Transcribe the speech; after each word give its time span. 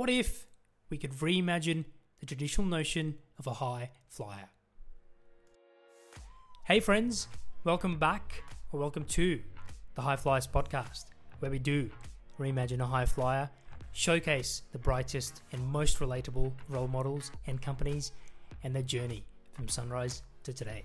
What 0.00 0.08
if 0.08 0.46
we 0.88 0.96
could 0.96 1.12
reimagine 1.16 1.84
the 2.20 2.24
traditional 2.24 2.66
notion 2.66 3.16
of 3.38 3.46
a 3.46 3.52
high 3.52 3.90
flyer? 4.08 4.48
Hey, 6.64 6.80
friends, 6.80 7.28
welcome 7.64 7.98
back 7.98 8.42
or 8.72 8.80
welcome 8.80 9.04
to 9.04 9.42
the 9.96 10.00
High 10.00 10.16
Flyers 10.16 10.46
podcast, 10.46 11.04
where 11.40 11.50
we 11.50 11.58
do 11.58 11.90
reimagine 12.38 12.80
a 12.80 12.86
high 12.86 13.04
flyer, 13.04 13.50
showcase 13.92 14.62
the 14.72 14.78
brightest 14.78 15.42
and 15.52 15.62
most 15.66 15.98
relatable 15.98 16.50
role 16.70 16.88
models 16.88 17.30
and 17.46 17.60
companies, 17.60 18.12
and 18.64 18.74
their 18.74 18.82
journey 18.82 19.22
from 19.52 19.68
sunrise 19.68 20.22
to 20.44 20.54
today. 20.54 20.82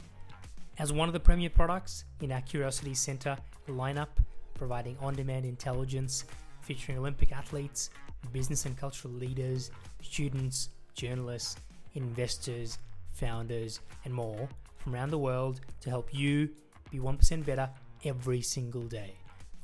As 0.78 0.92
one 0.92 1.08
of 1.08 1.14
the 1.14 1.22
premier 1.22 1.50
products 1.50 2.04
in 2.20 2.34
our 2.34 2.42
Curiosity 2.42 2.94
Center 2.94 3.38
lineup, 3.70 4.10
providing 4.56 4.98
on 5.00 5.16
demand 5.16 5.46
intelligence 5.46 6.26
featuring 6.60 6.98
Olympic 6.98 7.32
athletes, 7.32 7.92
business 8.32 8.66
and 8.66 8.78
cultural 8.78 9.14
leaders, 9.14 9.72
students, 10.02 10.70
journalists, 10.94 11.58
investors, 11.94 12.78
founders, 13.12 13.80
and 14.04 14.14
more 14.14 14.48
from 14.78 14.94
around 14.94 15.10
the 15.10 15.18
world 15.18 15.62
to 15.82 15.90
help 15.90 16.14
you 16.14 16.50
be 16.92 17.00
1% 17.00 17.46
better 17.46 17.70
every 18.04 18.42
single 18.42 18.84
day. 18.84 19.16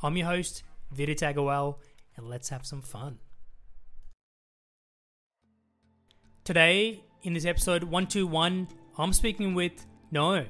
I'm 0.01 0.17
your 0.17 0.27
host, 0.27 0.63
Vidit 0.91 1.19
Agarwal, 1.19 1.75
and 2.17 2.27
let's 2.27 2.49
have 2.49 2.65
some 2.65 2.81
fun. 2.81 3.19
Today, 6.43 7.03
in 7.23 7.33
this 7.33 7.45
episode 7.45 7.83
121, 7.83 8.67
I'm 8.97 9.13
speaking 9.13 9.53
with 9.53 9.85
No. 10.09 10.45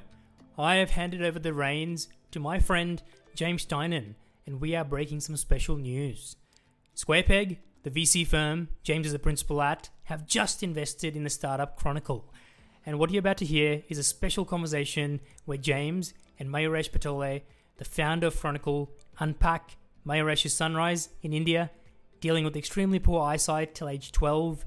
I 0.58 0.76
have 0.76 0.90
handed 0.90 1.22
over 1.22 1.38
the 1.38 1.52
reins 1.52 2.08
to 2.30 2.40
my 2.40 2.58
friend 2.58 3.02
James 3.34 3.64
Tynan, 3.64 4.16
and 4.46 4.60
we 4.60 4.74
are 4.74 4.84
breaking 4.84 5.20
some 5.20 5.36
special 5.36 5.76
news. 5.76 6.36
SquarePeg, 6.96 7.58
the 7.82 7.90
VC 7.90 8.26
firm 8.26 8.68
James 8.82 9.06
is 9.06 9.12
the 9.12 9.18
principal 9.18 9.60
at, 9.60 9.90
have 10.04 10.26
just 10.26 10.62
invested 10.62 11.16
in 11.16 11.24
the 11.24 11.30
startup 11.30 11.76
Chronicle. 11.76 12.32
And 12.86 12.98
what 12.98 13.10
you're 13.10 13.20
about 13.20 13.38
to 13.38 13.44
hear 13.44 13.82
is 13.88 13.98
a 13.98 14.02
special 14.02 14.44
conversation 14.44 15.20
where 15.44 15.58
James 15.58 16.14
and 16.38 16.48
Mayuresh 16.48 16.90
Patole, 16.90 17.42
the 17.78 17.84
founder 17.84 18.26
of 18.26 18.38
Chronicle, 18.38 18.90
unpack 19.18 19.76
Mayuresh's 20.06 20.54
sunrise 20.54 21.08
in 21.22 21.32
India, 21.32 21.70
dealing 22.20 22.44
with 22.44 22.56
extremely 22.56 22.98
poor 22.98 23.22
eyesight 23.22 23.74
till 23.74 23.88
age 23.88 24.12
12, 24.12 24.64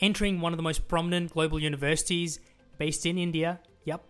entering 0.00 0.40
one 0.40 0.52
of 0.52 0.56
the 0.56 0.62
most 0.62 0.88
prominent 0.88 1.32
global 1.32 1.60
universities 1.60 2.38
based 2.78 3.06
in 3.06 3.18
India, 3.18 3.60
yep, 3.84 4.04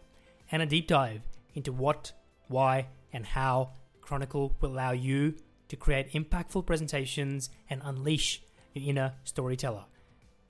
and 0.50 0.62
a 0.62 0.66
deep 0.66 0.86
dive 0.86 1.22
into 1.54 1.72
what, 1.72 2.12
why, 2.48 2.86
and 3.12 3.24
how 3.24 3.70
Chronicle 4.00 4.56
will 4.60 4.70
allow 4.70 4.92
you 4.92 5.34
to 5.68 5.76
create 5.76 6.12
impactful 6.12 6.66
presentations 6.66 7.50
and 7.68 7.80
unleash 7.84 8.42
inner 8.80 9.14
storyteller. 9.24 9.84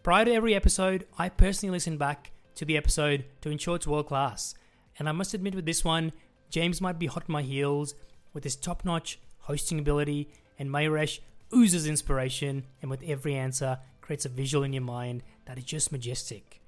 Prior 0.02 0.24
to 0.24 0.32
every 0.32 0.54
episode, 0.54 1.06
I 1.18 1.28
personally 1.28 1.72
listen 1.72 1.96
back 1.96 2.30
to 2.54 2.64
the 2.64 2.76
episode 2.76 3.24
to 3.40 3.50
ensure 3.50 3.76
it's 3.76 3.86
world 3.86 4.06
class. 4.06 4.54
And 4.98 5.08
I 5.08 5.12
must 5.12 5.34
admit, 5.34 5.54
with 5.54 5.66
this 5.66 5.84
one, 5.84 6.12
James 6.50 6.80
might 6.80 6.98
be 6.98 7.06
hot 7.06 7.24
on 7.28 7.32
my 7.32 7.42
heels 7.42 7.94
with 8.32 8.44
his 8.44 8.56
top 8.56 8.84
notch 8.84 9.18
hosting 9.40 9.78
ability, 9.78 10.28
and 10.58 10.68
Mayuresh 10.68 11.20
oozes 11.54 11.86
inspiration, 11.86 12.64
and 12.82 12.90
with 12.90 13.02
every 13.04 13.34
answer, 13.34 13.78
creates 14.00 14.24
a 14.24 14.28
visual 14.28 14.64
in 14.64 14.72
your 14.72 14.82
mind 14.82 15.22
that 15.44 15.58
is 15.58 15.64
just 15.64 15.92
majestic. 15.92 16.60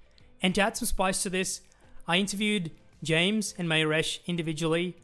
And 0.43 0.55
to 0.55 0.61
add 0.61 0.77
some 0.77 0.87
spice 0.87 1.23
to 1.25 1.31
this, 1.31 1.61
I 2.07 2.19
interviewed 2.19 2.71
James 3.03 3.55
and 3.59 3.69
Mayuresh 3.69 4.21
individually, 4.27 4.97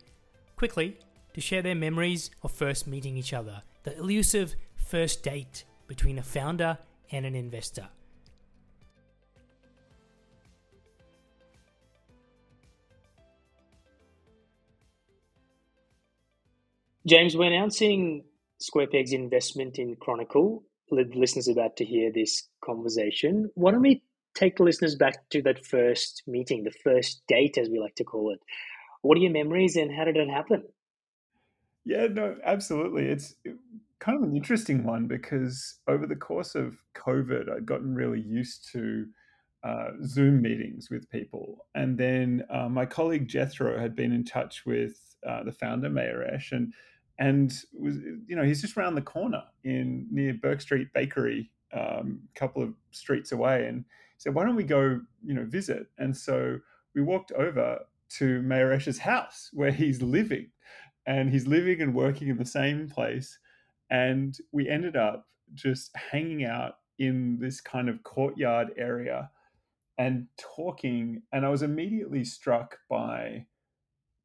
quickly, 0.56 0.98
to 1.34 1.41
share 1.41 1.62
their 1.62 1.74
memories 1.74 2.30
of 2.42 2.52
first 2.52 2.86
meeting 2.86 3.16
each 3.16 3.33
other, 3.33 3.62
the 3.83 3.96
elusive 3.98 4.55
first 4.77 5.22
date 5.22 5.64
between 5.86 6.18
a 6.18 6.22
founder 6.22 6.78
and 7.10 7.27
an 7.27 7.34
investor. 7.34 7.88
James, 17.06 17.36
we're 17.36 17.52
announcing 17.52 18.24
SquarePeg's 18.62 19.12
investment 19.12 19.78
in 19.78 19.94
Chronicle. 19.96 20.64
The 20.90 21.05
listeners 21.14 21.48
are 21.48 21.52
about 21.52 21.77
to 21.77 21.84
hear 21.84 22.11
this 22.11 22.48
conversation. 22.64 23.50
Why 23.55 23.73
don't 23.73 23.83
we 23.83 24.02
take 24.34 24.56
the 24.56 24.62
listeners 24.62 24.94
back 24.94 25.28
to 25.30 25.42
that 25.42 25.67
first 25.67 26.23
meeting, 26.27 26.64
the 26.64 26.73
first 26.83 27.23
date, 27.28 27.58
as 27.58 27.68
we 27.68 27.78
like 27.78 27.94
to 27.96 28.05
call 28.05 28.33
it? 28.33 28.40
What 29.02 29.18
are 29.18 29.20
your 29.20 29.33
memories 29.33 29.77
and 29.77 29.94
how 29.94 30.05
did 30.05 30.17
it 30.17 30.30
happen? 30.30 30.64
Yeah, 31.84 32.06
no, 32.06 32.36
absolutely. 32.42 33.05
It's 33.05 33.34
kind 34.05 34.23
of 34.23 34.29
an 34.29 34.37
interesting 34.37 34.85
one 34.85 35.07
because 35.07 35.77
over 35.89 36.07
the 36.07 36.15
course 36.15 36.55
of 36.55 36.77
COVID, 36.95 37.51
I'd 37.51 37.65
gotten 37.65 37.95
really 37.95 38.20
used 38.20 38.70
to 38.73 39.07
uh, 39.63 39.92
Zoom 40.05 40.42
meetings 40.42 40.91
with 40.91 41.09
people. 41.09 41.67
And 41.75 41.97
then 41.97 42.45
uh, 42.51 42.69
my 42.69 42.85
colleague 42.85 43.29
Jethro 43.29 43.79
had 43.79 43.97
been 43.97 44.13
in 44.13 44.23
touch 44.23 44.67
with 44.67 45.17
uh, 45.27 45.42
the 45.45 45.53
founder, 45.53 45.89
Mayuresh, 45.89 46.53
and 46.53 46.75
and 47.19 47.55
was 47.73 47.97
you 48.27 48.37
know 48.37 48.42
he's 48.42 48.61
just 48.61 48.77
around 48.77 48.95
the 48.95 49.01
corner 49.01 49.42
in 49.63 50.07
near 50.11 50.35
Bourke 50.35 50.61
Street 50.61 50.89
Bakery, 50.92 51.51
a 51.73 52.01
um, 52.01 52.21
couple 52.35 52.63
of 52.63 52.75
streets 52.91 53.33
away, 53.33 53.67
and 53.67 53.79
he 53.79 54.19
said, 54.19 54.35
"Why 54.35 54.45
don't 54.45 54.57
we 54.57 54.65
go 54.65 55.01
you 55.25 55.35
know 55.35 55.47
visit?" 55.47 55.86
And 55.97 56.15
so 56.15 56.59
we 56.95 57.01
walked 57.01 57.33
over 57.33 57.79
to 58.19 58.42
Mayuresh's 58.42 58.98
house 58.98 59.48
where 59.55 59.73
he's 59.73 60.03
living, 60.03 60.51
and 61.07 61.31
he's 61.31 61.47
living 61.47 61.81
and 61.81 61.95
working 61.95 62.29
in 62.29 62.36
the 62.36 62.45
same 62.45 62.86
place, 62.86 63.39
and 63.90 64.36
we 64.52 64.68
ended 64.68 64.96
up 64.96 65.27
just 65.52 65.95
hanging 65.96 66.45
out 66.45 66.74
in 66.98 67.39
this 67.40 67.61
kind 67.61 67.89
of 67.89 68.02
courtyard 68.02 68.68
area 68.77 69.30
and 69.98 70.27
talking 70.39 71.22
and 71.33 71.45
i 71.45 71.48
was 71.48 71.62
immediately 71.62 72.24
struck 72.24 72.78
by 72.89 73.44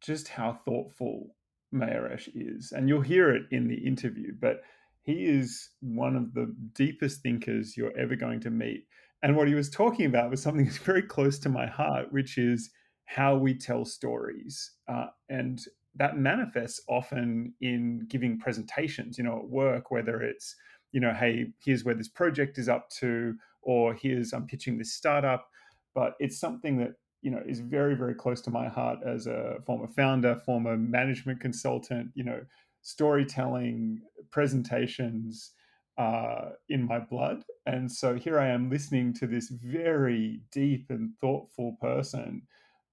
just 0.01 0.27
how 0.29 0.53
thoughtful 0.53 1.35
Mayuresh 1.73 2.29
is. 2.33 2.71
And 2.71 2.87
you'll 2.87 3.01
hear 3.01 3.31
it 3.31 3.43
in 3.51 3.67
the 3.67 3.75
interview, 3.75 4.33
but 4.39 4.61
he 5.01 5.25
is 5.25 5.69
one 5.81 6.15
of 6.15 6.33
the 6.33 6.53
deepest 6.73 7.21
thinkers 7.21 7.75
you're 7.75 7.97
ever 7.97 8.15
going 8.15 8.39
to 8.41 8.49
meet. 8.49 8.85
And 9.21 9.35
what 9.35 9.47
he 9.47 9.55
was 9.55 9.69
talking 9.69 10.05
about 10.05 10.29
was 10.29 10.41
something 10.41 10.65
that's 10.65 10.77
very 10.77 11.01
close 11.03 11.39
to 11.39 11.49
my 11.49 11.67
heart, 11.67 12.11
which 12.11 12.37
is 12.37 12.71
how 13.05 13.35
we 13.35 13.53
tell 13.55 13.85
stories. 13.85 14.71
Uh, 14.87 15.07
and 15.29 15.59
that 15.95 16.17
manifests 16.17 16.81
often 16.87 17.53
in 17.61 18.05
giving 18.07 18.39
presentations, 18.39 19.17
you 19.17 19.23
know, 19.23 19.37
at 19.39 19.49
work, 19.49 19.91
whether 19.91 20.21
it's, 20.21 20.55
you 20.91 20.99
know, 20.99 21.13
hey, 21.13 21.51
here's 21.63 21.83
where 21.83 21.95
this 21.95 22.07
project 22.07 22.57
is 22.57 22.69
up 22.69 22.89
to, 22.89 23.35
or 23.61 23.93
here's 23.93 24.33
I'm 24.33 24.47
pitching 24.47 24.77
this 24.77 24.93
startup. 24.93 25.49
But 25.93 26.15
it's 26.19 26.39
something 26.39 26.77
that 26.77 26.93
you 27.21 27.31
know 27.31 27.41
is 27.45 27.59
very 27.59 27.95
very 27.95 28.13
close 28.13 28.41
to 28.41 28.51
my 28.51 28.67
heart 28.67 28.99
as 29.05 29.27
a 29.27 29.57
former 29.65 29.87
founder 29.87 30.35
former 30.45 30.77
management 30.77 31.39
consultant 31.39 32.09
you 32.15 32.23
know 32.23 32.41
storytelling 32.81 34.01
presentations 34.31 35.51
uh, 35.97 36.51
in 36.69 36.81
my 36.81 36.97
blood 36.97 37.43
and 37.65 37.91
so 37.91 38.15
here 38.15 38.39
i 38.39 38.47
am 38.47 38.69
listening 38.69 39.13
to 39.13 39.27
this 39.27 39.49
very 39.49 40.41
deep 40.51 40.85
and 40.89 41.11
thoughtful 41.19 41.75
person 41.81 42.41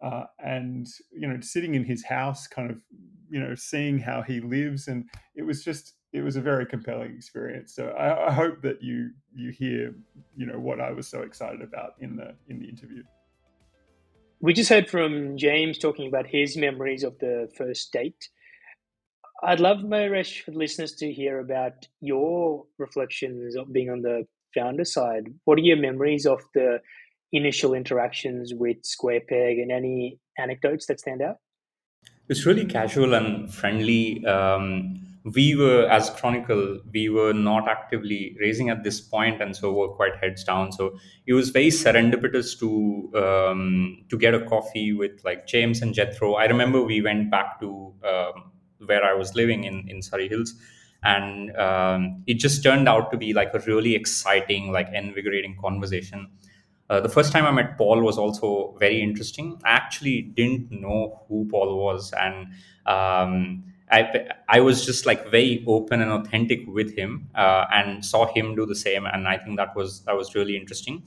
uh, 0.03 0.25
and 0.39 0.87
you 1.12 1.27
know 1.27 1.39
sitting 1.41 1.75
in 1.75 1.84
his 1.84 2.05
house 2.05 2.47
kind 2.47 2.71
of 2.71 2.79
you 3.31 3.41
know 3.41 3.55
seeing 3.55 3.99
how 3.99 4.23
he 4.23 4.41
lives 4.41 4.89
and 4.89 5.09
it 5.34 5.43
was 5.43 5.65
just 5.65 5.95
it 6.12 6.23
was 6.23 6.37
a 6.37 6.41
very 6.41 6.67
compelling 6.67 7.15
experience 7.15 7.75
so 7.75 7.89
I, 7.89 8.29
I 8.29 8.33
hope 8.33 8.62
that 8.62 8.83
you 8.83 9.11
you 9.35 9.51
hear 9.51 9.95
you 10.37 10.47
know 10.47 10.59
what 10.59 10.81
i 10.81 10.91
was 10.93 11.09
so 11.09 11.23
excited 11.23 11.62
about 11.62 11.95
in 12.01 12.17
the 12.17 12.35
in 12.49 12.61
the 12.61 12.69
interview 12.69 13.03
we 14.41 14.53
just 14.53 14.69
heard 14.69 14.89
from 14.89 15.37
James 15.39 15.79
talking 15.79 16.09
about 16.09 16.27
his 16.27 16.56
memories 16.56 17.03
of 17.03 17.19
the 17.19 17.49
first 17.56 17.93
date. 17.93 18.29
I'd 19.43 19.61
love, 19.61 19.79
Mayuresh, 19.79 20.43
for 20.43 20.53
listeners 20.53 20.93
to 20.97 21.12
hear 21.12 21.41
about 21.41 21.89
your 22.01 22.65
reflections 22.79 23.56
of 23.56 23.73
being 23.73 23.91
on 23.91 24.03
the 24.03 24.27
founder 24.55 24.85
side. 24.85 25.29
What 25.45 25.59
are 25.59 25.62
your 25.62 25.77
memories 25.79 26.26
of 26.26 26.43
the 26.55 26.81
initial 27.32 27.75
interactions 27.75 28.52
with 28.55 28.78
Square 28.84 29.23
Peg 29.28 29.58
and 29.58 29.70
any 29.70 30.19
anecdotes 30.38 30.87
that 30.87 31.00
stand 31.00 31.23
out? 31.23 31.37
It's 32.28 32.44
really 32.44 32.64
casual 32.64 33.14
and 33.14 33.52
friendly. 33.52 34.25
Um, 34.26 35.06
we 35.34 35.56
were 35.56 35.88
as 35.90 36.08
chronicle 36.11 36.78
we 36.93 37.08
were 37.08 37.32
not 37.32 37.69
actively 37.69 38.37
raising 38.40 38.69
at 38.70 38.84
this 38.84 39.00
point 39.00 39.43
and 39.43 39.56
so 39.56 39.73
we're 39.73 39.88
quite 39.88 40.14
heads 40.20 40.44
down 40.44 40.70
so 40.70 40.96
it 41.26 41.32
was 41.32 41.50
very 41.50 41.67
serendipitous 41.67 42.56
to 42.58 43.11
um, 43.19 44.05
to 44.08 44.17
get 44.17 44.34
a 44.34 44.40
coffee 44.46 44.93
with 44.93 45.25
like 45.25 45.46
james 45.46 45.82
and 45.82 45.94
jethro 45.94 46.34
i 46.34 46.44
remember 46.44 46.81
we 46.81 47.02
went 47.02 47.29
back 47.29 47.58
to 47.58 47.93
um, 48.05 48.52
where 48.87 49.05
i 49.05 49.12
was 49.12 49.34
living 49.34 49.64
in 49.64 49.84
in 49.88 50.00
Surry 50.00 50.29
Hills 50.29 50.55
and 51.02 51.56
um, 51.56 52.22
it 52.26 52.34
just 52.34 52.62
turned 52.62 52.88
out 52.88 53.11
to 53.11 53.17
be 53.17 53.32
like 53.32 53.52
a 53.52 53.58
really 53.61 53.94
exciting 53.94 54.70
like 54.70 54.88
invigorating 54.93 55.56
conversation 55.61 56.29
uh, 56.91 57.00
the 57.00 57.09
first 57.09 57.33
time 57.33 57.44
i 57.44 57.50
met 57.50 57.77
paul 57.79 58.00
was 58.03 58.19
also 58.19 58.77
very 58.79 59.00
interesting 59.03 59.61
i 59.65 59.71
actually 59.71 60.23
didn't 60.23 60.71
know 60.71 61.23
who 61.29 61.47
paul 61.50 61.77
was 61.79 62.12
and 62.12 62.47
um, 62.87 63.65
I, 63.91 64.27
I 64.49 64.61
was 64.61 64.85
just 64.85 65.06
like 65.06 65.31
very 65.31 65.62
open 65.69 66.00
and 66.03 66.11
authentic 66.11 66.67
with 66.67 66.97
him 66.97 67.29
uh, 67.37 67.67
and 67.73 68.05
saw 68.05 68.27
him 68.33 68.55
do 68.56 68.67
the 68.67 68.75
same 68.75 69.06
and 69.06 69.29
i 69.29 69.37
think 69.38 69.56
that 69.59 69.75
was 69.77 70.00
that 70.05 70.17
was 70.17 70.35
really 70.35 70.56
interesting 70.56 71.03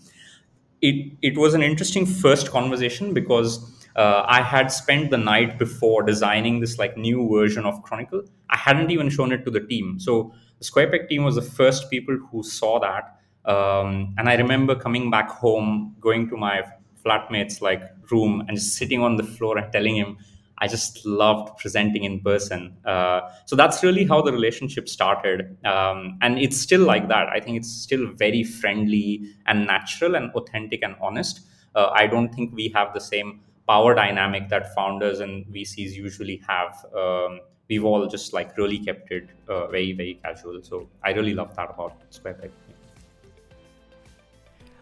it 0.82 1.12
it 1.22 1.38
was 1.38 1.54
an 1.54 1.64
interesting 1.64 2.06
first 2.06 2.50
conversation 2.52 3.14
because 3.14 3.60
uh, 3.96 4.24
I 4.28 4.42
had 4.42 4.72
spent 4.72 5.10
the 5.12 5.18
night 5.18 5.58
before 5.60 6.04
designing 6.04 6.60
this 6.60 6.78
like 6.78 6.96
new 6.96 7.28
version 7.30 7.66
of 7.66 7.82
Chronicle. 7.84 8.22
I 8.50 8.58
hadn't 8.58 8.92
even 8.92 9.10
shown 9.10 9.32
it 9.34 9.44
to 9.46 9.52
the 9.52 9.60
team. 9.60 10.00
So 10.00 10.34
the 10.60 10.66
SquarePeg 10.66 11.10
team 11.10 11.24
was 11.24 11.36
the 11.36 11.42
first 11.42 11.90
people 11.90 12.18
who 12.32 12.44
saw 12.44 12.80
that. 12.80 13.19
Um, 13.50 14.14
and 14.18 14.30
I 14.30 14.36
remember 14.36 14.76
coming 14.76 15.10
back 15.10 15.30
home, 15.32 15.96
going 16.00 16.30
to 16.30 16.38
my 16.38 16.64
flatmate's 17.04 17.62
like 17.62 17.82
room 18.12 18.44
and 18.48 18.56
just 18.56 18.76
sitting 18.76 19.02
on 19.02 19.16
the 19.16 19.24
floor 19.24 19.58
and 19.58 19.72
telling 19.74 19.96
him, 19.96 20.18
I 20.60 20.68
just 20.68 21.06
loved 21.06 21.58
presenting 21.58 22.04
in 22.04 22.20
person. 22.20 22.76
Uh, 22.86 23.22
so 23.46 23.56
that's 23.56 23.82
really 23.82 24.06
how 24.06 24.22
the 24.22 24.32
relationship 24.32 24.88
started. 24.90 25.58
Um, 25.66 26.20
and 26.22 26.38
it's 26.38 26.58
still 26.58 26.82
like 26.82 27.08
that. 27.08 27.30
I 27.30 27.40
think 27.40 27.58
it's 27.58 27.72
still 27.72 28.08
very 28.14 28.44
friendly 28.44 29.24
and 29.48 29.66
natural 29.66 30.16
and 30.16 30.32
authentic 30.34 30.84
and 30.84 30.96
honest. 31.02 31.42
Uh, 31.76 31.90
I 31.94 32.08
don't 32.08 32.34
think 32.36 32.54
we 32.54 32.72
have 32.76 32.94
the 32.94 33.00
same 33.00 33.40
power 33.68 33.96
dynamic 33.96 34.50
that 34.50 34.76
founders 34.76 35.22
and 35.22 35.46
VCs 35.46 35.94
usually 35.94 36.42
have. 36.48 36.86
Um, 36.96 37.40
we've 37.70 37.86
all 37.86 38.06
just 38.08 38.34
like 38.34 38.58
really 38.58 38.80
kept 38.80 39.12
it 39.12 39.30
uh, 39.48 39.68
very, 39.68 39.94
very 39.94 40.20
casual. 40.24 40.62
So 40.62 40.90
I 41.04 41.12
really 41.14 41.34
love 41.34 41.56
that 41.56 41.70
about 41.70 41.94
SquarePeg. 42.12 42.52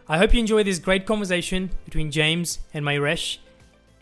I 0.10 0.18
hope 0.18 0.34
you 0.34 0.40
enjoy 0.40 0.64
this 0.64 0.80
great 0.80 1.06
conversation 1.06 1.70
between 1.84 2.12
James 2.12 2.60
and 2.74 2.86
Mayuresh. 2.86 3.40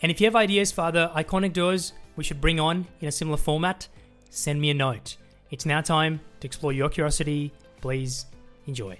And 0.03 0.11
if 0.11 0.21
you 0.21 0.27
have 0.27 0.35
ideas 0.35 0.71
for 0.71 0.81
other 0.81 1.11
iconic 1.15 1.51
duos 1.51 1.93
we 2.15 2.23
should 2.23 2.39
bring 2.39 2.59
on 2.59 2.85
in 3.01 3.07
a 3.07 3.11
similar 3.11 3.37
format, 3.37 3.87
send 4.29 4.61
me 4.61 4.69
a 4.69 4.73
note. 4.75 5.17
It's 5.49 5.65
now 5.65 5.81
time 5.81 6.21
to 6.41 6.47
explore 6.47 6.73
your 6.73 6.89
curiosity. 6.89 7.51
Please 7.81 8.27
enjoy. 8.67 8.99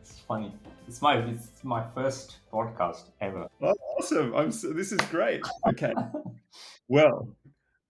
It's 0.00 0.20
funny. 0.28 0.54
It's 0.86 1.02
my 1.02 1.16
it's 1.16 1.64
my 1.64 1.84
first 1.92 2.36
podcast 2.52 3.06
ever. 3.20 3.48
Oh, 3.60 3.74
awesome! 3.98 4.32
I'm 4.36 4.52
so, 4.52 4.72
this 4.72 4.92
is 4.92 5.00
great. 5.10 5.42
Okay, 5.68 5.92
well, 6.88 7.28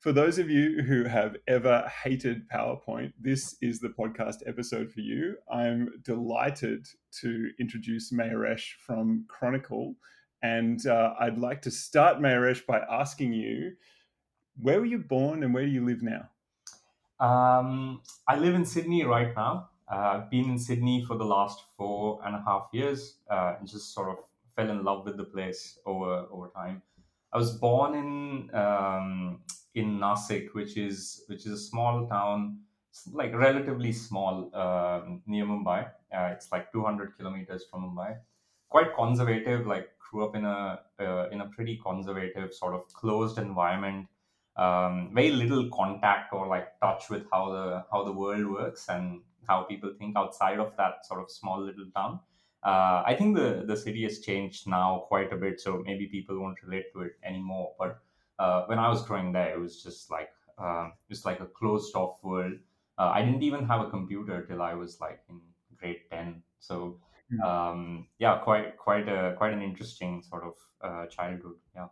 for 0.01 0.13
those 0.13 0.39
of 0.39 0.49
you 0.49 0.83
who 0.83 1.05
have 1.05 1.37
ever 1.47 1.87
hated 2.03 2.49
PowerPoint, 2.49 3.13
this 3.21 3.57
is 3.61 3.81
the 3.81 3.91
podcast 3.91 4.37
episode 4.47 4.91
for 4.91 5.01
you. 5.01 5.37
I'm 5.53 5.91
delighted 6.03 6.89
to 7.21 7.51
introduce 7.61 8.11
Mayuresh 8.11 8.77
from 8.87 9.27
Chronicle. 9.29 9.95
And 10.43 10.87
uh, 10.87 11.13
I'd 11.21 11.37
like 11.37 11.61
to 11.63 11.71
start, 11.71 12.17
Mayuresh, 12.17 12.65
by 12.65 12.81
asking 12.91 13.35
you 13.35 13.73
where 14.63 14.81
were 14.81 14.87
you 14.87 14.99
born 14.99 15.43
and 15.43 15.53
where 15.53 15.67
do 15.67 15.71
you 15.71 15.85
live 15.85 16.03
now? 16.03 16.31
Um, 17.25 18.01
I 18.27 18.39
live 18.39 18.55
in 18.55 18.65
Sydney 18.65 19.05
right 19.05 19.37
now. 19.37 19.69
Uh, 19.87 19.97
I've 19.97 20.31
been 20.31 20.49
in 20.49 20.59
Sydney 20.59 21.05
for 21.07 21.19
the 21.19 21.25
last 21.25 21.63
four 21.77 22.21
and 22.25 22.35
a 22.35 22.43
half 22.47 22.69
years 22.73 23.17
uh, 23.31 23.57
and 23.59 23.69
just 23.69 23.93
sort 23.93 24.09
of 24.09 24.17
fell 24.57 24.71
in 24.71 24.83
love 24.83 25.05
with 25.05 25.19
the 25.19 25.25
place 25.25 25.79
over 25.85 26.27
over 26.31 26.49
time. 26.49 26.81
I 27.33 27.39
was 27.39 27.53
born 27.53 27.95
in 27.95 28.55
um, 28.55 29.41
in 29.75 29.99
Nasik, 29.99 30.49
which 30.55 30.77
is 30.77 31.25
which 31.29 31.47
is 31.47 31.53
a 31.53 31.59
small 31.59 32.07
town, 32.09 32.61
like 33.13 33.35
relatively 33.35 33.93
small 33.93 34.55
um, 34.55 35.23
near 35.27 35.45
Mumbai. 35.45 35.87
Uh, 36.13 36.31
it's 36.33 36.51
like 36.53 36.73
200 36.73 37.17
kilometers 37.17 37.65
from 37.71 37.83
Mumbai. 37.83 38.19
Quite 38.69 38.95
conservative, 38.95 39.67
like 39.67 39.89
grew 39.99 40.25
up 40.25 40.35
in 40.35 40.45
a 40.45 40.81
uh, 41.01 41.29
in 41.31 41.41
a 41.41 41.47
pretty 41.47 41.77
conservative 41.85 42.53
sort 42.53 42.75
of 42.75 42.87
closed 42.93 43.39
environment 43.39 44.07
um, 44.57 45.11
very 45.15 45.31
little 45.31 45.69
contact 45.71 46.33
or 46.33 46.47
like 46.47 46.79
touch 46.81 47.09
with 47.09 47.25
how 47.33 47.51
the 47.51 47.85
how 47.91 48.05
the 48.05 48.13
world 48.13 48.47
works 48.47 48.89
and 48.89 49.23
how 49.49 49.63
people 49.63 49.93
think 49.99 50.17
outside 50.17 50.59
of 50.59 50.77
that 50.77 51.07
sort 51.07 51.21
of 51.23 51.31
small 51.31 51.61
little 51.61 51.87
town 51.97 52.21
uh, 52.63 53.03
i 53.07 53.15
think 53.17 53.37
the 53.37 53.65
the 53.67 53.77
city 53.77 54.03
has 54.03 54.21
changed 54.21 54.67
now 54.67 55.05
quite 55.09 55.33
a 55.33 55.37
bit 55.37 55.61
so 55.61 55.83
maybe 55.87 56.07
people 56.07 56.39
won't 56.39 56.63
relate 56.63 56.93
to 56.93 57.01
it 57.01 57.13
anymore 57.25 57.73
but 57.79 58.01
uh, 58.41 58.65
when 58.67 58.79
i 58.79 58.89
was 58.89 59.05
growing 59.07 59.33
there 59.33 59.53
it 59.55 59.61
was 59.61 59.83
just 59.83 60.11
like 60.11 60.31
um, 60.59 60.93
just 61.09 61.25
like 61.25 61.41
a 61.41 61.47
closed 61.47 61.95
off 61.95 62.19
world 62.23 62.59
uh, 62.99 63.11
i 63.15 63.23
didn't 63.25 63.43
even 63.43 63.67
have 63.67 63.81
a 63.81 63.91
computer 63.91 64.45
till 64.47 64.63
i 64.63 64.75
was 64.75 65.01
like 65.01 65.21
in 65.29 65.41
grade 65.79 66.03
10 66.11 66.43
so 66.59 67.01
Hmm. 67.31 67.47
um, 67.47 68.09
yeah, 68.19 68.39
quite 68.39 68.77
quite 68.77 69.09
a 69.09 69.35
quite 69.37 69.53
an 69.53 69.63
interesting 69.63 70.23
sort 70.23 70.45
of 70.45 70.55
uh, 70.83 71.07
childhood. 71.07 71.57
Yeah, 71.75 71.89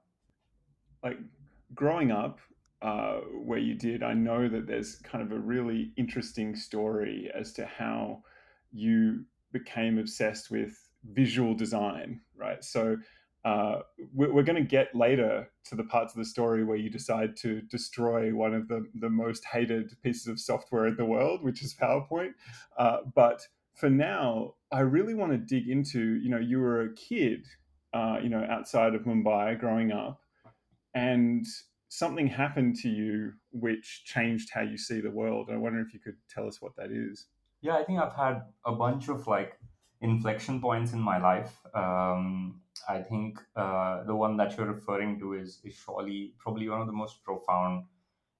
like 1.02 1.18
growing 1.74 2.10
up 2.10 2.40
uh, 2.82 3.18
where 3.44 3.58
you 3.58 3.74
did, 3.74 4.02
I 4.02 4.14
know 4.14 4.48
that 4.48 4.66
there's 4.66 4.96
kind 4.96 5.22
of 5.22 5.32
a 5.32 5.40
really 5.40 5.92
interesting 5.96 6.54
story 6.56 7.30
as 7.34 7.52
to 7.54 7.66
how 7.66 8.22
you 8.72 9.24
became 9.52 9.98
obsessed 9.98 10.50
with 10.50 10.88
visual 11.04 11.54
design, 11.54 12.20
right? 12.36 12.62
So 12.62 12.96
uh, 13.48 13.80
we're, 14.12 14.42
going 14.42 14.62
to 14.62 14.68
get 14.68 14.94
later 14.94 15.48
to 15.64 15.74
the 15.74 15.84
parts 15.84 16.12
of 16.12 16.18
the 16.18 16.24
story 16.24 16.64
where 16.64 16.76
you 16.76 16.90
decide 16.90 17.34
to 17.34 17.62
destroy 17.62 18.34
one 18.34 18.52
of 18.52 18.68
the, 18.68 18.84
the 18.96 19.08
most 19.08 19.42
hated 19.46 19.90
pieces 20.02 20.26
of 20.26 20.38
software 20.38 20.86
in 20.86 20.96
the 20.96 21.04
world, 21.04 21.42
which 21.42 21.62
is 21.62 21.74
PowerPoint. 21.74 22.32
Uh, 22.76 22.98
but 23.14 23.40
for 23.74 23.88
now, 23.88 24.54
I 24.70 24.80
really 24.80 25.14
want 25.14 25.32
to 25.32 25.38
dig 25.38 25.70
into, 25.70 26.16
you 26.16 26.28
know, 26.28 26.38
you 26.38 26.58
were 26.58 26.82
a 26.82 26.94
kid, 26.94 27.46
uh, 27.94 28.18
you 28.22 28.28
know, 28.28 28.46
outside 28.50 28.94
of 28.94 29.02
Mumbai 29.04 29.58
growing 29.58 29.92
up, 29.92 30.20
and 30.92 31.46
something 31.88 32.26
happened 32.26 32.76
to 32.82 32.90
you 32.90 33.32
which 33.52 34.02
changed 34.04 34.50
how 34.52 34.60
you 34.60 34.76
see 34.76 35.00
the 35.00 35.10
world. 35.10 35.48
I 35.50 35.56
wonder 35.56 35.80
if 35.80 35.94
you 35.94 36.00
could 36.00 36.16
tell 36.28 36.46
us 36.46 36.60
what 36.60 36.76
that 36.76 36.90
is. 36.90 37.28
Yeah, 37.62 37.76
I 37.76 37.84
think 37.84 37.98
I've 37.98 38.14
had 38.14 38.42
a 38.66 38.72
bunch 38.72 39.08
of 39.08 39.26
like 39.26 39.58
inflection 40.02 40.60
points 40.60 40.92
in 40.92 41.00
my 41.00 41.18
life. 41.18 41.56
Um, 41.74 42.60
I 42.88 43.02
think 43.02 43.38
uh, 43.56 44.04
the 44.04 44.14
one 44.14 44.36
that 44.36 44.56
you're 44.56 44.66
referring 44.66 45.18
to 45.20 45.34
is, 45.34 45.60
is 45.64 45.74
surely 45.74 46.34
probably 46.38 46.68
one 46.68 46.80
of 46.80 46.86
the 46.86 46.92
most 46.92 47.22
profound 47.24 47.84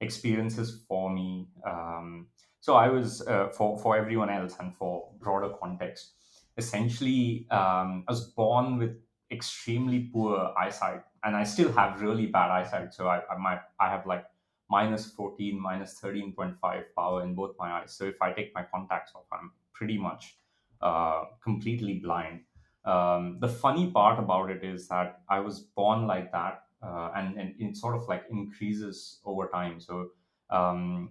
experiences 0.01 0.85
for 0.89 1.11
me. 1.11 1.49
Um, 1.65 2.29
so 2.61 2.75
I 2.75 2.89
was 2.89 3.27
uh, 3.27 3.49
for 3.49 3.79
for 3.79 3.97
everyone 3.97 4.31
else 4.31 4.57
and 4.61 4.75
for 4.77 5.11
broader 5.21 5.51
context. 5.61 6.13
Essentially, 6.57 7.47
um, 7.51 8.05
I 8.09 8.13
was 8.13 8.25
born 8.31 8.79
with 8.79 8.97
extremely 9.31 10.11
poor 10.13 10.53
eyesight, 10.59 11.03
and 11.23 11.37
I 11.37 11.45
still 11.45 11.73
have 11.73 12.01
really 12.01 12.27
bad 12.27 12.51
eyesight. 12.51 12.95
So 12.95 13.09
I, 13.09 13.23
I 13.31 13.39
might 13.39 13.61
I 13.79 13.89
have 13.91 14.07
like 14.07 14.25
minus 14.69 15.11
14, 15.13 15.59
minus 15.61 15.99
13.5 16.01 16.85
power 16.97 17.23
in 17.23 17.35
both 17.35 17.55
my 17.59 17.81
eyes. 17.81 17.93
So 17.93 18.05
if 18.05 18.21
I 18.21 18.33
take 18.33 18.55
my 18.55 18.65
contacts 18.65 19.13
off, 19.15 19.25
I'm 19.33 19.53
pretty 19.73 19.99
much 19.99 20.37
uh, 20.81 21.25
completely 21.43 22.01
blind. 22.01 22.41
Um, 22.85 23.39
the 23.41 23.49
funny 23.49 23.91
part 23.91 24.19
about 24.19 24.51
it 24.51 24.65
is 24.65 24.89
that 24.89 25.21
I 25.29 25.41
was 25.41 25.61
born 25.61 26.07
like 26.07 26.33
that, 26.33 26.63
uh, 26.83 27.11
and 27.15 27.39
and 27.39 27.55
it 27.59 27.77
sort 27.77 27.97
of 27.97 28.09
like 28.09 28.25
increases 28.31 29.21
over 29.25 29.49
time. 29.49 29.81
So 29.81 30.11
um, 30.51 31.11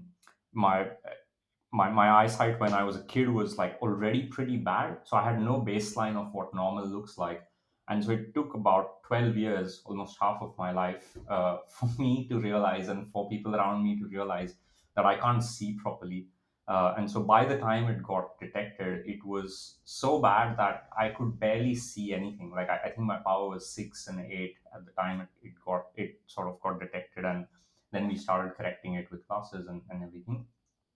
my 0.54 0.88
my, 1.72 1.90
my 1.90 2.10
eyesight 2.10 2.60
when 2.60 2.74
I 2.74 2.84
was 2.84 2.96
a 2.96 3.04
kid 3.04 3.30
was 3.30 3.58
like 3.58 3.78
already 3.82 4.24
pretty 4.24 4.58
bad. 4.58 5.00
So 5.04 5.18
I 5.18 5.24
had 5.24 5.42
no 5.42 5.62
baseline 5.62 6.16
of 6.16 6.34
what 6.34 6.54
normal 6.54 6.88
looks 6.88 7.18
like. 7.18 7.44
And 7.90 8.04
so 8.04 8.12
it 8.12 8.34
took 8.34 8.54
about 8.54 9.04
12 9.04 9.38
years, 9.38 9.82
almost 9.86 10.18
half 10.20 10.42
of 10.42 10.54
my 10.58 10.72
life, 10.72 11.18
uh, 11.30 11.58
for 11.70 11.90
me 11.98 12.28
to 12.30 12.40
realize 12.40 12.88
and 12.88 13.12
for 13.12 13.30
people 13.30 13.56
around 13.56 13.84
me 13.84 13.98
to 14.00 14.08
realize 14.08 14.56
that 14.96 15.06
I 15.06 15.16
can't 15.18 15.44
see 15.44 15.78
properly. 15.82 16.28
Uh, 16.68 16.96
and 16.98 17.10
so 17.10 17.22
by 17.22 17.46
the 17.46 17.58
time 17.58 17.88
it 17.88 18.04
got 18.04 18.38
detected, 18.40 19.04
it 19.06 19.24
was 19.26 19.76
so 19.86 20.22
bad 20.22 20.58
that 20.58 20.90
I 21.00 21.10
could 21.10 21.40
barely 21.40 21.76
see 21.76 22.14
anything. 22.14 22.52
Like 22.52 22.70
I, 22.70 22.78
I 22.86 22.90
think 22.90 23.08
my 23.08 23.18
power 23.18 23.48
was 23.50 23.70
six 23.70 24.08
and 24.08 24.20
eight 24.20 24.56
at 24.76 24.86
the 24.86 24.92
time 24.92 25.22
it, 25.22 25.30
it 25.42 25.54
got 25.66 25.86
it 25.96 26.20
sort 26.28 26.50
of 26.50 26.60
got 26.60 26.80
detected, 26.80 27.24
and 27.24 27.46
then 27.94 28.10
we 28.10 28.18
started 28.18 28.54
correcting 28.58 28.96
it 28.96 29.10
with 29.10 29.26
classes 29.28 29.68
and, 29.68 29.82
and 29.90 30.04
everything. 30.04 30.46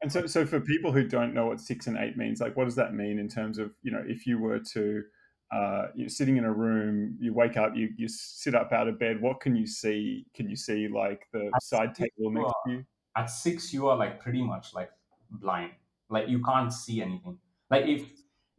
And 0.02 0.12
so, 0.12 0.26
so 0.26 0.46
for 0.46 0.60
people 0.60 0.92
who 0.92 1.08
don't 1.08 1.34
know 1.34 1.46
what 1.46 1.62
six 1.62 1.88
and 1.88 1.98
eight 1.98 2.18
means, 2.18 2.42
like 2.42 2.58
what 2.58 2.66
does 2.66 2.76
that 2.76 2.94
mean 2.94 3.18
in 3.18 3.30
terms 3.30 3.58
of 3.58 3.72
you 3.82 3.92
know 3.92 4.04
if 4.06 4.28
you 4.28 4.40
were 4.40 4.60
to 4.74 5.04
uh, 5.54 5.88
you're 5.96 6.10
sitting 6.10 6.38
in 6.38 6.46
a 6.46 6.52
room, 6.52 7.18
you 7.20 7.34
wake 7.34 7.56
up, 7.56 7.76
you 7.76 7.90
you 7.98 8.08
sit 8.10 8.56
up 8.56 8.72
out 8.72 8.88
of 8.88 9.00
bed. 9.00 9.22
What 9.22 9.40
can 9.40 9.56
you 9.56 9.68
see? 9.68 10.26
Can 10.34 10.50
you 10.50 10.56
see 10.56 10.88
like 10.88 11.28
the 11.32 11.50
at 11.54 11.64
side 11.64 11.96
table 11.96 12.32
next 12.32 12.54
to 12.66 12.72
you? 12.72 12.86
At 13.16 13.26
six, 13.30 13.74
you 13.74 13.88
are 13.88 13.98
like 13.98 14.22
pretty 14.22 14.42
much 14.42 14.74
like 14.74 14.90
blind. 15.32 15.72
Like 16.10 16.28
you 16.28 16.42
can't 16.44 16.72
see 16.72 17.02
anything. 17.02 17.38
Like 17.70 17.86
if, 17.86 18.02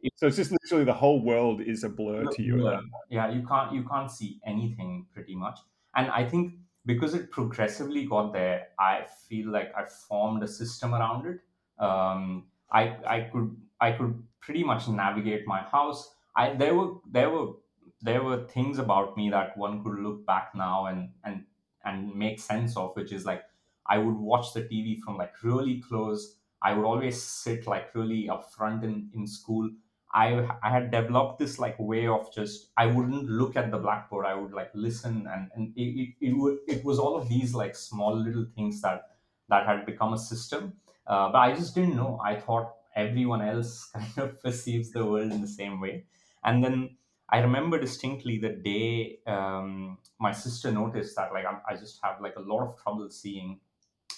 if 0.01 0.11
so, 0.15 0.27
it's 0.27 0.37
just 0.37 0.51
literally 0.51 0.85
the 0.85 0.93
whole 0.93 1.23
world 1.23 1.61
is 1.61 1.83
a 1.83 1.89
blur 1.89 2.25
to 2.25 2.41
you. 2.41 2.57
Blur. 2.57 2.81
Yeah, 3.09 3.31
you 3.31 3.45
can't 3.47 3.73
you 3.73 3.83
can't 3.83 4.11
see 4.11 4.39
anything 4.45 5.05
pretty 5.13 5.35
much. 5.35 5.59
And 5.95 6.09
I 6.09 6.25
think 6.25 6.55
because 6.85 7.13
it 7.13 7.31
progressively 7.31 8.05
got 8.05 8.33
there, 8.33 8.67
I 8.79 9.05
feel 9.29 9.49
like 9.49 9.71
I 9.75 9.85
formed 9.85 10.43
a 10.43 10.47
system 10.47 10.93
around 10.93 11.25
it. 11.27 11.39
Um, 11.83 12.45
I 12.71 12.97
I 13.05 13.21
could 13.31 13.55
I 13.79 13.91
could 13.91 14.21
pretty 14.41 14.63
much 14.63 14.87
navigate 14.87 15.47
my 15.47 15.61
house. 15.61 16.13
I 16.35 16.53
there 16.53 16.75
were 16.75 16.95
there 17.09 17.29
were 17.29 17.53
there 18.01 18.23
were 18.23 18.45
things 18.47 18.79
about 18.79 19.15
me 19.15 19.29
that 19.29 19.57
one 19.57 19.83
could 19.83 19.99
look 19.99 20.25
back 20.25 20.53
now 20.55 20.87
and 20.87 21.09
and 21.23 21.45
and 21.85 22.15
make 22.15 22.39
sense 22.39 22.75
of, 22.75 22.95
which 22.95 23.11
is 23.11 23.25
like 23.25 23.43
I 23.87 23.97
would 23.97 24.15
watch 24.15 24.53
the 24.53 24.61
TV 24.61 24.99
from 25.01 25.17
like 25.17 25.41
really 25.43 25.81
close. 25.81 26.37
I 26.63 26.73
would 26.73 26.85
always 26.85 27.21
sit 27.21 27.67
like 27.67 27.93
really 27.95 28.29
up 28.29 28.51
front 28.53 28.83
in, 28.83 29.11
in 29.13 29.27
school. 29.27 29.69
I, 30.13 30.47
I 30.63 30.69
had 30.69 30.91
developed 30.91 31.39
this 31.39 31.57
like 31.59 31.77
way 31.79 32.07
of 32.07 32.33
just 32.33 32.71
I 32.77 32.85
wouldn't 32.85 33.25
look 33.29 33.55
at 33.55 33.71
the 33.71 33.79
blackboard. 33.79 34.25
I 34.25 34.35
would 34.35 34.53
like 34.53 34.71
listen 34.73 35.27
and, 35.27 35.51
and 35.55 35.73
it, 35.75 35.81
it, 35.81 36.15
it, 36.29 36.33
would, 36.33 36.59
it 36.67 36.85
was 36.85 36.99
all 36.99 37.15
of 37.17 37.29
these 37.29 37.53
like 37.55 37.75
small 37.75 38.15
little 38.15 38.45
things 38.55 38.81
that 38.81 39.17
that 39.49 39.65
had 39.65 39.85
become 39.85 40.13
a 40.13 40.17
system. 40.17 40.73
Uh, 41.05 41.31
but 41.31 41.39
I 41.39 41.53
just 41.55 41.75
didn't 41.75 41.95
know. 41.95 42.19
I 42.23 42.39
thought 42.39 42.75
everyone 42.95 43.41
else 43.41 43.85
kind 43.93 44.17
of 44.17 44.41
perceives 44.41 44.91
the 44.91 45.05
world 45.05 45.31
in 45.31 45.41
the 45.41 45.47
same 45.47 45.79
way. 45.81 46.05
And 46.43 46.63
then 46.63 46.97
I 47.29 47.39
remember 47.39 47.79
distinctly 47.79 48.37
the 48.37 48.49
day 48.49 49.19
um, 49.25 49.97
my 50.19 50.31
sister 50.31 50.71
noticed 50.71 51.15
that 51.15 51.33
like 51.33 51.45
I, 51.45 51.59
I 51.69 51.75
just 51.75 51.99
have 52.03 52.21
like 52.21 52.35
a 52.35 52.41
lot 52.41 52.65
of 52.67 52.81
trouble 52.81 53.09
seeing, 53.09 53.59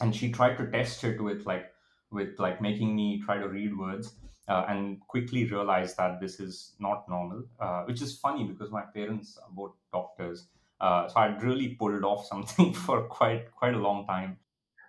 and 0.01 0.15
she 0.15 0.31
tried 0.31 0.57
to 0.57 0.71
test 0.71 1.03
it 1.03 1.21
with 1.21 1.45
like 1.45 1.73
with 2.15 2.39
like 2.39 2.62
making 2.62 2.95
me 2.95 3.22
try 3.24 3.38
to 3.38 3.48
read 3.48 3.77
words. 3.77 4.15
Uh, 4.48 4.63
and 4.69 5.00
quickly 5.07 5.43
realized 5.45 5.98
that 5.98 6.22
this 6.22 6.39
is 6.39 6.74
not 6.79 7.10
normal, 7.10 7.43
uh, 7.60 7.81
which 7.86 8.00
is 8.00 8.15
funny 8.19 8.43
because 8.43 8.69
my 8.69 8.84
parents 8.93 9.39
are 9.41 9.50
both 9.50 9.74
doctors. 9.91 10.45
Uh, 10.79 11.07
so 11.07 11.19
I'd 11.19 11.41
really 11.41 11.69
pulled 11.69 12.03
off 12.03 12.27
something 12.31 12.72
for 12.72 13.01
quite 13.07 13.51
quite 13.55 13.74
a 13.74 13.79
long 13.79 14.05
time. 14.05 14.38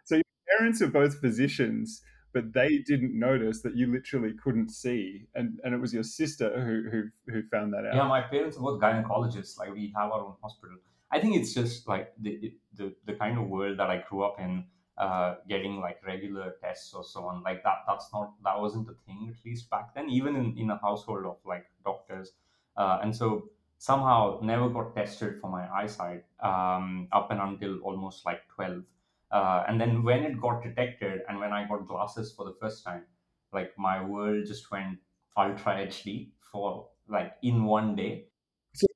So 0.04 0.16
your 0.16 0.59
parents 0.59 0.83
are 0.83 0.88
both 0.88 1.21
physicians, 1.21 2.02
but 2.35 2.52
they 2.52 2.78
didn't 2.78 3.18
notice 3.18 3.62
that 3.62 3.75
you 3.76 3.90
literally 3.90 4.35
couldn't 4.35 4.68
see, 4.68 5.26
and 5.35 5.59
and 5.64 5.75
it 5.75 5.80
was 5.80 5.95
your 5.95 6.02
sister 6.02 6.49
who 6.61 6.90
who 6.90 7.33
who 7.33 7.49
found 7.49 7.73
that 7.73 7.87
out. 7.87 7.95
Yeah, 7.95 8.06
my 8.06 8.21
parents 8.21 8.59
are 8.59 8.61
both 8.61 8.78
gynecologists. 8.78 9.59
Like 9.59 9.73
we 9.73 9.92
have 9.97 10.11
our 10.12 10.21
own 10.21 10.35
hospital. 10.42 10.76
I 11.11 11.21
think 11.21 11.37
it's 11.37 11.54
just 11.54 11.88
like 11.88 12.12
the 12.21 12.52
the 12.75 12.92
the 13.06 13.14
kind 13.14 13.38
of 13.38 13.49
world 13.49 13.78
that 13.78 13.88
I 13.88 14.04
grew 14.06 14.23
up 14.23 14.37
in. 14.38 14.64
Uh, 14.99 15.35
getting 15.47 15.79
like 15.79 16.00
regular 16.07 16.55
tests 16.62 16.95
or 16.95 17.05
so 17.05 17.25
on 17.26 17.43
like 17.43 17.62
that 17.62 17.85
that's 17.87 18.09
not 18.15 18.33
that 18.43 18.59
wasn't 18.59 18.88
a 18.88 18.95
thing 19.05 19.29
at 19.31 19.45
least 19.45 19.69
back 19.69 19.95
then 19.95 20.09
even 20.09 20.35
in, 20.35 20.57
in 20.57 20.71
a 20.71 20.79
household 20.79 21.26
of 21.26 21.37
like 21.45 21.67
doctors 21.85 22.33
uh, 22.79 22.99
and 23.03 23.15
so 23.15 23.50
somehow 23.76 24.41
never 24.43 24.71
got 24.71 24.95
tested 24.97 25.38
for 25.38 25.50
my 25.50 25.69
eyesight 25.71 26.25
um, 26.41 27.09
up 27.12 27.31
and 27.31 27.41
until 27.41 27.79
almost 27.81 28.25
like 28.25 28.49
12 28.49 28.85
uh, 29.31 29.65
and 29.69 29.81
then 29.81 30.03
when 30.03 30.25
it 30.25 30.41
got 30.41 30.62
detected 30.62 31.23
and 31.29 31.38
when 31.38 31.53
I 31.53 31.67
got 31.69 31.87
glasses 31.87 32.33
for 32.33 32.45
the 32.45 32.55
first 32.61 32.85
time, 32.85 33.05
like 33.53 33.76
my 33.76 34.03
world 34.03 34.47
just 34.47 34.71
went 34.71 34.99
ultra 35.37 35.87
HD 35.87 36.31
for 36.53 36.88
like 37.09 37.35
in 37.43 37.65
one 37.65 37.97
day. 37.97 38.29
So 38.75 38.87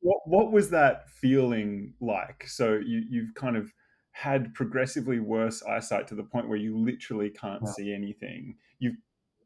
what, 0.00 0.20
what 0.26 0.52
was 0.52 0.70
that 0.70 1.08
feeling 1.08 1.94
like? 2.00 2.46
So 2.48 2.74
you, 2.74 3.04
you've 3.08 3.34
kind 3.34 3.56
of 3.56 3.72
had 4.18 4.52
progressively 4.52 5.20
worse 5.20 5.62
eyesight 5.62 6.08
to 6.08 6.16
the 6.16 6.24
point 6.24 6.48
where 6.48 6.58
you 6.58 6.76
literally 6.76 7.30
can't 7.30 7.62
yeah. 7.64 7.70
see 7.70 7.92
anything. 7.94 8.56
You've 8.80 8.96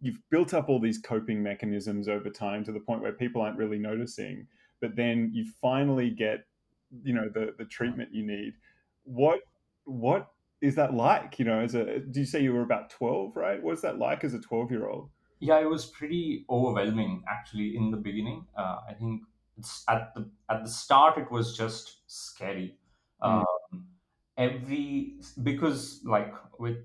you've 0.01 0.19
built 0.31 0.55
up 0.55 0.71
all 0.71 0.81
these 0.81 0.97
coping 0.97 1.43
mechanisms 1.43 2.09
over 2.09 2.31
time 2.31 2.65
to 2.65 2.73
the 2.73 2.81
point 2.81 3.03
where 3.03 3.13
people 3.13 3.43
aren't 3.43 3.59
really 3.59 3.79
noticing. 3.79 4.47
But 4.81 4.97
then 4.97 5.31
you 5.35 5.45
finally 5.61 6.09
get, 6.09 6.47
you 7.03 7.13
know, 7.13 7.29
the 7.29 7.55
the 7.59 7.67
treatment 7.67 8.15
you 8.15 8.27
need. 8.27 8.55
What 9.05 9.41
what 9.85 10.29
is 10.63 10.75
that 10.77 10.95
like? 10.95 11.39
You 11.39 11.45
know, 11.45 11.61
as 11.61 11.75
a 11.75 11.99
do 11.99 12.21
you 12.21 12.27
say 12.27 12.43
you 12.43 12.55
were 12.55 12.63
about 12.63 12.89
twelve, 12.89 13.37
right? 13.37 13.63
What's 13.63 13.83
that 13.83 13.99
like 13.99 14.25
as 14.25 14.33
a 14.33 14.41
twelve 14.41 14.71
year 14.71 14.89
old? 14.89 15.11
Yeah, 15.41 15.61
it 15.61 15.69
was 15.69 15.85
pretty 15.85 16.47
overwhelming 16.49 17.25
actually 17.29 17.77
in 17.77 17.91
the 17.91 17.99
beginning. 17.99 18.47
Uh, 18.57 18.79
I 18.89 18.95
think 18.95 19.21
at 19.87 20.15
the 20.15 20.31
at 20.49 20.65
the 20.65 20.71
start 20.71 21.19
it 21.19 21.31
was 21.31 21.55
just 21.59 21.99
scary. 22.07 22.79
Mm. 23.23 23.45
Um, 23.45 23.92
every 24.37 25.21
because 25.43 26.01
like 26.05 26.33
with 26.59 26.77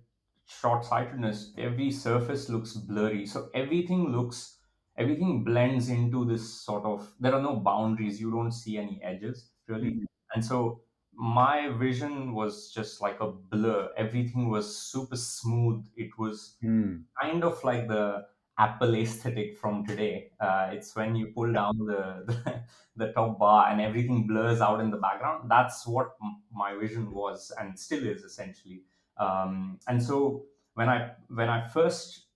short 0.48 0.86
sightedness, 0.86 1.54
every 1.58 1.92
surface 1.92 2.50
looks 2.50 2.74
blurry, 2.74 3.26
so 3.26 3.50
everything 3.54 4.12
looks 4.12 4.58
everything 4.98 5.44
blends 5.44 5.90
into 5.90 6.26
this 6.26 6.62
sort 6.64 6.86
of. 6.86 7.08
There 7.20 7.34
are 7.34 7.42
no 7.42 7.58
boundaries. 7.58 8.20
You 8.20 8.32
don't 8.32 8.52
see 8.52 8.78
any 8.78 9.02
edges 9.04 9.52
really, 9.68 9.92
mm. 9.92 10.06
and 10.34 10.44
so 10.44 10.82
my 11.14 11.70
vision 11.70 12.34
was 12.34 12.72
just 12.72 13.02
like 13.02 13.20
a 13.20 13.32
blur. 13.32 13.90
Everything 13.98 14.50
was 14.50 14.78
super 14.78 15.16
smooth. 15.16 15.84
It 15.96 16.12
was 16.18 16.58
mm. 16.64 17.04
kind 17.22 17.44
of 17.44 17.64
like 17.64 17.88
the 17.88 18.26
Apple 18.60 18.96
aesthetic 18.96 19.58
from 19.58 19.86
today. 19.86 20.32
Uh, 20.40 20.70
it's 20.72 20.96
when 20.96 21.16
you 21.16 21.28
pull 21.28 21.52
down 21.52 21.78
the, 21.78 22.24
the, 22.28 22.64
the 22.96 23.12
top 23.14 23.38
bar 23.40 23.70
and 23.70 23.80
everything 23.82 24.26
blurs 24.28 24.62
out 24.62 24.80
in 24.80 24.90
the 24.90 24.98
background. 24.98 25.50
That's 25.50 25.86
what 25.86 26.16
m- 26.24 26.42
my 26.52 26.76
vision 26.76 27.12
was 27.12 27.52
and 27.60 27.78
still 27.80 28.06
is 28.06 28.24
essentially. 28.24 28.84
Um, 29.18 29.80
and 29.88 30.02
so 30.02 30.46
when 30.74 30.90
I 30.90 31.12
when 31.30 31.50
I 31.50 31.68
first 31.68 32.28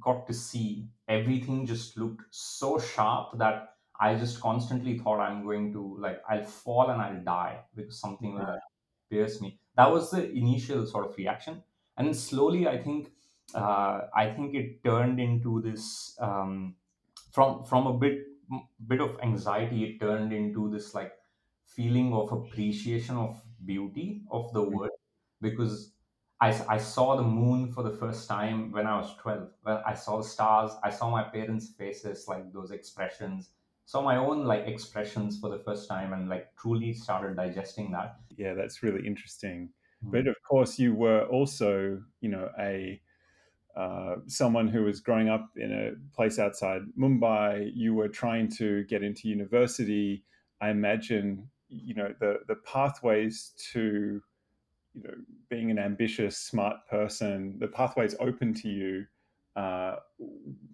got 0.00 0.26
to 0.26 0.34
see, 0.34 0.88
everything 1.08 1.66
just 1.66 1.96
looked 1.96 2.22
so 2.30 2.78
sharp 2.78 3.38
that 3.38 3.76
I 3.98 4.14
just 4.16 4.40
constantly 4.40 4.98
thought 4.98 5.20
I'm 5.20 5.44
going 5.44 5.72
to 5.72 5.96
like 5.98 6.22
I'll 6.28 6.44
fall 6.44 6.90
and 6.90 7.00
I'll 7.02 7.22
die 7.22 7.64
because 7.74 8.00
something 8.00 8.34
like 8.34 8.46
that 8.46 8.60
pierced 9.10 9.42
me. 9.42 9.60
That 9.76 9.90
was 9.90 10.10
the 10.10 10.30
initial 10.30 10.86
sort 10.86 11.06
of 11.06 11.16
reaction, 11.16 11.62
and 11.96 12.06
then 12.06 12.14
slowly 12.14 12.68
I 12.68 12.78
think 12.82 13.12
uh, 13.54 14.08
I 14.14 14.30
think 14.30 14.54
it 14.54 14.82
turned 14.84 15.20
into 15.20 15.60
this 15.60 16.16
um, 16.20 16.76
from 17.32 17.64
from 17.64 17.86
a 17.86 17.98
bit 17.98 18.18
bit 18.86 19.00
of 19.00 19.18
anxiety. 19.22 19.84
It 19.84 20.00
turned 20.00 20.32
into 20.32 20.70
this 20.70 20.94
like 20.94 21.12
feeling 21.66 22.12
of 22.12 22.32
appreciation 22.32 23.16
of 23.16 23.40
beauty 23.64 24.22
of 24.30 24.52
the 24.52 24.62
world 24.62 24.90
because 25.40 25.92
I, 26.40 26.48
I 26.68 26.78
saw 26.78 27.16
the 27.16 27.22
moon 27.22 27.70
for 27.72 27.82
the 27.82 27.90
first 27.90 28.28
time 28.28 28.72
when 28.72 28.86
I 28.86 28.96
was 28.96 29.14
12. 29.18 29.48
Well, 29.64 29.82
I 29.86 29.94
saw 29.94 30.18
the 30.18 30.24
stars. 30.24 30.72
I 30.82 30.90
saw 30.90 31.10
my 31.10 31.22
parents' 31.22 31.68
faces, 31.68 32.26
like 32.26 32.52
those 32.52 32.70
expressions 32.70 33.50
saw 33.90 34.02
my 34.02 34.16
own 34.16 34.44
like 34.44 34.68
expressions 34.68 35.40
for 35.40 35.50
the 35.50 35.58
first 35.58 35.88
time 35.88 36.12
and 36.12 36.28
like 36.28 36.46
truly 36.56 36.92
started 36.94 37.36
digesting 37.36 37.90
that 37.90 38.20
yeah 38.36 38.54
that's 38.54 38.84
really 38.84 39.04
interesting 39.04 39.68
mm-hmm. 39.68 40.12
but 40.12 40.28
of 40.28 40.36
course 40.48 40.78
you 40.78 40.94
were 40.94 41.24
also 41.24 42.00
you 42.20 42.28
know 42.28 42.48
a 42.60 43.00
uh, 43.76 44.16
someone 44.26 44.68
who 44.68 44.84
was 44.84 45.00
growing 45.00 45.28
up 45.28 45.48
in 45.56 45.72
a 45.72 46.14
place 46.14 46.38
outside 46.38 46.82
Mumbai, 46.98 47.70
you 47.74 47.94
were 47.94 48.08
trying 48.08 48.48
to 48.52 48.84
get 48.84 49.02
into 49.02 49.28
university. 49.28 50.24
I 50.60 50.70
imagine, 50.70 51.48
you 51.68 51.94
know, 51.94 52.14
the 52.20 52.40
the 52.48 52.56
pathways 52.56 53.52
to, 53.72 54.20
you 54.94 55.02
know, 55.02 55.14
being 55.48 55.70
an 55.70 55.78
ambitious, 55.78 56.36
smart 56.36 56.76
person, 56.88 57.56
the 57.58 57.68
pathways 57.68 58.14
open 58.20 58.54
to 58.54 58.68
you, 58.68 59.06
uh, 59.56 59.96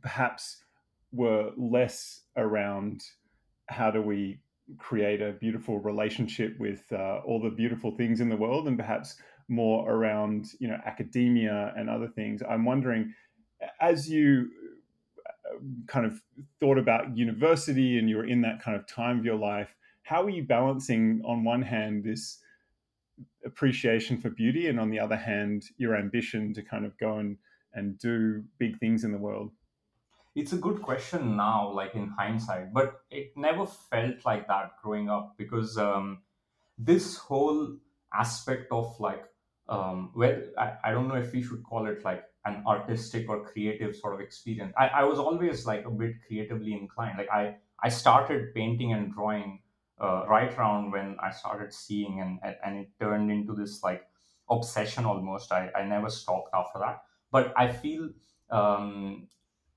perhaps 0.02 0.64
were 1.12 1.50
less 1.56 2.22
around 2.36 3.02
how 3.68 3.90
do 3.90 4.02
we 4.02 4.38
create 4.78 5.22
a 5.22 5.32
beautiful 5.32 5.78
relationship 5.78 6.58
with 6.58 6.84
uh, 6.92 7.20
all 7.24 7.40
the 7.40 7.50
beautiful 7.50 7.92
things 7.96 8.20
in 8.20 8.28
the 8.28 8.36
world 8.36 8.66
and 8.66 8.76
perhaps 8.76 9.16
more 9.48 9.90
around 9.90 10.46
you 10.58 10.68
know 10.68 10.78
academia 10.84 11.72
and 11.76 11.88
other 11.88 12.08
things 12.08 12.42
i'm 12.48 12.64
wondering 12.64 13.12
as 13.80 14.08
you 14.10 14.48
uh, 15.26 15.56
kind 15.86 16.04
of 16.04 16.20
thought 16.60 16.78
about 16.78 17.16
university 17.16 17.98
and 17.98 18.08
you 18.08 18.16
were 18.16 18.26
in 18.26 18.40
that 18.42 18.62
kind 18.62 18.76
of 18.76 18.86
time 18.86 19.18
of 19.18 19.24
your 19.24 19.36
life 19.36 19.74
how 20.02 20.22
are 20.22 20.30
you 20.30 20.42
balancing 20.42 21.22
on 21.24 21.44
one 21.44 21.62
hand 21.62 22.04
this 22.04 22.38
appreciation 23.44 24.18
for 24.18 24.30
beauty 24.30 24.66
and 24.66 24.78
on 24.80 24.90
the 24.90 24.98
other 24.98 25.16
hand 25.16 25.64
your 25.78 25.96
ambition 25.96 26.52
to 26.52 26.62
kind 26.62 26.84
of 26.84 26.96
go 26.98 27.18
and 27.18 27.38
and 27.76 27.98
do 27.98 28.42
big 28.58 28.80
things 28.80 29.04
in 29.04 29.12
the 29.12 29.18
world? 29.18 29.52
It's 30.34 30.52
a 30.52 30.56
good 30.56 30.82
question 30.82 31.36
now, 31.36 31.70
like 31.70 31.94
in 31.94 32.08
hindsight, 32.08 32.72
but 32.74 33.00
it 33.10 33.32
never 33.36 33.64
felt 33.66 34.24
like 34.24 34.48
that 34.48 34.72
growing 34.82 35.08
up 35.08 35.34
because 35.38 35.78
um, 35.78 36.22
this 36.76 37.16
whole 37.16 37.76
aspect 38.12 38.72
of 38.72 38.98
like, 38.98 39.24
um, 39.68 40.12
well, 40.14 40.40
I, 40.58 40.74
I 40.84 40.90
don't 40.92 41.08
know 41.08 41.16
if 41.16 41.32
we 41.32 41.42
should 41.42 41.62
call 41.64 41.86
it 41.86 42.04
like 42.04 42.24
an 42.44 42.62
artistic 42.66 43.28
or 43.28 43.44
creative 43.44 43.96
sort 43.96 44.14
of 44.14 44.20
experience. 44.20 44.72
I, 44.78 44.88
I 44.88 45.04
was 45.04 45.18
always 45.18 45.66
like 45.66 45.84
a 45.84 45.90
bit 45.90 46.12
creatively 46.26 46.72
inclined. 46.72 47.18
Like 47.18 47.30
I, 47.30 47.56
I 47.82 47.88
started 47.88 48.54
painting 48.54 48.92
and 48.92 49.12
drawing 49.12 49.62
uh, 50.00 50.24
right 50.28 50.56
around 50.56 50.92
when 50.92 51.16
I 51.20 51.30
started 51.30 51.72
seeing, 51.72 52.20
and 52.20 52.54
and 52.64 52.78
it 52.78 52.88
turned 53.00 53.30
into 53.30 53.54
this 53.54 53.82
like 53.82 54.06
obsession 54.50 55.04
almost. 55.04 55.50
I, 55.52 55.70
I 55.74 55.84
never 55.84 56.10
stopped 56.10 56.50
after 56.54 56.78
that. 56.78 57.02
But 57.32 57.52
I 57.56 57.72
feel 57.72 58.10
um, 58.50 59.28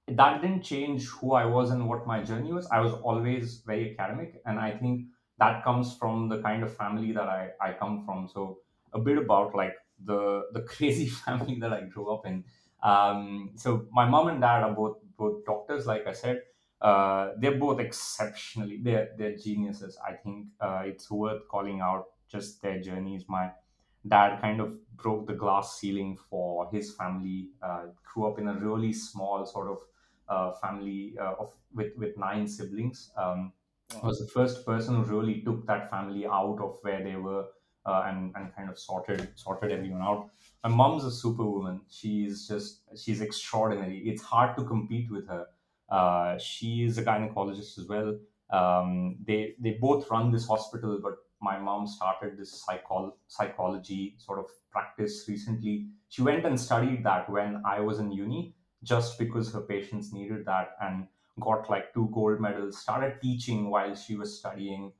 that 0.08 0.41
didn't 0.41 0.63
change 0.63 1.08
who 1.08 1.34
I 1.34 1.46
was 1.46 1.72
and 1.72 1.88
what 1.88 2.08
my 2.08 2.24
journey 2.24 2.51
was. 2.51 2.67
I 2.67 2.79
was 2.79 2.93
always 2.93 3.62
very 3.62 3.98
academic, 3.98 4.41
and 4.46 4.60
I 4.60 4.72
think 4.77 5.08
that 5.38 5.63
comes 5.63 5.96
from 5.96 6.29
the 6.29 6.41
kind 6.41 6.63
of 6.63 6.75
family 6.75 7.12
that 7.13 7.27
I, 7.27 7.51
I 7.62 7.74
come 7.74 8.05
from. 8.05 8.27
So 8.27 8.60
a 8.93 9.00
bit 9.00 9.17
about 9.17 9.55
like 9.55 9.75
the 10.03 10.48
the 10.53 10.62
crazy 10.63 11.08
family 11.24 11.60
that 11.60 11.74
I 11.74 11.81
grew 11.81 12.13
up 12.13 12.25
in. 12.25 12.46
Um, 12.81 13.51
so 13.55 13.88
my 13.91 14.08
mom 14.08 14.27
and 14.27 14.41
dad 14.41 14.63
are 14.63 14.74
both 14.74 14.98
both 15.17 15.46
doctors, 15.46 15.86
like 15.86 16.08
I 16.08 16.13
said. 16.13 16.43
Uh, 16.81 17.34
they're 17.38 17.58
both 17.58 17.79
exceptionally 17.79 18.77
they're 18.81 19.13
they're 19.17 19.36
geniuses. 19.36 19.98
I 20.05 20.13
think 20.13 20.48
uh, 20.62 20.84
it's 20.86 21.12
worth 21.12 21.48
calling 21.48 21.81
out 21.81 22.05
just 22.27 22.62
their 22.62 22.79
journeys. 22.81 23.27
My 23.27 23.51
dad 24.08 24.39
kind 24.39 24.62
of 24.62 24.77
broke 24.96 25.27
the 25.27 25.34
glass 25.34 25.77
ceiling 25.79 26.15
for 26.17 26.69
his 26.72 26.96
family. 26.96 27.50
Uh, 27.62 27.88
grew 28.03 28.27
up 28.27 28.39
in 28.39 28.48
a 28.48 28.53
really 28.53 28.93
small 28.93 29.46
sort 29.46 29.67
of 29.69 29.77
uh, 30.27 30.53
family 30.60 31.17
uh, 31.19 31.34
of 31.39 31.53
with 31.74 31.96
with 31.98 32.17
nine 32.17 32.48
siblings. 32.48 33.12
Um, 33.17 33.53
was 34.03 34.19
the 34.19 34.27
first 34.31 34.65
person 34.65 34.96
who 34.96 35.03
really 35.03 35.41
took 35.41 35.65
that 35.65 35.89
family 35.89 36.25
out 36.27 36.60
of 36.62 36.77
where 36.84 37.03
they 37.03 37.15
were 37.15 37.48
uh, 37.86 38.03
and 38.07 38.33
and 38.36 38.53
kind 38.55 38.69
of 38.69 38.77
sorted 38.77 39.29
sorted 39.36 39.71
everyone 39.71 40.01
out. 40.01 40.29
My 40.63 40.69
mom's 40.69 41.05
a 41.05 41.12
superwoman. 41.12 41.81
She's 41.89 42.48
just 42.48 42.81
she's 42.98 43.21
extraordinary. 43.21 44.00
It's 44.00 44.21
hard 44.21 44.57
to 44.57 44.65
compete 44.65 45.12
with 45.12 45.27
her. 45.27 45.48
Uh, 45.89 46.38
she 46.38 46.83
is 46.83 46.98
a 46.98 47.03
gynecologist 47.03 47.79
as 47.79 47.88
well. 47.88 48.17
Um, 48.51 49.17
they 49.25 49.55
they 49.59 49.71
both 49.71 50.09
run 50.09 50.31
this 50.31 50.48
hospital, 50.48 51.00
but 51.01 51.13
my 51.41 51.57
mom 51.57 51.88
started 51.88 52.38
this 52.38 52.65
psychol- 52.65 53.13
psychology 53.27 54.15
sort 54.17 54.39
of 54.39 54.45
practice 54.71 55.25
recently. 55.27 55.88
She 56.09 56.21
went 56.21 56.45
and 56.45 56.59
studied 56.59 57.03
that 57.05 57.29
when 57.29 57.62
I 57.65 57.79
was 57.79 58.00
in 58.00 58.12
uni, 58.12 58.55
just 58.83 59.17
because 59.17 59.53
her 59.53 59.62
patients 59.62 60.12
needed 60.12 60.45
that, 60.45 60.75
and 60.81 61.07
got 61.39 61.69
like 61.69 61.93
two 61.93 62.09
gold 62.13 62.39
medals. 62.41 62.79
Started 62.81 63.21
teaching 63.21 63.69
while 63.69 63.95
she 63.95 64.15
was 64.15 64.38
studying. 64.39 64.91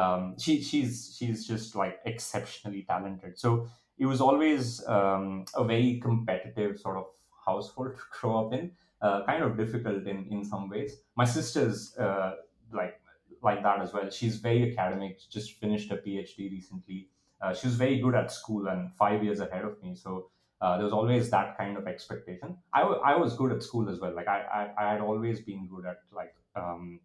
Um, 0.00 0.38
she 0.38 0.62
she's 0.62 1.14
she's 1.16 1.46
just 1.46 1.74
like 1.74 1.94
exceptionally 2.04 2.82
talented. 2.88 3.38
So 3.38 3.68
it 3.98 4.06
was 4.06 4.20
always 4.20 4.86
um, 4.86 5.44
a 5.54 5.64
very 5.64 6.00
competitive 6.00 6.78
sort 6.78 6.96
of 7.02 7.06
household 7.46 7.96
to 7.98 8.02
grow 8.20 8.46
up 8.46 8.52
in. 8.52 8.72
Uh, 9.00 9.24
kind 9.26 9.44
of 9.44 9.56
difficult 9.56 10.06
in 10.12 10.26
in 10.34 10.44
some 10.44 10.68
ways. 10.68 10.92
My 11.16 11.24
sister's 11.24 11.96
uh, 12.06 12.32
like 12.72 13.00
like 13.42 13.62
that 13.62 13.80
as 13.80 13.92
well. 13.92 14.10
She's 14.10 14.36
very 14.36 14.62
academic. 14.76 15.20
Just 15.36 15.52
finished 15.52 15.90
a 15.92 15.96
PhD 15.96 16.50
recently. 16.50 17.08
Uh, 17.40 17.54
she 17.54 17.68
was 17.68 17.76
very 17.76 17.98
good 18.00 18.14
at 18.16 18.32
school 18.32 18.66
and 18.68 18.92
five 18.94 19.22
years 19.22 19.40
ahead 19.40 19.64
of 19.64 19.80
me. 19.82 19.94
So 19.94 20.30
uh, 20.60 20.74
there 20.76 20.84
was 20.84 20.92
always 20.92 21.30
that 21.30 21.56
kind 21.56 21.76
of 21.76 21.86
expectation. 21.86 22.56
I, 22.72 22.80
w- 22.80 23.00
I 23.00 23.14
was 23.16 23.36
good 23.36 23.52
at 23.52 23.62
school 23.62 23.88
as 23.88 24.00
well. 24.00 24.12
Like 24.14 24.26
I, 24.26 24.72
I, 24.78 24.84
I 24.86 24.92
had 24.92 25.00
always 25.00 25.40
been 25.40 25.68
good 25.68 25.86
at 25.86 25.98
like 26.12 26.34
um, 26.56 27.00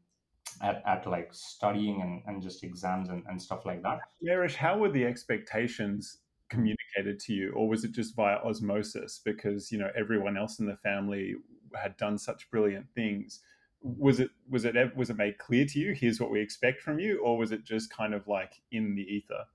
at, 0.61 0.83
at 0.85 1.07
like 1.07 1.29
studying 1.31 2.01
and, 2.01 2.21
and 2.27 2.41
just 2.41 2.63
exams 2.63 3.09
and, 3.09 3.23
and 3.27 3.41
stuff 3.41 3.65
like 3.65 3.81
that. 3.83 3.99
Naresh, 4.23 4.55
how 4.55 4.77
were 4.77 4.89
the 4.89 5.05
expectations 5.05 6.17
communicated 6.49 7.19
to 7.19 7.33
you, 7.33 7.51
or 7.53 7.67
was 7.67 7.83
it 7.83 7.91
just 7.91 8.15
via 8.15 8.37
osmosis 8.37 9.19
because 9.23 9.71
you 9.71 9.79
know 9.79 9.89
everyone 9.95 10.37
else 10.37 10.59
in 10.59 10.65
the 10.65 10.77
family 10.77 11.35
had 11.75 11.97
done 11.97 12.17
such 12.17 12.49
brilliant 12.51 12.85
things? 12.93 13.41
Was 13.81 14.19
it 14.19 14.29
was 14.49 14.65
it 14.65 14.75
was 14.95 15.09
it 15.09 15.17
made 15.17 15.37
clear 15.37 15.65
to 15.65 15.79
you? 15.79 15.93
Here's 15.93 16.19
what 16.19 16.31
we 16.31 16.39
expect 16.39 16.81
from 16.81 16.99
you, 16.99 17.19
or 17.19 17.37
was 17.37 17.51
it 17.51 17.63
just 17.63 17.91
kind 17.91 18.13
of 18.13 18.27
like 18.27 18.61
in 18.71 18.95
the 18.95 19.01
ether? 19.01 19.45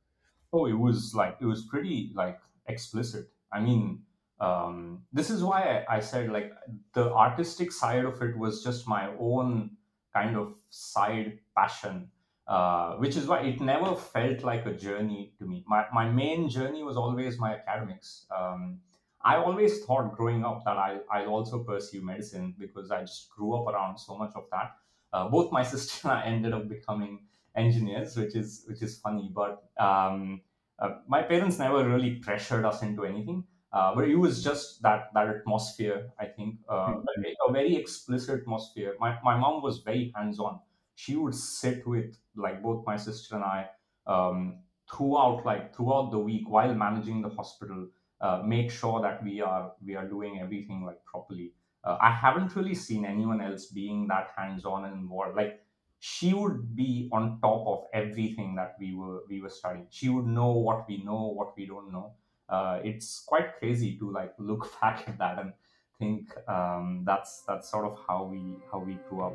Oh, 0.52 0.66
it 0.66 0.78
was 0.78 1.14
like 1.14 1.36
it 1.40 1.46
was 1.46 1.64
pretty 1.64 2.10
like 2.14 2.38
explicit. 2.66 3.28
I 3.52 3.60
mean, 3.60 4.02
um, 4.40 5.04
this 5.12 5.30
is 5.30 5.42
why 5.42 5.84
I, 5.88 5.96
I 5.96 6.00
said 6.00 6.30
like 6.30 6.52
the 6.92 7.10
artistic 7.12 7.72
side 7.72 8.04
of 8.04 8.20
it 8.22 8.36
was 8.36 8.62
just 8.62 8.86
my 8.86 9.08
own 9.18 9.70
kind 10.18 10.36
of 10.36 10.54
side 10.70 11.38
passion 11.56 12.08
uh, 12.48 12.94
which 12.94 13.14
is 13.14 13.26
why 13.26 13.40
it 13.40 13.60
never 13.60 13.94
felt 13.94 14.42
like 14.42 14.64
a 14.64 14.72
journey 14.72 15.34
to 15.38 15.44
me. 15.44 15.62
My, 15.68 15.84
my 15.92 16.08
main 16.10 16.48
journey 16.48 16.82
was 16.82 16.96
always 16.96 17.38
my 17.38 17.56
academics. 17.56 18.24
Um, 18.34 18.80
I 19.22 19.36
always 19.36 19.84
thought 19.84 20.16
growing 20.16 20.46
up 20.46 20.64
that 20.64 20.78
I, 20.78 20.96
I'll 21.12 21.28
also 21.28 21.62
pursue 21.62 22.00
medicine 22.00 22.54
because 22.58 22.90
I 22.90 23.02
just 23.02 23.28
grew 23.28 23.54
up 23.54 23.66
around 23.66 23.98
so 23.98 24.16
much 24.16 24.32
of 24.34 24.44
that. 24.50 24.76
Uh, 25.12 25.28
both 25.28 25.52
my 25.52 25.62
sister 25.74 26.08
and 26.08 26.18
I 26.18 26.22
ended 26.24 26.54
up 26.54 26.70
becoming 26.70 27.26
engineers, 27.54 28.16
which 28.16 28.34
is 28.34 28.64
which 28.66 28.80
is 28.80 28.98
funny. 28.98 29.30
But 29.30 29.64
um, 29.78 30.40
uh, 30.78 31.00
my 31.06 31.20
parents 31.20 31.58
never 31.58 31.86
really 31.86 32.14
pressured 32.14 32.64
us 32.64 32.82
into 32.82 33.04
anything. 33.04 33.44
Uh, 33.72 33.94
but 33.94 34.08
it 34.08 34.16
was 34.16 34.42
just 34.42 34.80
that 34.82 35.12
that 35.14 35.28
atmosphere, 35.28 36.10
I 36.18 36.26
think, 36.26 36.60
uh, 36.68 37.00
a 37.48 37.52
very 37.52 37.76
explicit 37.76 38.40
atmosphere. 38.40 38.96
My, 38.98 39.18
my 39.22 39.36
mom 39.36 39.62
was 39.62 39.78
very 39.80 40.12
hands 40.14 40.38
on 40.40 40.60
she 40.94 41.14
would 41.14 41.34
sit 41.34 41.86
with 41.86 42.18
like 42.34 42.60
both 42.60 42.84
my 42.84 42.96
sister 42.96 43.36
and 43.36 43.44
I 43.44 43.70
um, 44.06 44.64
throughout 44.90 45.44
like 45.44 45.74
throughout 45.74 46.10
the 46.10 46.18
week 46.18 46.48
while 46.48 46.74
managing 46.74 47.22
the 47.22 47.28
hospital. 47.28 47.88
Uh, 48.20 48.42
make 48.44 48.68
sure 48.68 49.00
that 49.00 49.22
we 49.22 49.40
are 49.40 49.74
we 49.80 49.94
are 49.94 50.08
doing 50.08 50.40
everything 50.40 50.84
like 50.84 51.04
properly. 51.04 51.54
Uh, 51.84 51.96
I 52.00 52.10
haven't 52.10 52.56
really 52.56 52.74
seen 52.74 53.04
anyone 53.04 53.40
else 53.40 53.66
being 53.66 54.08
that 54.08 54.30
hands-on 54.36 54.84
and 54.86 54.94
involved. 54.94 55.36
Like 55.36 55.64
she 56.00 56.34
would 56.34 56.74
be 56.74 57.08
on 57.12 57.40
top 57.40 57.64
of 57.68 57.84
everything 57.92 58.56
that 58.56 58.74
we 58.80 58.92
were 58.92 59.22
we 59.28 59.40
were 59.40 59.50
studying. 59.50 59.86
She 59.90 60.08
would 60.08 60.26
know 60.26 60.50
what 60.50 60.88
we 60.88 60.96
know, 61.04 61.28
what 61.28 61.56
we 61.56 61.66
don't 61.66 61.92
know. 61.92 62.16
Uh, 62.48 62.80
it's 62.82 63.20
quite 63.20 63.58
crazy 63.58 63.96
to 63.98 64.10
like 64.10 64.32
look 64.38 64.72
back 64.80 65.04
at 65.06 65.18
that 65.18 65.38
and 65.38 65.52
think 65.98 66.28
um, 66.48 67.02
that's 67.04 67.42
that's 67.46 67.68
sort 67.68 67.84
of 67.84 67.98
how 68.06 68.24
we 68.24 68.56
how 68.70 68.78
we 68.78 68.98
grew 69.08 69.22
up. 69.22 69.34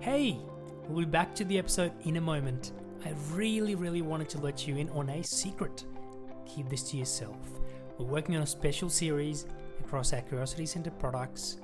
Hey, 0.00 0.38
we'll 0.88 1.04
be 1.04 1.10
back 1.10 1.34
to 1.36 1.44
the 1.44 1.58
episode 1.58 1.92
in 2.04 2.16
a 2.16 2.20
moment. 2.20 2.72
I 3.04 3.14
really, 3.32 3.74
really 3.74 4.02
wanted 4.02 4.28
to 4.30 4.38
let 4.38 4.66
you 4.66 4.76
in 4.76 4.88
on 4.90 5.08
a 5.08 5.22
secret. 5.22 5.84
Keep 6.46 6.68
this 6.68 6.82
to 6.90 6.96
yourself. 6.96 7.36
We're 7.98 8.06
working 8.06 8.36
on 8.36 8.42
a 8.42 8.46
special 8.46 8.88
series 8.88 9.46
across 9.80 10.12
our 10.12 10.20
Curiosity 10.22 10.66
Center 10.66 10.90
products. 10.90 11.58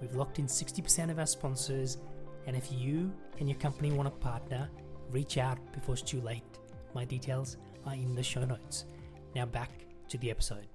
We've 0.00 0.14
locked 0.14 0.38
in 0.38 0.46
60% 0.46 1.10
of 1.10 1.18
our 1.18 1.26
sponsors, 1.26 1.98
and 2.46 2.56
if 2.56 2.70
you 2.70 3.12
and 3.38 3.48
your 3.48 3.58
company 3.58 3.92
want 3.92 4.06
to 4.06 4.10
partner, 4.10 4.68
reach 5.10 5.38
out 5.38 5.58
before 5.72 5.94
it's 5.94 6.02
too 6.02 6.20
late. 6.20 6.42
My 6.94 7.04
details 7.04 7.56
are 7.86 7.94
in 7.94 8.14
the 8.14 8.22
show 8.22 8.44
notes. 8.44 8.84
Now 9.34 9.46
back 9.46 9.70
to 10.08 10.18
the 10.18 10.30
episode. 10.30 10.66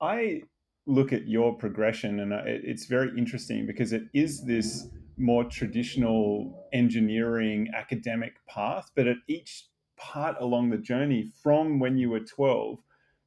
I 0.00 0.42
look 0.86 1.12
at 1.12 1.28
your 1.28 1.54
progression, 1.54 2.20
and 2.20 2.32
uh, 2.32 2.42
it's 2.44 2.86
very 2.86 3.16
interesting 3.16 3.66
because 3.66 3.92
it 3.92 4.02
is 4.12 4.44
this 4.44 4.88
more 5.16 5.44
traditional 5.44 6.66
engineering 6.72 7.68
academic 7.74 8.34
path, 8.48 8.90
but 8.96 9.06
at 9.06 9.16
each 9.28 9.68
part 9.96 10.36
along 10.40 10.70
the 10.70 10.78
journey 10.78 11.30
from 11.42 11.78
when 11.78 11.96
you 11.96 12.10
were 12.10 12.20
12, 12.20 12.78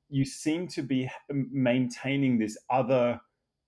you 0.09 0.25
seem 0.25 0.67
to 0.67 0.81
be 0.81 1.09
maintaining 1.29 2.37
this 2.37 2.57
other 2.69 3.19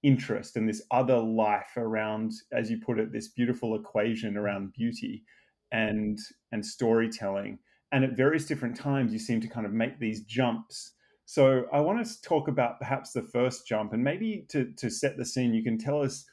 interest 0.04 0.56
and 0.56 0.68
this 0.68 0.82
other 0.92 1.18
life 1.18 1.72
around, 1.78 2.32
as 2.52 2.70
you 2.70 2.80
put 2.86 3.00
it, 3.00 3.12
this 3.12 3.30
beautiful 3.30 3.76
equation 3.76 4.38
around 4.38 4.74
beauty 4.74 5.24
and 5.72 6.20
and 6.52 6.66
storytelling. 6.66 7.60
And 7.92 8.04
at 8.04 8.16
various 8.16 8.46
different 8.46 8.76
times, 8.76 9.12
you 9.14 9.20
seem 9.20 9.42
to 9.42 9.48
kind 9.48 9.66
of 9.66 9.74
make 9.74 10.00
these 10.00 10.22
jumps. 10.22 10.94
So 11.26 11.66
I 11.72 11.80
want 11.80 12.06
to 12.06 12.22
talk 12.22 12.48
about 12.48 12.80
perhaps 12.80 13.14
the 13.14 13.22
first 13.22 13.68
jump, 13.68 13.94
and 13.94 14.04
maybe 14.04 14.46
to 14.50 14.72
to 14.78 14.90
set 14.90 15.18
the 15.18 15.26
scene, 15.26 15.54
you 15.54 15.64
can 15.64 15.78
tell 15.78 16.02
us 16.02 16.26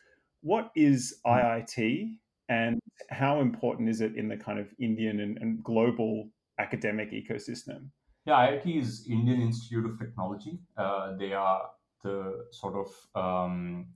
what 0.43 0.71
is 0.77 1.19
mm. 1.27 1.67
IIT 1.67 2.19
and 2.49 2.79
how 3.11 3.41
important 3.41 3.89
is 3.89 4.01
it 4.01 4.15
in 4.17 4.29
the 4.29 4.37
kind 4.37 4.59
of 4.59 4.69
Indian 4.79 5.21
and, 5.21 5.39
and 5.39 5.63
global 5.65 6.29
academic 6.59 7.11
ecosystem? 7.13 7.89
Yeah, 8.25 8.35
IIT 8.35 8.81
is 8.81 9.07
Indian 9.09 9.41
Institute 9.41 9.85
of 9.85 9.99
Technology. 9.99 10.59
Uh, 10.77 11.17
they 11.17 11.33
are 11.33 11.63
the 12.03 12.47
sort 12.53 12.75
of 12.75 12.89
um, 13.21 13.87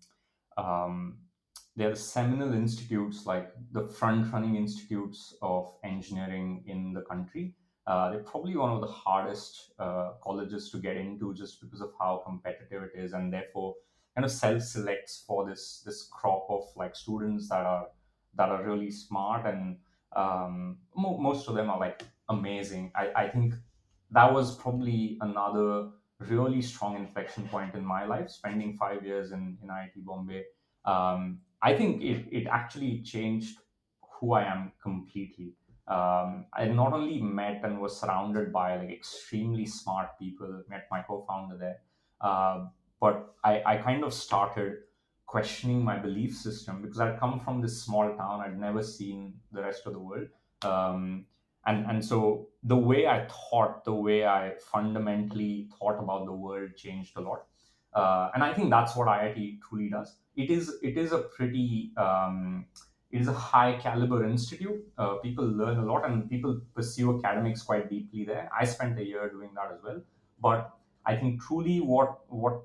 um, 0.57 1.19
they're 1.81 1.89
the 1.89 1.97
seminal 1.97 2.53
institutes, 2.53 3.25
like 3.25 3.55
the 3.73 3.89
front-running 3.89 4.55
institutes 4.55 5.35
of 5.41 5.73
engineering 5.83 6.63
in 6.67 6.93
the 6.93 7.01
country. 7.01 7.57
Uh, 7.87 8.11
they're 8.11 8.23
probably 8.23 8.55
one 8.55 8.71
of 8.71 8.83
the 8.83 8.87
hardest 8.87 9.73
uh, 9.79 10.13
colleges 10.23 10.71
to 10.71 10.79
get 10.79 10.99
into, 10.99 11.33
just 11.33 11.59
because 11.59 11.81
of 11.81 11.91
how 11.99 12.23
competitive 12.27 12.83
it 12.83 12.91
is, 12.95 13.15
and 13.15 13.33
therefore 13.33 13.75
kind 14.15 14.27
of 14.27 14.31
self 14.31 14.63
selects 14.63 15.25
for 15.27 15.49
this 15.49 15.83
this 15.87 16.07
crop 16.13 16.45
of 16.51 16.65
like 16.77 16.95
students 16.95 17.49
that 17.49 17.65
are 17.65 17.87
that 18.35 18.51
are 18.51 18.63
really 18.63 18.91
smart 18.91 19.47
and 19.47 19.79
um, 20.15 20.81
mo- 20.95 21.17
most 21.17 21.49
of 21.49 21.55
them 21.55 21.71
are 21.71 21.81
like 21.81 22.03
amazing. 22.29 22.93
I, 22.95 23.11
I 23.17 23.29
think 23.31 23.55
that 24.11 24.31
was 24.31 24.55
probably 24.59 25.17
another 25.23 25.93
really 26.19 26.61
strong 26.61 26.97
inflection 26.97 27.49
point 27.49 27.75
in 27.75 27.87
my 27.87 28.05
life. 28.05 28.29
Spending 28.29 28.77
five 28.77 29.03
years 29.03 29.33
in 29.33 29.57
in 29.63 29.69
IIT 29.69 30.05
Bombay, 30.05 30.45
um, 30.85 31.41
I 31.63 31.75
think 31.75 32.03
it 32.03 32.27
it 32.31 32.47
actually 32.47 33.03
changed 33.03 33.59
who 34.21 34.33
I 34.35 34.45
am 34.45 34.73
completely. 34.83 35.55
Um, 35.89 36.47
I 36.53 36.67
not 36.67 36.93
only 36.93 37.21
met 37.21 37.63
and 37.65 37.81
was 37.81 38.01
surrounded 38.01 38.53
by 38.53 38.77
like 38.77 38.91
extremely 38.91 39.67
smart 39.67 40.19
people. 40.19 40.63
Met 40.69 40.87
my 40.91 41.03
co-founder 41.03 41.57
there. 41.57 41.79
Uh, 42.21 42.67
but 43.01 43.35
I, 43.43 43.63
I 43.65 43.77
kind 43.79 44.05
of 44.05 44.13
started 44.13 44.75
questioning 45.27 45.83
my 45.83 45.97
belief 45.97 46.37
system 46.37 46.83
because 46.83 47.01
I'd 47.01 47.19
come 47.19 47.41
from 47.41 47.61
this 47.61 47.83
small 47.83 48.15
town. 48.17 48.41
I'd 48.41 48.59
never 48.59 48.83
seen 48.83 49.35
the 49.53 49.63
rest 49.63 49.87
of 49.87 49.95
the 49.95 49.99
world. 49.99 50.29
Um, 50.63 51.27
and, 51.67 51.87
and 51.87 52.05
so 52.05 52.49
the 52.63 52.77
way 52.77 53.07
I 53.07 53.27
thought, 53.27 53.85
the 53.85 53.95
way 53.95 54.25
I 54.25 54.55
fundamentally 54.73 55.69
thought 55.79 55.99
about 55.99 56.27
the 56.27 56.33
world 56.33 56.77
changed 56.77 57.17
a 57.17 57.21
lot. 57.21 57.47
Uh, 57.93 58.31
and 58.35 58.43
I 58.43 58.53
think 58.53 58.71
that's 58.71 58.95
what 58.97 59.09
IIT 59.09 59.61
truly 59.69 59.89
does. 59.89 60.17
It 60.43 60.51
is 60.51 60.79
it 60.83 60.97
is 60.97 61.13
a 61.13 61.19
pretty 61.19 61.93
um, 61.97 62.67
it 63.11 63.21
is 63.21 63.29
a 63.29 63.33
high 63.33 63.79
caliber 63.83 64.25
institute. 64.25 64.85
Uh, 64.97 65.15
people 65.17 65.45
learn 65.45 65.79
a 65.79 65.85
lot 65.85 66.09
and 66.09 66.29
people 66.31 66.61
pursue 66.75 67.19
academics 67.19 67.63
quite 67.63 67.91
deeply 67.91 68.25
there. 68.25 68.49
I 68.59 68.65
spent 68.65 68.99
a 68.99 69.05
year 69.05 69.29
doing 69.29 69.51
that 69.55 69.73
as 69.73 69.83
well. 69.83 70.01
But 70.41 70.71
I 71.07 71.17
think 71.17 71.43
truly 71.43 71.81
what 71.81 72.21
what 72.29 72.63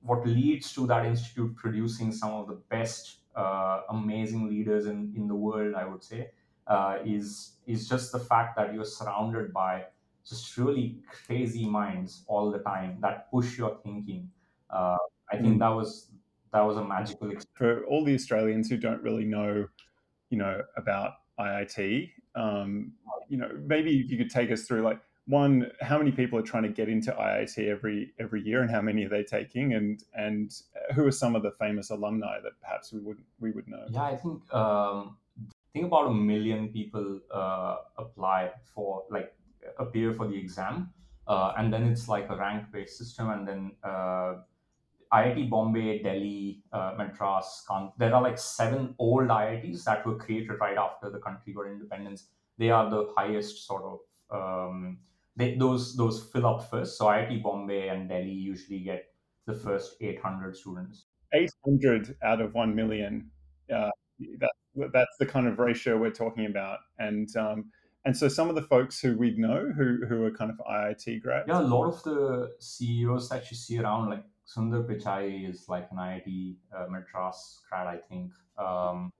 what 0.00 0.26
leads 0.26 0.72
to 0.74 0.86
that 0.86 1.06
institute 1.06 1.56
producing 1.56 2.12
some 2.12 2.32
of 2.32 2.48
the 2.48 2.60
best 2.68 3.18
uh, 3.34 3.80
amazing 3.88 4.48
leaders 4.48 4.86
in, 4.86 5.12
in 5.16 5.26
the 5.26 5.34
world, 5.34 5.74
I 5.74 5.84
would 5.86 6.04
say, 6.04 6.30
uh, 6.66 6.98
is 7.04 7.56
is 7.66 7.88
just 7.88 8.12
the 8.12 8.18
fact 8.18 8.56
that 8.56 8.72
you're 8.74 8.84
surrounded 8.84 9.52
by 9.52 9.84
just 10.26 10.56
really 10.56 11.02
crazy 11.10 11.66
minds 11.66 12.24
all 12.26 12.50
the 12.50 12.58
time 12.58 12.98
that 13.00 13.30
push 13.30 13.58
your 13.58 13.76
thinking. 13.82 14.30
Uh, 14.70 14.96
I 15.30 15.36
think 15.36 15.56
mm. 15.56 15.58
that 15.58 15.68
was 15.68 16.10
that 16.54 16.62
was 16.62 16.76
a 16.76 16.84
magical 16.84 17.30
experience. 17.30 17.46
For 17.54 17.84
all 17.86 18.04
the 18.04 18.14
Australians 18.14 18.70
who 18.70 18.76
don't 18.76 19.02
really 19.02 19.24
know, 19.24 19.66
you 20.30 20.38
know, 20.38 20.62
about 20.76 21.14
IIT, 21.38 22.10
um, 22.36 22.92
you 23.28 23.36
know, 23.36 23.50
maybe 23.66 23.98
if 23.98 24.10
you 24.10 24.16
could 24.16 24.30
take 24.30 24.52
us 24.52 24.62
through 24.62 24.82
like 24.82 25.00
one, 25.26 25.72
how 25.80 25.98
many 25.98 26.12
people 26.12 26.38
are 26.38 26.42
trying 26.42 26.62
to 26.62 26.68
get 26.68 26.88
into 26.88 27.10
IIT 27.10 27.58
every 27.58 28.12
every 28.20 28.40
year, 28.42 28.62
and 28.62 28.70
how 28.70 28.80
many 28.80 29.04
are 29.04 29.08
they 29.08 29.24
taking, 29.24 29.74
and 29.74 30.04
and 30.14 30.52
who 30.94 31.04
are 31.06 31.10
some 31.10 31.34
of 31.34 31.42
the 31.42 31.50
famous 31.52 31.90
alumni 31.90 32.38
that 32.40 32.52
perhaps 32.60 32.92
we 32.92 33.00
would 33.00 33.18
we 33.40 33.50
would 33.50 33.66
know? 33.66 33.86
Yeah, 33.90 34.02
I 34.02 34.16
think 34.16 34.54
um, 34.54 35.16
I 35.40 35.72
think 35.72 35.86
about 35.86 36.06
a 36.06 36.14
million 36.14 36.68
people 36.68 37.20
uh, 37.32 37.76
apply 37.96 38.52
for 38.74 39.04
like 39.10 39.34
appear 39.78 40.12
for 40.12 40.28
the 40.28 40.36
exam, 40.36 40.90
uh, 41.26 41.54
and 41.56 41.72
then 41.72 41.84
it's 41.84 42.06
like 42.06 42.28
a 42.28 42.36
rank 42.36 42.70
based 42.70 42.98
system, 42.98 43.30
and 43.30 43.48
then 43.48 43.72
uh, 43.82 44.34
IIT 45.14 45.48
Bombay, 45.48 46.02
Delhi, 46.02 46.62
uh, 46.72 46.94
Madras, 46.98 47.64
there 47.98 48.14
are 48.14 48.22
like 48.22 48.38
seven 48.38 48.94
old 48.98 49.28
IITs 49.28 49.84
that 49.84 50.04
were 50.04 50.16
created 50.16 50.58
right 50.60 50.76
after 50.76 51.10
the 51.10 51.18
country 51.18 51.52
got 51.52 51.66
independence. 51.66 52.26
They 52.58 52.70
are 52.70 52.90
the 52.90 53.12
highest 53.16 53.66
sort 53.66 53.84
of 53.84 53.98
um, 54.30 54.98
they, 55.36 55.56
those 55.56 55.96
those 55.96 56.22
fill 56.22 56.46
up 56.46 56.68
first. 56.68 56.98
So 56.98 57.06
IIT 57.06 57.42
Bombay 57.42 57.88
and 57.88 58.08
Delhi 58.08 58.30
usually 58.30 58.80
get 58.80 59.06
the 59.46 59.54
first 59.54 59.96
800 60.00 60.56
students. 60.56 61.04
800 61.32 62.16
out 62.24 62.40
of 62.40 62.54
1 62.54 62.74
million. 62.74 63.30
Uh, 63.72 63.90
that, 64.38 64.52
that's 64.92 65.16
the 65.18 65.26
kind 65.26 65.46
of 65.46 65.58
ratio 65.58 65.96
we're 65.96 66.10
talking 66.10 66.46
about. 66.46 66.78
And 66.98 67.28
um, 67.36 67.66
and 68.04 68.16
so 68.16 68.28
some 68.28 68.48
of 68.48 68.54
the 68.54 68.62
folks 68.62 69.00
who 69.00 69.16
we 69.16 69.36
know 69.36 69.72
who, 69.76 70.04
who 70.06 70.24
are 70.24 70.30
kind 70.30 70.50
of 70.50 70.58
IIT 70.70 71.22
grads. 71.22 71.46
Yeah, 71.48 71.60
a 71.60 71.62
lot 71.62 71.86
of 71.86 72.02
the 72.02 72.52
CEOs 72.58 73.30
that 73.30 73.50
you 73.50 73.56
see 73.56 73.78
around, 73.78 74.10
like 74.10 74.24
Sundar 74.46 74.84
Pichai 74.86 75.48
is 75.48 75.68
like 75.68 75.88
an 75.90 75.98
IIT 75.98 76.56
uh, 76.76 76.86
Madras 76.90 77.60
grad, 77.68 77.86
I 77.86 77.98
think. 78.08 78.32
Um, 78.58 79.12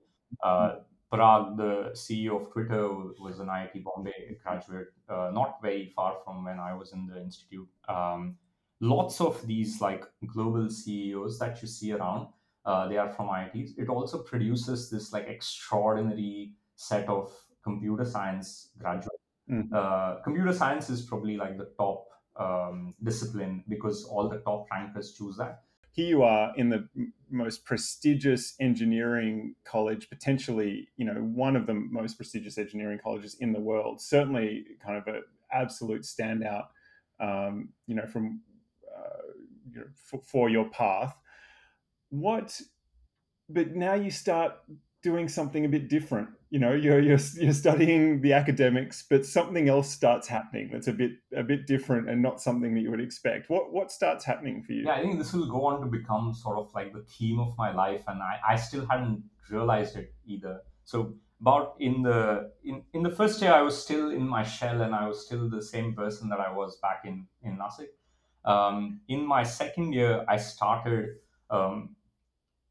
uh, 0.43 0.75
Parag, 1.11 1.57
the 1.57 1.91
CEO 1.93 2.41
of 2.41 2.51
Twitter, 2.51 2.87
was 3.19 3.39
an 3.39 3.47
IIT 3.47 3.83
Bombay 3.83 4.37
graduate, 4.43 4.87
uh, 5.09 5.31
not 5.33 5.61
very 5.61 5.91
far 5.95 6.17
from 6.23 6.43
when 6.43 6.59
I 6.59 6.73
was 6.73 6.93
in 6.93 7.07
the 7.07 7.19
institute. 7.19 7.67
Um, 7.87 8.37
lots 8.81 9.21
of 9.21 9.45
these 9.47 9.81
like 9.81 10.05
global 10.27 10.69
CEOs 10.69 11.39
that 11.39 11.61
you 11.61 11.67
see 11.67 11.93
around, 11.93 12.27
uh, 12.65 12.87
they 12.87 12.97
are 12.97 13.09
from 13.09 13.27
IITs. 13.27 13.77
It 13.77 13.89
also 13.89 14.19
produces 14.19 14.89
this 14.89 15.13
like 15.13 15.27
extraordinary 15.27 16.53
set 16.75 17.07
of 17.07 17.31
computer 17.63 18.05
science 18.05 18.69
graduates. 18.77 19.09
Mm. 19.49 19.71
Uh, 19.71 20.21
computer 20.23 20.53
science 20.53 20.89
is 20.89 21.03
probably 21.03 21.37
like 21.37 21.57
the 21.57 21.69
top 21.77 22.07
um, 22.37 22.93
discipline 23.03 23.63
because 23.67 24.03
all 24.05 24.27
the 24.29 24.39
top 24.39 24.67
rankers 24.71 25.13
choose 25.13 25.37
that. 25.37 25.63
Here 25.91 26.07
you 26.07 26.23
are 26.23 26.53
in 26.57 26.69
the 26.69 26.89
most 27.31 27.63
prestigious 27.63 28.55
engineering 28.59 29.55
college, 29.63 30.09
potentially, 30.09 30.89
you 30.97 31.05
know, 31.05 31.13
one 31.13 31.55
of 31.55 31.67
the 31.67 31.73
most 31.73 32.15
prestigious 32.17 32.57
engineering 32.57 32.99
colleges 33.01 33.37
in 33.39 33.53
the 33.53 33.61
world. 33.61 34.01
Certainly, 34.01 34.65
kind 34.83 34.97
of 34.97 35.07
an 35.07 35.23
absolute 35.53 36.01
standout, 36.01 36.65
um, 37.21 37.69
you 37.87 37.95
know, 37.95 38.05
from 38.05 38.41
uh, 38.93 39.31
you 39.71 39.79
know, 39.79 39.85
for, 39.95 40.19
for 40.19 40.49
your 40.49 40.69
path. 40.69 41.15
What? 42.09 42.59
But 43.47 43.75
now 43.75 43.93
you 43.93 44.11
start 44.11 44.53
doing 45.05 45.29
something 45.29 45.65
a 45.65 45.69
bit 45.69 45.87
different. 45.87 46.29
You 46.49 46.59
know 46.59 46.73
you're, 46.73 46.99
you're 46.99 47.23
you're 47.43 47.59
studying 47.65 48.21
the 48.21 48.33
academics 48.33 49.05
but 49.09 49.25
something 49.25 49.69
else 49.69 49.89
starts 49.99 50.27
happening 50.27 50.69
that's 50.71 50.87
a 50.87 50.93
bit 51.01 51.11
a 51.35 51.43
bit 51.43 51.67
different 51.67 52.09
and 52.09 52.21
not 52.27 52.41
something 52.41 52.73
that 52.73 52.81
you 52.81 52.91
would 52.91 53.05
expect. 53.09 53.49
What 53.49 53.71
what 53.71 53.91
starts 53.91 54.25
happening 54.25 54.63
for 54.63 54.73
you? 54.77 54.83
Yeah 54.85 54.95
i 54.95 55.01
think 55.01 55.19
this 55.19 55.31
will 55.33 55.49
go 55.57 55.61
on 55.69 55.75
to 55.81 55.87
become 55.99 56.33
sort 56.33 56.57
of 56.61 56.73
like 56.77 56.89
the 56.97 57.03
theme 57.13 57.39
of 57.45 57.51
my 57.63 57.69
life 57.83 58.03
and 58.07 58.19
i 58.31 58.33
i 58.53 58.55
still 58.67 58.85
hadn't 58.91 59.23
realized 59.49 59.95
it 60.01 60.09
either. 60.25 60.55
So 60.85 60.97
about 61.41 61.75
in 61.79 62.01
the 62.07 62.19
in, 62.63 62.81
in 62.93 63.03
the 63.07 63.13
first 63.19 63.41
year 63.41 63.53
i 63.59 63.61
was 63.69 63.75
still 63.85 64.05
in 64.19 64.25
my 64.37 64.43
shell 64.55 64.81
and 64.85 64.95
i 65.01 65.03
was 65.11 65.25
still 65.25 65.43
the 65.57 65.61
same 65.73 65.89
person 66.01 66.29
that 66.31 66.41
i 66.47 66.49
was 66.61 66.79
back 66.87 67.01
in 67.11 67.27
in 67.43 67.59
Nasik. 67.61 67.91
Um, 68.53 69.01
in 69.15 69.21
my 69.35 69.43
second 69.43 69.93
year 69.99 70.13
i 70.35 70.37
started 70.37 71.05
um, 71.57 71.77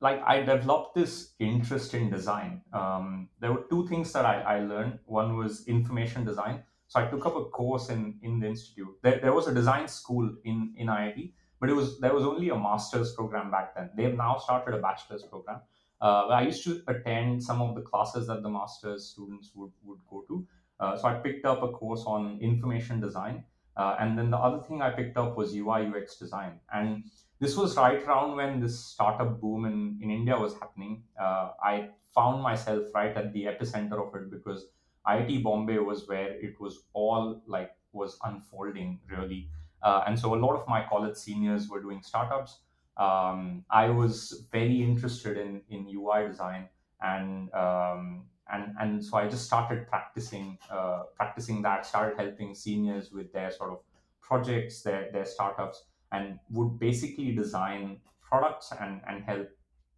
like 0.04 0.22
I 0.26 0.40
developed 0.40 0.94
this 0.94 1.12
interest 1.38 1.94
in 1.94 2.10
design. 2.10 2.60
Um, 2.74 3.30
there 3.40 3.52
were 3.54 3.64
two 3.70 3.88
things 3.88 4.12
that 4.12 4.26
I, 4.26 4.36
I, 4.54 4.56
learned. 4.60 4.98
One 5.06 5.34
was 5.38 5.66
information 5.66 6.26
design. 6.26 6.62
So 6.88 7.00
I 7.00 7.06
took 7.06 7.24
up 7.24 7.36
a 7.36 7.44
course 7.46 7.88
in, 7.88 8.18
in 8.22 8.38
the 8.38 8.48
institute. 8.48 8.94
There, 9.02 9.18
there 9.22 9.32
was 9.32 9.48
a 9.48 9.54
design 9.54 9.88
school 9.88 10.30
in, 10.44 10.74
in 10.76 10.88
IIT, 10.88 11.32
but 11.58 11.70
it 11.70 11.72
was 11.72 11.98
there 12.00 12.12
was 12.12 12.24
only 12.24 12.50
a 12.50 12.58
master's 12.68 13.12
program 13.14 13.50
back 13.50 13.74
then. 13.74 13.88
They've 13.96 14.14
now 14.14 14.36
started 14.36 14.74
a 14.74 14.82
bachelor's 14.88 15.22
program. 15.22 15.60
Uh, 16.02 16.26
I 16.40 16.42
used 16.42 16.62
to 16.64 16.82
attend 16.86 17.42
some 17.42 17.62
of 17.62 17.74
the 17.74 17.80
classes 17.80 18.26
that 18.26 18.42
the 18.42 18.50
master's 18.50 19.06
students 19.12 19.52
would, 19.54 19.72
would 19.84 20.00
go 20.10 20.22
to. 20.28 20.46
Uh, 20.80 20.98
so 20.98 21.08
I 21.08 21.14
picked 21.14 21.46
up 21.46 21.62
a 21.62 21.68
course 21.68 22.04
on 22.06 22.38
information 22.42 23.00
design. 23.00 23.44
Uh, 23.76 23.96
and 23.98 24.18
then 24.18 24.30
the 24.30 24.36
other 24.36 24.60
thing 24.66 24.82
I 24.82 24.90
picked 24.90 25.16
up 25.16 25.36
was 25.36 25.56
UI 25.56 25.86
UX 25.86 26.16
design. 26.16 26.60
And 26.72 27.04
this 27.40 27.56
was 27.56 27.76
right 27.76 28.02
around 28.02 28.36
when 28.36 28.60
this 28.60 28.78
startup 28.78 29.40
boom 29.40 29.64
in, 29.64 29.98
in 30.00 30.10
India 30.10 30.38
was 30.38 30.54
happening. 30.54 31.02
Uh, 31.20 31.50
I 31.62 31.88
found 32.14 32.42
myself 32.42 32.84
right 32.94 33.16
at 33.16 33.32
the 33.32 33.44
epicenter 33.44 34.06
of 34.06 34.14
it 34.14 34.30
because 34.30 34.66
IIT 35.06 35.42
Bombay 35.42 35.78
was 35.78 36.08
where 36.08 36.28
it 36.28 36.58
was 36.60 36.84
all 36.92 37.42
like 37.46 37.72
was 37.92 38.18
unfolding 38.24 39.00
really. 39.10 39.48
Uh, 39.82 40.02
and 40.06 40.18
so 40.18 40.34
a 40.34 40.36
lot 40.36 40.54
of 40.54 40.66
my 40.66 40.84
college 40.88 41.16
seniors 41.16 41.68
were 41.68 41.80
doing 41.80 42.02
startups. 42.02 42.60
Um, 42.96 43.64
I 43.70 43.90
was 43.90 44.46
very 44.50 44.82
interested 44.82 45.36
in, 45.36 45.62
in 45.68 45.86
UI 45.88 46.28
design 46.28 46.68
and 47.02 47.52
um, 47.54 48.24
and 48.52 48.74
and 48.80 49.04
so 49.04 49.16
I 49.16 49.28
just 49.28 49.44
started 49.44 49.86
practicing 49.88 50.58
uh, 50.70 51.04
practicing 51.16 51.62
that. 51.62 51.86
Started 51.86 52.16
helping 52.18 52.54
seniors 52.54 53.10
with 53.12 53.32
their 53.32 53.50
sort 53.50 53.70
of 53.70 53.78
projects, 54.20 54.82
their 54.82 55.10
their 55.12 55.24
startups, 55.24 55.84
and 56.14 56.38
would 56.50 56.78
basically 56.78 57.34
design 57.34 58.00
products 58.22 58.72
and, 58.80 59.00
and 59.08 59.24
help 59.24 59.48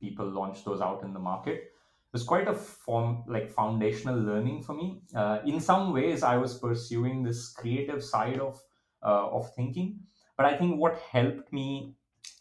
people 0.01 0.27
launch 0.27 0.65
those 0.65 0.81
out 0.81 1.03
in 1.03 1.13
the 1.13 1.19
market. 1.19 1.57
It 1.57 2.13
was 2.13 2.25
quite 2.25 2.49
a 2.49 2.55
form 2.55 3.25
like 3.27 3.51
foundational 3.51 4.19
learning 4.19 4.63
for 4.63 4.75
me. 4.75 5.03
Uh, 5.15 5.39
in 5.45 5.61
some 5.61 5.93
ways, 5.93 6.23
I 6.23 6.37
was 6.37 6.59
pursuing 6.59 7.23
this 7.23 7.53
creative 7.53 8.03
side 8.03 8.39
of 8.39 8.61
uh, 9.03 9.29
of 9.39 9.55
thinking, 9.55 10.01
but 10.37 10.47
I 10.47 10.57
think 10.57 10.81
what 10.81 10.99
helped 11.13 11.53
me, 11.53 11.95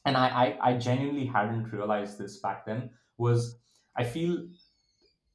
and 0.05 0.15
I, 0.17 0.27
I 0.43 0.69
I 0.69 0.77
genuinely 0.77 1.25
hadn't 1.25 1.71
realized 1.71 2.17
this 2.17 2.39
back 2.39 2.65
then, 2.65 2.89
was 3.17 3.59
I 3.97 4.03
feel 4.03 4.47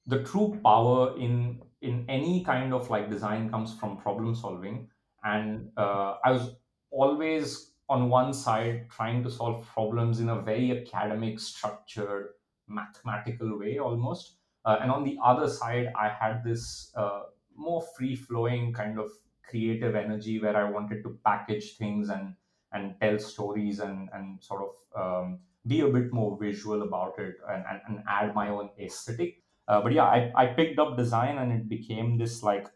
the 0.07 0.23
true 0.25 0.59
power 0.65 1.17
in 1.19 1.63
in 1.83 2.05
any 2.09 2.45
kind 2.45 2.73
of 2.75 2.91
like 2.91 3.11
design 3.11 3.51
comes 3.51 3.75
from 3.75 3.97
problem 3.97 4.35
solving 4.35 4.89
and 5.25 5.71
uh, 5.77 6.17
i 6.25 6.31
was 6.31 6.57
always 6.91 7.70
on 7.91 8.09
one 8.09 8.33
side 8.33 8.89
trying 8.91 9.23
to 9.25 9.31
solve 9.31 9.67
problems 9.67 10.21
in 10.21 10.29
a 10.31 10.41
very 10.41 10.71
academic 10.81 11.41
structured 11.41 12.35
mathematical 12.69 13.59
way 13.59 13.79
almost. 13.79 14.37
Uh, 14.65 14.79
and 14.83 14.91
on 14.91 15.05
the 15.05 15.19
other 15.25 15.49
side 15.49 15.91
i 15.99 16.09
had 16.09 16.45
this 16.45 16.93
uh, 16.95 17.23
more 17.57 17.83
free 17.97 18.15
flowing 18.15 18.73
kind 18.75 18.99
of 18.99 19.11
creative 19.49 19.95
energy 19.95 20.39
where 20.39 20.57
i 20.57 20.71
wanted 20.71 21.03
to 21.03 21.19
package 21.25 21.77
things 21.79 22.11
and 22.11 22.37
and 22.73 22.95
tell 23.01 23.19
stories 23.19 23.81
and 23.81 24.11
and 24.13 24.43
sort 24.43 24.63
of 24.67 24.73
um, 25.03 25.41
be 25.67 25.81
a 25.81 25.89
bit 25.89 26.13
more 26.13 26.39
visual 26.39 26.83
about 26.83 27.19
it 27.19 27.37
and, 27.49 27.65
and, 27.71 27.81
and 27.89 28.05
add 28.09 28.35
my 28.35 28.49
own 28.49 28.71
aesthetic. 28.79 29.43
Uh, 29.69 29.81
but 29.81 29.93
yeah 29.93 30.05
I, 30.05 30.33
I 30.35 30.47
picked 30.47 30.79
up 30.79 30.97
design 30.97 31.39
and 31.39 31.53
it 31.53 31.69
became 31.69 32.19
this 32.19 32.43
like 32.43 32.69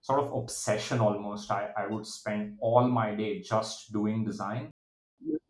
sort 0.00 0.20
of 0.20 0.32
obsession 0.32 1.00
almost. 1.00 1.50
I, 1.50 1.70
I 1.76 1.86
would 1.86 2.06
spend 2.06 2.56
all 2.60 2.86
my 2.88 3.14
day 3.14 3.40
just 3.40 3.92
doing 3.92 4.24
design. 4.24 4.70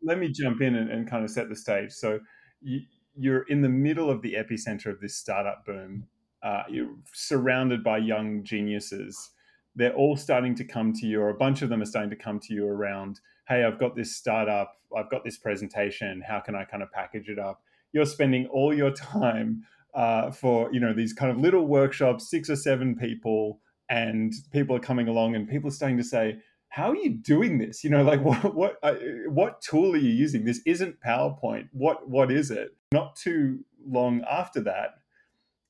Let 0.03 0.19
me 0.19 0.29
jump 0.29 0.61
in 0.61 0.75
and, 0.75 0.89
and 0.89 1.09
kind 1.09 1.23
of 1.23 1.29
set 1.29 1.49
the 1.49 1.55
stage. 1.55 1.91
So 1.91 2.19
you, 2.61 2.81
you're 3.15 3.43
in 3.43 3.61
the 3.61 3.69
middle 3.69 4.09
of 4.09 4.21
the 4.21 4.33
epicenter 4.33 4.87
of 4.87 4.99
this 4.99 5.15
startup 5.15 5.65
boom. 5.65 6.05
Uh, 6.43 6.63
you're 6.69 6.95
surrounded 7.13 7.83
by 7.83 7.97
young 7.97 8.43
geniuses. 8.43 9.31
They're 9.75 9.93
all 9.93 10.17
starting 10.17 10.55
to 10.55 10.65
come 10.65 10.91
to 10.93 11.05
you, 11.05 11.21
or 11.21 11.29
a 11.29 11.35
bunch 11.35 11.61
of 11.61 11.69
them 11.69 11.81
are 11.81 11.85
starting 11.85 12.09
to 12.09 12.15
come 12.15 12.39
to 12.41 12.53
you 12.53 12.67
around, 12.67 13.21
hey, 13.47 13.63
I've 13.63 13.79
got 13.79 13.95
this 13.95 14.15
startup, 14.15 14.73
I've 14.97 15.09
got 15.09 15.23
this 15.23 15.37
presentation, 15.37 16.21
how 16.27 16.39
can 16.39 16.55
I 16.55 16.65
kind 16.65 16.83
of 16.83 16.91
package 16.91 17.29
it 17.29 17.39
up? 17.39 17.61
You're 17.93 18.05
spending 18.05 18.47
all 18.47 18.73
your 18.73 18.91
time 18.95 19.63
uh, 19.93 20.31
for 20.31 20.73
you 20.73 20.79
know 20.79 20.93
these 20.93 21.13
kind 21.13 21.31
of 21.31 21.37
little 21.37 21.67
workshops, 21.67 22.29
six 22.29 22.49
or 22.49 22.55
seven 22.55 22.95
people, 22.95 23.59
and 23.91 24.33
people 24.53 24.75
are 24.75 24.79
coming 24.79 25.09
along, 25.09 25.35
and 25.35 25.47
people 25.47 25.67
are 25.67 25.73
starting 25.73 25.97
to 25.97 26.03
say, 26.03 26.37
"How 26.69 26.89
are 26.91 26.95
you 26.95 27.09
doing 27.09 27.59
this? 27.59 27.83
You 27.83 27.91
know, 27.91 28.03
like 28.03 28.21
what 28.23 28.55
what 28.55 28.77
uh, 28.81 28.95
what 29.27 29.61
tool 29.61 29.93
are 29.93 29.97
you 29.97 30.09
using? 30.09 30.45
This 30.45 30.61
isn't 30.65 31.01
PowerPoint. 31.05 31.67
What 31.73 32.09
what 32.09 32.31
is 32.31 32.49
it?" 32.49 32.75
Not 32.93 33.15
too 33.15 33.59
long 33.85 34.23
after 34.29 34.61
that, 34.61 34.95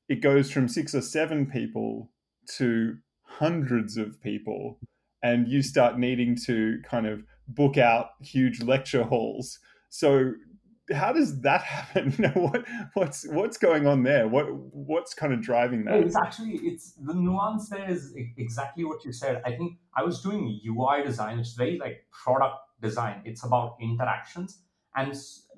it 0.07 0.21
goes 0.21 0.51
from 0.51 0.67
six 0.67 0.95
or 0.95 1.01
seven 1.01 1.47
people 1.47 2.11
to 2.57 2.97
hundreds 3.23 3.97
of 3.97 4.21
people, 4.21 4.79
and 5.23 5.47
you 5.47 5.63
start 5.63 5.97
needing 5.97 6.37
to 6.45 6.79
kind 6.83 7.07
of 7.07 7.23
book 7.47 7.77
out 7.77 8.11
huge 8.21 8.61
lecture 8.61 9.03
halls. 9.03 9.59
So 9.89 10.33
how 10.93 11.13
does 11.13 11.41
that 11.41 11.61
happen? 11.75 12.11
what 12.33 12.65
what's 12.93 13.27
what's 13.27 13.57
going 13.57 13.87
on 13.87 14.03
there? 14.03 14.27
What 14.27 14.45
what's 14.73 15.13
kind 15.13 15.33
of 15.33 15.41
driving 15.41 15.85
that? 15.85 15.95
It's 15.95 16.15
actually 16.15 16.55
it's 16.57 16.93
the 16.93 17.13
nuance 17.13 17.69
there 17.69 17.89
is 17.89 18.13
exactly 18.37 18.83
what 18.85 19.03
you 19.05 19.11
said. 19.11 19.41
I 19.45 19.51
think 19.51 19.77
I 19.95 20.03
was 20.03 20.21
doing 20.21 20.59
UI 20.65 21.03
design, 21.03 21.39
It's 21.39 21.53
very 21.53 21.77
like 21.77 22.05
product 22.11 22.57
design. 22.81 23.21
It's 23.25 23.43
about 23.43 23.77
interactions, 23.81 24.59
and 24.95 25.13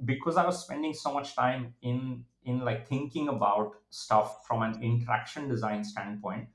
because 0.06 0.38
I 0.38 0.46
was 0.46 0.62
spending 0.62 0.93
so 0.93 1.13
much 1.13 1.36
time 1.36 1.74
in 1.82 2.26
in 2.46 2.60
like 2.60 2.88
thinking 2.88 3.30
about 3.30 3.76
stuff 3.89 4.46
from 4.46 4.63
an 4.63 4.82
interaction 4.84 5.48
design 5.48 5.84
standpoint, 5.84 6.48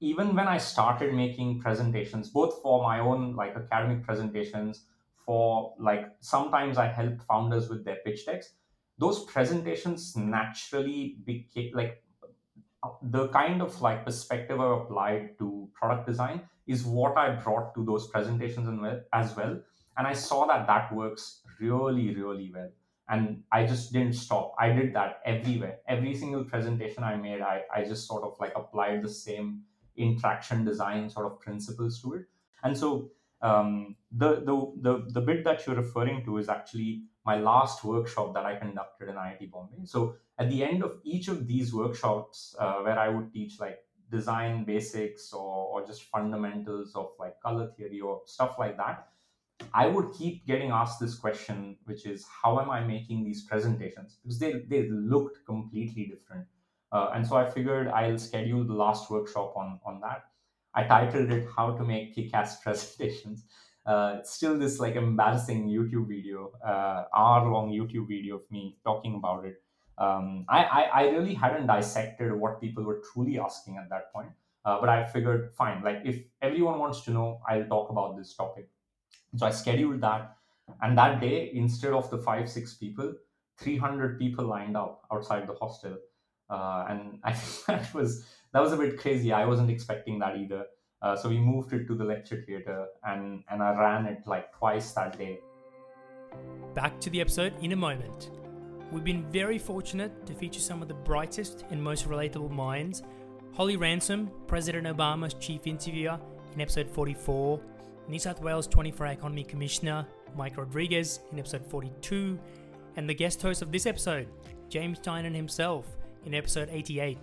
even 0.00 0.34
when 0.34 0.48
I 0.48 0.56
started 0.56 1.12
making 1.12 1.60
presentations, 1.60 2.30
both 2.30 2.62
for 2.62 2.82
my 2.82 3.00
own 3.00 3.36
like 3.36 3.54
academic 3.54 4.02
presentations 4.02 4.86
for 5.30 5.74
like 5.78 6.06
sometimes 6.18 6.76
I 6.76 6.88
help 6.88 7.22
founders 7.22 7.68
with 7.68 7.84
their 7.84 7.98
pitch 8.04 8.26
decks. 8.26 8.54
Those 8.98 9.22
presentations 9.26 10.16
naturally 10.16 11.18
became 11.24 11.70
like 11.72 12.02
the 13.00 13.28
kind 13.28 13.62
of 13.62 13.80
like 13.80 14.04
perspective 14.04 14.60
I 14.60 14.74
applied 14.78 15.38
to 15.38 15.68
product 15.72 16.08
design 16.08 16.40
is 16.66 16.82
what 16.82 17.16
I 17.16 17.36
brought 17.36 17.76
to 17.76 17.84
those 17.84 18.08
presentations 18.08 18.68
as 19.12 19.36
well. 19.36 19.60
And 19.96 20.04
I 20.08 20.14
saw 20.14 20.46
that 20.48 20.66
that 20.66 20.92
works 20.92 21.42
really, 21.60 22.12
really 22.12 22.50
well. 22.52 22.70
And 23.08 23.44
I 23.52 23.64
just 23.68 23.92
didn't 23.92 24.14
stop. 24.14 24.56
I 24.58 24.70
did 24.72 24.92
that 24.94 25.20
everywhere. 25.24 25.76
Every 25.86 26.16
single 26.16 26.42
presentation 26.42 27.04
I 27.04 27.14
made, 27.14 27.40
I, 27.40 27.62
I 27.72 27.84
just 27.84 28.08
sort 28.08 28.24
of 28.24 28.34
like 28.40 28.54
applied 28.56 29.04
the 29.04 29.08
same 29.08 29.60
interaction 29.96 30.64
design 30.64 31.08
sort 31.08 31.26
of 31.26 31.38
principles 31.38 32.02
to 32.02 32.14
it. 32.14 32.22
And 32.64 32.76
so 32.76 33.10
um, 33.42 33.96
the, 34.12 34.36
the, 34.40 34.72
the, 34.80 35.06
the 35.08 35.20
bit 35.20 35.44
that 35.44 35.66
you're 35.66 35.76
referring 35.76 36.24
to 36.24 36.38
is 36.38 36.48
actually 36.48 37.04
my 37.24 37.38
last 37.38 37.84
workshop 37.84 38.34
that 38.34 38.44
I 38.44 38.56
conducted 38.56 39.08
in 39.08 39.14
IIT 39.14 39.50
Bombay. 39.50 39.84
So 39.84 40.16
at 40.38 40.50
the 40.50 40.64
end 40.64 40.82
of 40.82 40.98
each 41.04 41.28
of 41.28 41.46
these 41.46 41.72
workshops, 41.72 42.54
uh, 42.58 42.78
where 42.80 42.98
I 42.98 43.08
would 43.08 43.32
teach 43.32 43.60
like 43.60 43.78
design 44.10 44.64
basics 44.64 45.32
or, 45.32 45.68
or 45.68 45.86
just 45.86 46.02
fundamentals 46.04 46.94
of 46.94 47.10
like 47.18 47.40
color 47.40 47.70
theory 47.76 48.00
or 48.00 48.22
stuff 48.26 48.56
like 48.58 48.76
that, 48.76 49.08
I 49.74 49.86
would 49.86 50.12
keep 50.14 50.46
getting 50.46 50.70
asked 50.70 50.98
this 51.00 51.14
question, 51.14 51.76
which 51.84 52.06
is 52.06 52.26
how 52.42 52.58
am 52.60 52.70
I 52.70 52.80
making 52.80 53.24
these 53.24 53.44
presentations? 53.44 54.18
Because 54.22 54.38
they, 54.38 54.64
they 54.68 54.88
looked 54.88 55.44
completely 55.44 56.06
different. 56.06 56.46
Uh, 56.92 57.10
and 57.14 57.26
so 57.26 57.36
I 57.36 57.48
figured 57.48 57.88
I'll 57.88 58.18
schedule 58.18 58.64
the 58.64 58.74
last 58.74 59.10
workshop 59.10 59.54
on, 59.56 59.78
on 59.84 60.00
that. 60.00 60.24
I 60.74 60.84
titled 60.84 61.30
it 61.30 61.48
"How 61.56 61.76
to 61.76 61.84
Make 61.84 62.14
Kick-Ass 62.14 62.60
Presentations." 62.62 63.44
Uh, 63.86 64.22
still 64.22 64.58
this 64.58 64.78
like 64.78 64.94
embarrassing 64.94 65.68
YouTube 65.68 66.06
video, 66.08 66.52
uh, 66.64 67.04
hour-long 67.16 67.70
YouTube 67.70 68.08
video 68.08 68.36
of 68.36 68.50
me 68.50 68.76
talking 68.84 69.16
about 69.16 69.44
it. 69.44 69.62
Um, 69.98 70.44
I, 70.48 70.64
I, 70.64 70.82
I 70.82 71.02
really 71.08 71.34
hadn't 71.34 71.66
dissected 71.66 72.32
what 72.32 72.60
people 72.60 72.84
were 72.84 73.02
truly 73.12 73.38
asking 73.38 73.78
at 73.78 73.88
that 73.90 74.12
point, 74.12 74.30
uh, 74.64 74.80
but 74.80 74.88
I 74.88 75.04
figured, 75.04 75.52
fine, 75.54 75.82
like 75.82 76.02
if 76.04 76.22
everyone 76.40 76.78
wants 76.78 77.02
to 77.02 77.10
know, 77.10 77.40
I'll 77.48 77.66
talk 77.66 77.90
about 77.90 78.16
this 78.16 78.34
topic. 78.34 78.68
So 79.36 79.46
I 79.46 79.50
scheduled 79.50 80.00
that, 80.02 80.36
and 80.82 80.96
that 80.96 81.20
day, 81.20 81.50
instead 81.52 81.92
of 81.92 82.10
the 82.10 82.18
five 82.18 82.48
six 82.48 82.74
people, 82.74 83.14
300 83.58 84.18
people 84.18 84.46
lined 84.46 84.76
up 84.76 85.04
outside 85.12 85.46
the 85.46 85.54
hostel, 85.54 85.98
uh, 86.50 86.86
and 86.88 87.18
I 87.24 87.36
that 87.66 87.92
was 87.94 88.26
that 88.52 88.60
was 88.60 88.72
a 88.72 88.76
bit 88.76 88.98
crazy. 88.98 89.32
I 89.32 89.46
wasn't 89.46 89.70
expecting 89.70 90.18
that 90.18 90.36
either. 90.36 90.64
Uh, 91.02 91.16
so 91.16 91.28
we 91.28 91.38
moved 91.38 91.72
it 91.72 91.86
to 91.86 91.94
the 91.94 92.04
lecture 92.04 92.42
theater 92.46 92.86
and, 93.04 93.42
and 93.50 93.62
I 93.62 93.74
ran 93.78 94.04
it 94.04 94.26
like 94.26 94.52
twice 94.52 94.92
that 94.92 95.16
day. 95.16 95.40
Back 96.74 97.00
to 97.00 97.10
the 97.10 97.20
episode 97.22 97.54
in 97.62 97.72
a 97.72 97.76
moment. 97.76 98.30
We've 98.92 99.04
been 99.04 99.24
very 99.30 99.58
fortunate 99.58 100.26
to 100.26 100.34
feature 100.34 100.60
some 100.60 100.82
of 100.82 100.88
the 100.88 100.94
brightest 100.94 101.64
and 101.70 101.82
most 101.82 102.08
relatable 102.08 102.50
minds 102.50 103.02
Holly 103.52 103.76
Ransom, 103.76 104.30
President 104.46 104.86
Obama's 104.86 105.34
chief 105.34 105.66
interviewer 105.66 106.18
in 106.54 106.60
episode 106.60 106.88
44, 106.88 107.60
New 108.08 108.18
South 108.18 108.40
Wales 108.40 108.66
24 108.66 109.06
Hour 109.06 109.12
Economy 109.12 109.44
Commissioner 109.44 110.06
Mike 110.36 110.56
Rodrigues 110.56 111.20
in 111.32 111.38
episode 111.38 111.64
42, 111.66 112.38
and 112.96 113.08
the 113.08 113.14
guest 113.14 113.42
host 113.42 113.62
of 113.62 113.72
this 113.72 113.86
episode, 113.86 114.28
James 114.68 114.98
Tynan 115.00 115.34
himself, 115.34 115.86
in 116.24 116.34
episode 116.34 116.68
88, 116.70 117.18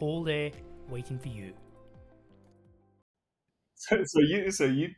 all 0.00 0.22
there 0.22 0.50
waiting 0.88 1.18
for 1.18 1.28
you. 1.28 1.52
So, 3.74 4.04
so 4.04 4.20
you, 4.20 4.50
so 4.50 4.64
you, 4.64 4.90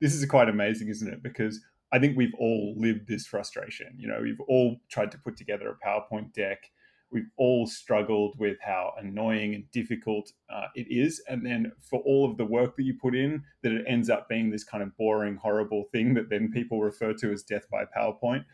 this 0.00 0.14
is 0.14 0.24
quite 0.26 0.48
amazing, 0.48 0.88
isn't 0.88 1.10
it? 1.10 1.22
Because 1.22 1.60
I 1.92 1.98
think 1.98 2.16
we've 2.16 2.34
all 2.38 2.74
lived 2.76 3.08
this 3.08 3.26
frustration. 3.26 3.94
You 3.98 4.08
know, 4.08 4.20
we've 4.20 4.40
all 4.48 4.76
tried 4.90 5.10
to 5.12 5.18
put 5.18 5.36
together 5.36 5.68
a 5.70 5.86
PowerPoint 5.86 6.32
deck. 6.34 6.70
We've 7.10 7.30
all 7.36 7.66
struggled 7.66 8.38
with 8.38 8.58
how 8.60 8.92
annoying 8.98 9.54
and 9.54 9.70
difficult 9.70 10.32
uh, 10.52 10.66
it 10.74 10.88
is. 10.90 11.22
And 11.28 11.46
then 11.46 11.72
for 11.80 12.00
all 12.00 12.28
of 12.28 12.36
the 12.36 12.44
work 12.44 12.76
that 12.76 12.82
you 12.82 12.94
put 13.00 13.14
in, 13.14 13.44
that 13.62 13.72
it 13.72 13.84
ends 13.86 14.10
up 14.10 14.28
being 14.28 14.50
this 14.50 14.64
kind 14.64 14.82
of 14.82 14.96
boring, 14.96 15.36
horrible 15.36 15.84
thing 15.92 16.14
that 16.14 16.28
then 16.28 16.50
people 16.52 16.82
refer 16.82 17.14
to 17.14 17.32
as 17.32 17.44
death 17.44 17.66
by 17.70 17.84
PowerPoint. 17.96 18.44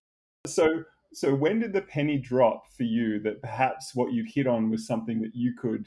So, 0.47 0.85
so 1.13 1.35
when 1.35 1.61
did 1.61 1.73
the 1.73 1.83
penny 1.83 2.19
drop 2.19 2.71
for 2.77 2.85
you 2.85 3.21
that 3.21 3.41
perhaps 3.43 3.95
what 3.95 4.13
you'd 4.13 4.31
hit 4.31 4.47
on 4.47 4.71
was 4.71 4.87
something 4.87 5.21
that 5.21 5.35
you 5.35 5.55
could 5.55 5.87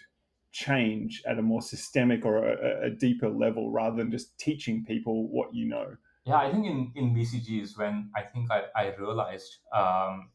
change 0.52 1.22
at 1.28 1.38
a 1.38 1.42
more 1.42 1.62
systemic 1.62 2.26
or 2.26 2.46
a, 2.48 2.88
a, 2.88 2.90
deeper 2.90 3.30
level 3.30 3.72
rather 3.72 3.98
than 3.98 4.10
just 4.10 4.38
teaching 4.40 4.86
people 4.86 5.28
what 5.28 5.54
you 5.54 5.68
know? 5.68 5.88
Yeah 6.26 6.38
i 6.38 6.52
think 6.52 6.66
in, 6.66 6.92
in 6.96 7.16
bcg 7.16 7.62
is 7.62 7.78
when 7.78 8.10
i 8.16 8.22
think 8.22 8.50
i, 8.50 8.64
I 8.76 8.96
realized 8.96 9.58
um, 9.74 10.30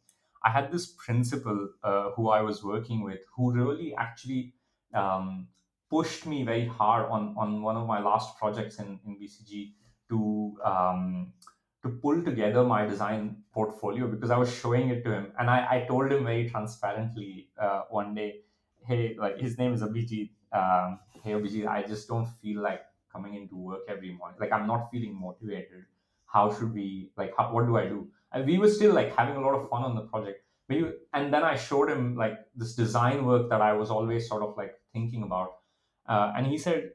i 0.44 0.50
had 0.50 0.70
this 0.70 0.86
principal 0.86 1.70
uh, 1.82 2.10
who 2.10 2.30
i 2.30 2.42
was 2.42 2.62
working 2.62 3.02
with 3.02 3.20
who 3.34 3.52
really 3.52 3.94
actually 3.96 4.54
um, 4.94 5.48
pushed 5.88 6.26
me 6.26 6.44
very 6.44 6.66
hard 6.66 7.10
on, 7.10 7.34
on 7.36 7.62
one 7.62 7.76
of 7.76 7.86
my 7.86 8.00
last 8.00 8.38
projects 8.38 8.78
in, 8.78 9.00
in 9.06 9.16
bcg 9.18 9.72
to 10.10 10.56
um, 10.64 11.32
to 11.82 11.88
pull 11.88 12.22
together 12.22 12.62
my 12.62 12.86
design 12.86 13.36
portfolio 13.52 14.06
because 14.06 14.30
i 14.30 14.36
was 14.36 14.52
showing 14.52 14.90
it 14.90 15.02
to 15.04 15.12
him 15.12 15.32
and 15.38 15.50
i, 15.50 15.58
I 15.76 15.86
told 15.88 16.12
him 16.12 16.24
very 16.24 16.48
transparently 16.48 17.48
uh, 17.58 17.82
one 17.90 18.14
day 18.14 18.40
hey, 18.86 19.16
like 19.18 19.38
his 19.38 19.58
name 19.58 19.72
is 19.72 19.82
Abhijit. 19.82 20.30
Um, 20.52 21.00
hey, 21.22 21.32
Abhijit, 21.32 21.66
I 21.66 21.82
just 21.82 22.08
don't 22.08 22.26
feel 22.42 22.62
like 22.62 22.82
coming 23.12 23.34
into 23.34 23.56
work 23.56 23.80
every 23.88 24.12
morning. 24.12 24.38
Like 24.40 24.52
I'm 24.52 24.66
not 24.66 24.90
feeling 24.90 25.18
motivated. 25.18 25.84
How 26.26 26.54
should 26.54 26.72
we 26.74 27.10
like? 27.16 27.32
How, 27.36 27.52
what 27.52 27.66
do 27.66 27.76
I 27.76 27.86
do? 27.86 28.08
And 28.32 28.46
we 28.46 28.58
were 28.58 28.68
still 28.68 28.94
like 28.94 29.14
having 29.16 29.36
a 29.36 29.40
lot 29.40 29.54
of 29.54 29.68
fun 29.68 29.82
on 29.82 29.94
the 29.94 30.02
project. 30.02 30.44
We, 30.68 30.84
and 31.12 31.34
then 31.34 31.42
I 31.42 31.56
showed 31.56 31.90
him 31.90 32.16
like 32.16 32.38
this 32.54 32.74
design 32.74 33.26
work 33.26 33.50
that 33.50 33.60
I 33.60 33.72
was 33.72 33.90
always 33.90 34.28
sort 34.28 34.42
of 34.42 34.56
like 34.56 34.74
thinking 34.92 35.24
about. 35.24 35.56
Uh, 36.08 36.32
and 36.36 36.46
he 36.46 36.58
said, 36.58 36.90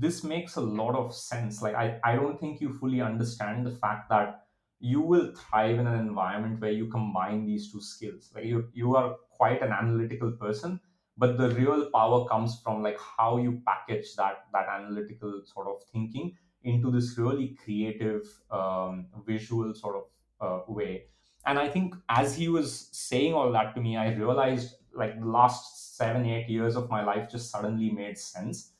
this 0.00 0.24
makes 0.24 0.56
a 0.56 0.60
lot 0.60 0.94
of 0.94 1.14
sense. 1.14 1.62
Like 1.62 1.74
I, 1.74 1.98
I 2.04 2.16
don't 2.16 2.38
think 2.38 2.60
you 2.60 2.72
fully 2.72 3.00
understand 3.00 3.66
the 3.66 3.70
fact 3.70 4.08
that 4.10 4.46
you 4.78 5.00
will 5.00 5.32
thrive 5.34 5.78
in 5.78 5.86
an 5.86 5.98
environment 5.98 6.60
where 6.60 6.70
you 6.70 6.88
combine 6.88 7.46
these 7.46 7.72
two 7.72 7.80
skills. 7.80 8.30
Like 8.34 8.44
you, 8.44 8.68
you 8.74 8.94
are 8.94 9.16
quite 9.30 9.62
an 9.62 9.72
analytical 9.72 10.32
person, 10.32 10.80
but 11.16 11.38
the 11.38 11.50
real 11.50 11.90
power 11.90 12.26
comes 12.28 12.60
from 12.62 12.82
like 12.82 12.98
how 12.98 13.38
you 13.38 13.62
package 13.66 14.14
that 14.16 14.46
that 14.52 14.66
analytical 14.68 15.42
sort 15.44 15.68
of 15.68 15.82
thinking 15.92 16.36
into 16.62 16.90
this 16.90 17.16
really 17.16 17.56
creative 17.64 18.26
um, 18.50 19.06
visual 19.26 19.72
sort 19.74 19.96
of 19.96 20.04
uh, 20.40 20.72
way 20.72 21.04
and 21.46 21.58
i 21.58 21.68
think 21.68 21.94
as 22.08 22.36
he 22.36 22.48
was 22.48 22.88
saying 22.92 23.32
all 23.32 23.50
that 23.52 23.74
to 23.74 23.80
me 23.80 23.96
i 23.96 24.12
realized 24.12 24.76
like 24.94 25.18
the 25.18 25.26
last 25.26 25.96
seven 25.96 26.26
eight 26.26 26.48
years 26.48 26.76
of 26.76 26.90
my 26.90 27.02
life 27.02 27.30
just 27.30 27.50
suddenly 27.50 27.90
made 27.90 28.18
sense 28.18 28.72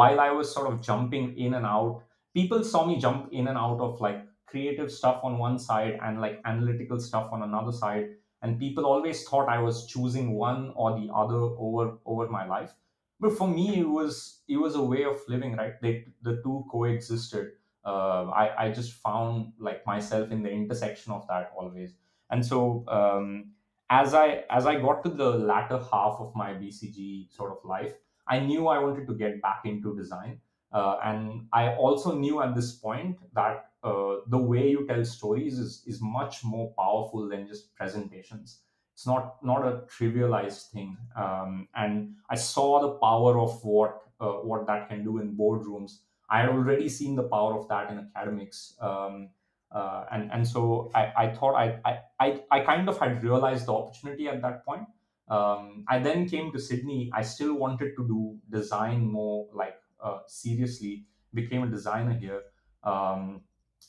while 0.00 0.20
i 0.20 0.30
was 0.30 0.52
sort 0.52 0.72
of 0.72 0.80
jumping 0.80 1.36
in 1.36 1.54
and 1.54 1.66
out 1.66 2.02
people 2.34 2.64
saw 2.64 2.86
me 2.86 2.98
jump 2.98 3.28
in 3.32 3.48
and 3.48 3.58
out 3.58 3.80
of 3.80 4.00
like 4.00 4.24
creative 4.46 4.90
stuff 4.90 5.20
on 5.22 5.38
one 5.38 5.58
side 5.58 5.98
and 6.02 6.20
like 6.20 6.40
analytical 6.44 7.00
stuff 7.00 7.30
on 7.32 7.42
another 7.42 7.72
side. 7.72 8.10
And 8.42 8.58
people 8.58 8.86
always 8.86 9.24
thought 9.24 9.48
i 9.48 9.58
was 9.58 9.86
choosing 9.86 10.32
one 10.34 10.72
or 10.74 10.98
the 10.98 11.08
other 11.14 11.42
over 11.66 11.98
over 12.04 12.28
my 12.28 12.46
life. 12.46 12.72
But 13.20 13.36
for 13.38 13.48
me 13.48 13.80
it 13.80 13.88
was 13.88 14.40
it 14.48 14.56
was 14.56 14.74
a 14.74 14.82
way 14.82 15.04
of 15.04 15.20
living 15.28 15.56
right? 15.56 15.80
They 15.80 16.06
the 16.22 16.40
two 16.44 16.64
coexisted. 16.70 17.52
Uh, 17.84 18.26
I, 18.30 18.66
I 18.66 18.70
just 18.70 18.92
found 18.92 19.54
like 19.58 19.84
myself 19.86 20.30
in 20.30 20.42
the 20.42 20.50
intersection 20.50 21.12
of 21.12 21.26
that 21.28 21.50
always. 21.56 21.94
And 22.30 22.44
so 22.46 22.84
um, 22.88 23.52
as 23.90 24.14
I 24.14 24.44
as 24.50 24.66
I 24.66 24.76
got 24.80 25.02
to 25.04 25.10
the 25.10 25.30
latter 25.30 25.78
half 25.78 26.16
of 26.18 26.34
my 26.34 26.52
BCG 26.54 27.32
sort 27.32 27.52
of 27.52 27.64
life, 27.64 27.94
I 28.26 28.40
knew 28.40 28.68
I 28.68 28.78
wanted 28.78 29.06
to 29.08 29.14
get 29.14 29.42
back 29.42 29.62
into 29.64 29.96
design, 29.96 30.40
uh, 30.72 30.98
and 31.04 31.48
I 31.52 31.74
also 31.74 32.16
knew 32.16 32.40
at 32.42 32.54
this 32.54 32.72
point 32.72 33.18
that 33.34 33.70
uh, 33.82 34.16
the 34.28 34.38
way 34.38 34.70
you 34.70 34.86
tell 34.86 35.04
stories 35.04 35.58
is 35.58 35.82
is 35.86 36.00
much 36.00 36.44
more 36.44 36.72
powerful 36.78 37.28
than 37.28 37.46
just 37.46 37.74
presentations. 37.74 38.62
It's 38.94 39.06
not 39.06 39.42
not 39.42 39.66
a 39.66 39.86
trivialized 39.96 40.70
thing, 40.70 40.96
um, 41.16 41.68
and 41.74 42.16
I 42.30 42.36
saw 42.36 42.80
the 42.80 42.92
power 42.98 43.38
of 43.40 43.64
what 43.64 44.02
uh, 44.20 44.34
what 44.50 44.66
that 44.66 44.88
can 44.88 45.04
do 45.04 45.18
in 45.18 45.36
boardrooms. 45.36 46.00
I 46.30 46.40
had 46.40 46.48
already 46.50 46.88
seen 46.88 47.16
the 47.16 47.24
power 47.24 47.54
of 47.58 47.68
that 47.68 47.90
in 47.90 47.98
academics. 47.98 48.76
Um, 48.80 49.30
uh, 49.70 50.04
and 50.12 50.30
and 50.30 50.46
so 50.46 50.90
I, 50.94 51.12
I 51.16 51.34
thought 51.34 51.54
I, 51.54 52.02
I 52.20 52.42
I 52.50 52.60
kind 52.60 52.88
of 52.88 52.98
had 52.98 53.22
realized 53.24 53.66
the 53.66 53.72
opportunity 53.72 54.28
at 54.28 54.42
that 54.42 54.64
point. 54.66 54.86
Um, 55.28 55.84
I 55.88 55.98
then 55.98 56.28
came 56.28 56.52
to 56.52 56.58
Sydney. 56.58 57.10
I 57.14 57.22
still 57.22 57.54
wanted 57.54 57.96
to 57.96 58.06
do 58.06 58.38
design 58.50 59.10
more 59.10 59.48
like 59.52 59.76
uh, 60.02 60.20
seriously. 60.26 61.06
Became 61.34 61.62
a 61.62 61.66
designer 61.66 62.12
here, 62.12 62.42
um, 62.84 63.40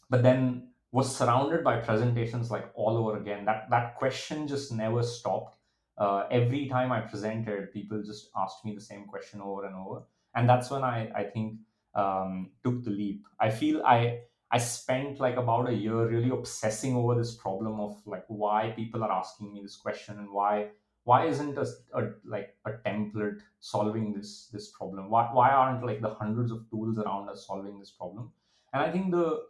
but 0.10 0.24
then 0.24 0.70
was 0.94 1.14
surrounded 1.14 1.64
by 1.64 1.78
presentations 1.78 2.50
like 2.50 2.70
all 2.76 2.96
over 2.96 3.18
again. 3.18 3.44
That 3.44 3.70
that 3.70 3.96
question 3.96 4.48
just 4.48 4.72
never 4.72 5.04
stopped. 5.04 5.58
Uh, 5.98 6.24
every 6.32 6.68
time 6.70 6.92
I 6.92 7.02
presented, 7.02 7.74
people 7.74 8.02
just 8.02 8.30
asked 8.36 8.64
me 8.64 8.74
the 8.74 8.82
same 8.82 9.06
question 9.06 9.42
over 9.42 9.66
and 9.66 9.76
over, 9.76 10.04
and 10.36 10.48
that's 10.48 10.70
when 10.70 10.84
I 10.84 11.12
I 11.14 11.24
think 11.26 11.60
um, 11.96 12.52
took 12.64 12.84
the 12.84 12.92
leap. 12.92 13.26
I 13.40 13.50
feel 13.50 13.84
I 13.84 14.22
I 14.52 14.60
spent 14.60 15.20
like 15.20 15.36
about 15.36 15.68
a 15.68 15.74
year 15.74 16.08
really 16.08 16.30
obsessing 16.30 16.96
over 16.96 17.16
this 17.16 17.36
problem 17.36 17.80
of 17.80 18.00
like 18.06 18.26
why 18.28 18.72
people 18.76 19.04
are 19.04 19.12
asking 19.12 19.52
me 19.52 19.62
this 19.64 19.76
question 19.76 20.20
and 20.20 20.32
why 20.32 20.70
why 21.06 21.26
isn't 21.26 21.58
a, 21.58 21.68
a 21.94 22.12
like 22.26 22.56
a 22.66 22.72
template 22.86 23.42
solving 23.60 24.14
this 24.14 24.50
this 24.54 24.70
problem? 24.72 25.10
Why 25.10 25.30
why 25.32 25.50
aren't 25.52 25.86
like 25.86 26.02
the 26.02 26.14
hundreds 26.14 26.52
of 26.52 26.70
tools 26.70 26.98
around 26.98 27.30
us 27.30 27.46
solving 27.48 27.80
this 27.80 27.92
problem? 27.92 28.32
And 28.74 28.82
I 28.84 28.92
think 28.92 29.12
the 29.12 29.44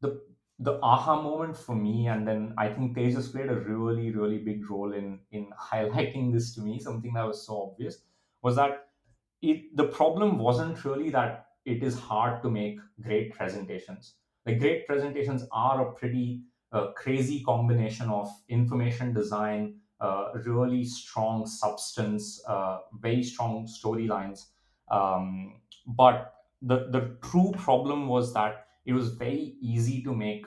the 0.00 0.22
the 0.58 0.78
aha 0.82 1.20
moment 1.20 1.56
for 1.56 1.74
me, 1.74 2.08
and 2.08 2.26
then 2.26 2.54
I 2.58 2.68
think 2.68 2.96
Tejas 2.96 3.30
played 3.30 3.50
a 3.50 3.60
really 3.60 4.10
really 4.10 4.38
big 4.38 4.68
role 4.70 4.92
in 4.92 5.20
in 5.30 5.50
highlighting 5.70 6.32
this 6.32 6.54
to 6.54 6.60
me. 6.60 6.78
Something 6.78 7.12
that 7.14 7.26
was 7.26 7.46
so 7.46 7.70
obvious 7.70 8.02
was 8.42 8.56
that 8.56 8.88
it 9.42 9.76
the 9.76 9.88
problem 9.88 10.38
wasn't 10.38 10.84
really 10.84 11.10
that 11.10 11.46
it 11.64 11.82
is 11.82 11.98
hard 11.98 12.42
to 12.42 12.50
make 12.50 12.78
great 13.02 13.32
presentations 13.32 14.14
the 14.46 14.54
great 14.54 14.86
presentations 14.86 15.44
are 15.50 15.88
a 15.88 15.92
pretty 15.92 16.44
uh, 16.72 16.92
crazy 16.92 17.42
combination 17.42 18.08
of 18.08 18.28
information 18.48 19.12
design, 19.12 19.80
uh, 20.00 20.28
really 20.44 20.84
strong 20.84 21.46
substance, 21.46 22.42
uh, 22.48 22.78
very 23.00 23.22
strong 23.22 23.66
storylines. 23.66 24.46
Um, 24.90 25.60
but 25.86 26.34
the, 26.62 26.88
the 26.90 27.16
true 27.22 27.52
problem 27.56 28.08
was 28.08 28.32
that 28.34 28.66
it 28.84 28.92
was 28.92 29.10
very 29.14 29.56
easy 29.60 30.02
to 30.02 30.14
make 30.14 30.46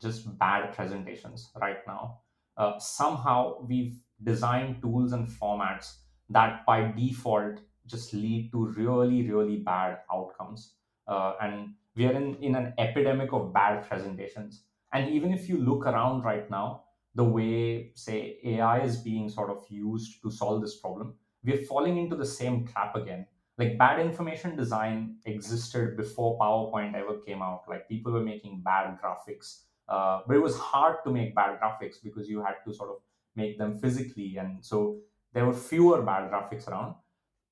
just 0.00 0.38
bad 0.38 0.72
presentations 0.74 1.50
right 1.60 1.86
now. 1.86 2.20
Uh, 2.56 2.78
somehow 2.78 3.62
we've 3.62 4.00
designed 4.22 4.82
tools 4.82 5.12
and 5.12 5.28
formats 5.28 5.96
that 6.28 6.64
by 6.66 6.90
default 6.92 7.60
just 7.86 8.12
lead 8.14 8.50
to 8.52 8.66
really, 8.68 9.28
really 9.30 9.56
bad 9.56 9.98
outcomes. 10.12 10.74
Uh, 11.06 11.34
and 11.40 11.74
we 11.96 12.06
are 12.06 12.12
in, 12.12 12.36
in 12.36 12.54
an 12.54 12.72
epidemic 12.78 13.32
of 13.32 13.52
bad 13.52 13.88
presentations. 13.88 14.64
And 14.92 15.10
even 15.10 15.32
if 15.32 15.48
you 15.48 15.58
look 15.58 15.86
around 15.86 16.22
right 16.22 16.48
now, 16.50 16.84
the 17.14 17.24
way, 17.24 17.92
say, 17.94 18.38
AI 18.44 18.80
is 18.80 18.98
being 18.98 19.28
sort 19.28 19.50
of 19.50 19.64
used 19.68 20.22
to 20.22 20.30
solve 20.30 20.62
this 20.62 20.76
problem, 20.76 21.14
we're 21.44 21.64
falling 21.64 21.96
into 21.98 22.16
the 22.16 22.26
same 22.26 22.66
trap 22.66 22.94
again. 22.94 23.26
Like 23.58 23.76
bad 23.76 24.00
information 24.00 24.56
design 24.56 25.16
existed 25.26 25.96
before 25.96 26.38
PowerPoint 26.38 26.94
ever 26.94 27.18
came 27.26 27.42
out. 27.42 27.64
Like 27.68 27.88
people 27.88 28.12
were 28.12 28.22
making 28.22 28.62
bad 28.64 28.98
graphics, 29.02 29.62
uh, 29.88 30.20
but 30.26 30.36
it 30.36 30.40
was 30.40 30.56
hard 30.56 30.96
to 31.04 31.10
make 31.10 31.34
bad 31.34 31.58
graphics 31.60 31.96
because 32.02 32.28
you 32.28 32.42
had 32.42 32.54
to 32.66 32.72
sort 32.72 32.90
of 32.90 32.96
make 33.36 33.58
them 33.58 33.78
physically. 33.78 34.36
And 34.38 34.64
so 34.64 35.00
there 35.34 35.44
were 35.44 35.52
fewer 35.52 36.02
bad 36.02 36.30
graphics 36.30 36.68
around. 36.68 36.94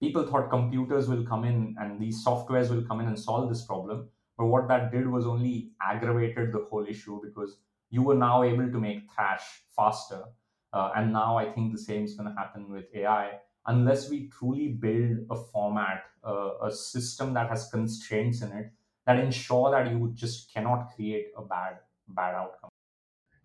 People 0.00 0.26
thought 0.26 0.48
computers 0.48 1.08
will 1.08 1.26
come 1.26 1.44
in 1.44 1.74
and 1.78 2.00
these 2.00 2.24
softwares 2.24 2.70
will 2.70 2.82
come 2.82 3.00
in 3.00 3.08
and 3.08 3.18
solve 3.18 3.48
this 3.48 3.64
problem. 3.64 4.08
But 4.38 4.46
what 4.46 4.68
that 4.68 4.92
did 4.92 5.08
was 5.08 5.26
only 5.26 5.72
aggravated 5.82 6.52
the 6.52 6.64
whole 6.70 6.86
issue 6.86 7.20
because 7.22 7.58
you 7.90 8.02
were 8.02 8.14
now 8.14 8.42
able 8.42 8.70
to 8.70 8.78
make 8.78 9.10
Thrash 9.12 9.62
faster. 9.74 10.24
Uh, 10.72 10.90
and 10.96 11.12
now 11.12 11.38
I 11.38 11.50
think 11.50 11.72
the 11.72 11.78
same 11.78 12.04
is 12.04 12.14
going 12.14 12.28
to 12.28 12.34
happen 12.34 12.70
with 12.70 12.84
AI. 12.94 13.38
Unless 13.66 14.10
we 14.10 14.28
truly 14.28 14.68
build 14.68 15.26
a 15.30 15.36
format, 15.36 16.04
uh, 16.26 16.50
a 16.62 16.70
system 16.70 17.34
that 17.34 17.48
has 17.48 17.68
constraints 17.70 18.42
in 18.42 18.52
it 18.52 18.70
that 19.06 19.18
ensure 19.18 19.70
that 19.70 19.90
you 19.90 20.12
just 20.14 20.52
cannot 20.52 20.90
create 20.94 21.28
a 21.36 21.42
bad 21.42 21.78
bad 22.08 22.34
outcome. 22.34 22.70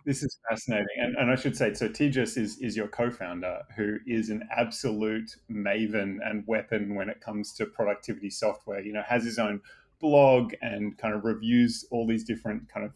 This 0.05 0.21
is 0.21 0.37
fascinating, 0.49 0.85
and, 0.97 1.15
and 1.15 1.31
I 1.31 1.35
should 1.35 1.55
say, 1.55 1.73
so 1.73 1.87
Tejas 1.87 2.37
is 2.37 2.57
is 2.59 2.75
your 2.75 2.89
co-founder, 2.89 3.61
who 3.77 3.97
is 4.05 4.29
an 4.29 4.43
absolute 4.55 5.37
maven 5.49 6.17
and 6.21 6.43
weapon 6.45 6.95
when 6.95 7.07
it 7.07 7.21
comes 7.21 7.53
to 7.53 7.65
productivity 7.65 8.29
software. 8.29 8.81
You 8.81 8.91
know, 8.91 9.03
has 9.07 9.23
his 9.23 9.39
own 9.39 9.61
blog 10.01 10.53
and 10.61 10.97
kind 10.97 11.13
of 11.13 11.23
reviews 11.23 11.85
all 11.89 12.05
these 12.05 12.25
different 12.25 12.67
kind 12.67 12.85
of 12.85 12.91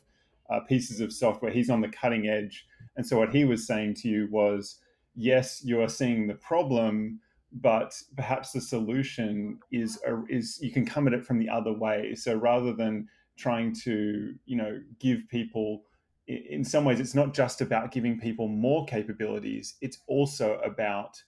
uh, 0.49 0.59
pieces 0.61 0.99
of 0.99 1.13
software. 1.13 1.51
He's 1.51 1.69
on 1.69 1.81
the 1.81 1.89
cutting 1.89 2.27
edge. 2.27 2.65
And 2.95 3.05
so 3.05 3.17
what 3.17 3.33
he 3.33 3.45
was 3.45 3.67
saying 3.67 3.95
to 3.95 4.07
you 4.07 4.27
was, 4.31 4.79
yes, 5.15 5.61
you 5.63 5.81
are 5.81 5.89
seeing 5.89 6.27
the 6.27 6.35
problem, 6.35 7.19
but 7.51 7.93
perhaps 8.15 8.51
the 8.51 8.61
solution 8.61 9.59
is 9.71 9.99
a, 10.07 10.23
is 10.29 10.59
you 10.61 10.71
can 10.71 10.85
come 10.85 11.07
at 11.07 11.13
it 11.13 11.25
from 11.25 11.39
the 11.39 11.49
other 11.49 11.73
way. 11.73 12.15
So 12.15 12.35
rather 12.35 12.73
than 12.73 13.07
trying 13.37 13.73
to 13.73 14.33
you 14.45 14.57
know 14.57 14.81
give 14.99 15.19
people 15.29 15.83
in 16.27 16.63
some 16.63 16.83
ways 16.83 16.99
it's 16.99 17.15
not 17.15 17.33
just 17.33 17.61
about 17.61 17.91
giving 17.91 18.19
people 18.19 18.47
more 18.47 18.85
capabilities 18.85 19.75
it's 19.81 19.99
also 20.07 20.59
about 20.65 21.21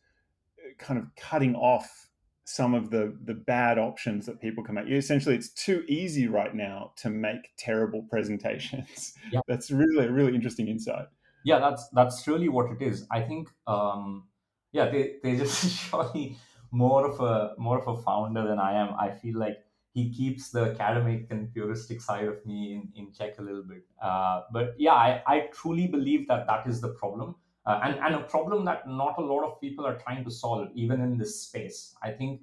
uh, 0.59 0.73
kind 0.77 0.99
of 0.99 1.05
cutting 1.15 1.55
off 1.55 2.08
some 2.49 2.73
of 2.73 2.89
the 2.89 3.15
the 3.25 3.35
bad 3.35 3.77
options 3.77 4.25
that 4.25 4.41
people 4.41 4.63
can 4.63 4.75
make. 4.75 4.87
Essentially, 4.89 5.35
it's 5.35 5.49
too 5.49 5.83
easy 5.87 6.27
right 6.27 6.55
now 6.55 6.91
to 6.97 7.09
make 7.09 7.51
terrible 7.57 8.01
presentations. 8.09 9.13
Yeah. 9.31 9.41
That's 9.47 9.69
really 9.69 10.07
a 10.07 10.11
really 10.11 10.33
interesting 10.33 10.67
insight. 10.67 11.05
Yeah, 11.45 11.59
that's 11.59 11.87
that's 11.93 12.27
really 12.27 12.49
what 12.49 12.69
it 12.69 12.81
is. 12.81 13.07
I 13.09 13.21
think 13.21 13.47
um, 13.65 14.27
yeah, 14.73 14.89
they 14.89 15.15
they 15.23 15.37
just 15.37 15.69
surely 15.89 16.35
more 16.71 17.09
of 17.09 17.21
a 17.21 17.53
more 17.57 17.79
of 17.79 17.87
a 17.87 18.01
founder 18.01 18.45
than 18.45 18.59
I 18.59 18.73
am. 18.73 18.89
I 18.99 19.11
feel 19.11 19.39
like 19.39 19.57
he 19.93 20.11
keeps 20.11 20.49
the 20.49 20.63
academic 20.71 21.27
and 21.29 21.53
puristic 21.53 22.01
side 22.01 22.27
of 22.27 22.45
me 22.45 22.73
in, 22.73 22.89
in 22.95 23.13
check 23.13 23.39
a 23.39 23.41
little 23.41 23.63
bit. 23.63 23.85
Uh, 24.01 24.41
but 24.51 24.75
yeah, 24.77 24.93
I, 24.93 25.23
I 25.25 25.39
truly 25.53 25.87
believe 25.87 26.27
that 26.27 26.45
that 26.47 26.67
is 26.67 26.81
the 26.81 26.89
problem 26.89 27.35
uh, 27.69 27.79
and, 27.83 27.99
and 27.99 28.15
a 28.15 28.21
problem 28.21 28.65
that 28.65 28.87
not 28.87 29.13
a 29.19 29.21
lot 29.21 29.43
of 29.43 29.61
people 29.61 29.85
are 29.85 29.97
trying 29.99 30.23
to 30.23 30.31
solve, 30.31 30.69
even 30.73 31.01
in 31.01 31.19
this 31.19 31.43
space. 31.43 31.95
I 32.01 32.09
think 32.09 32.41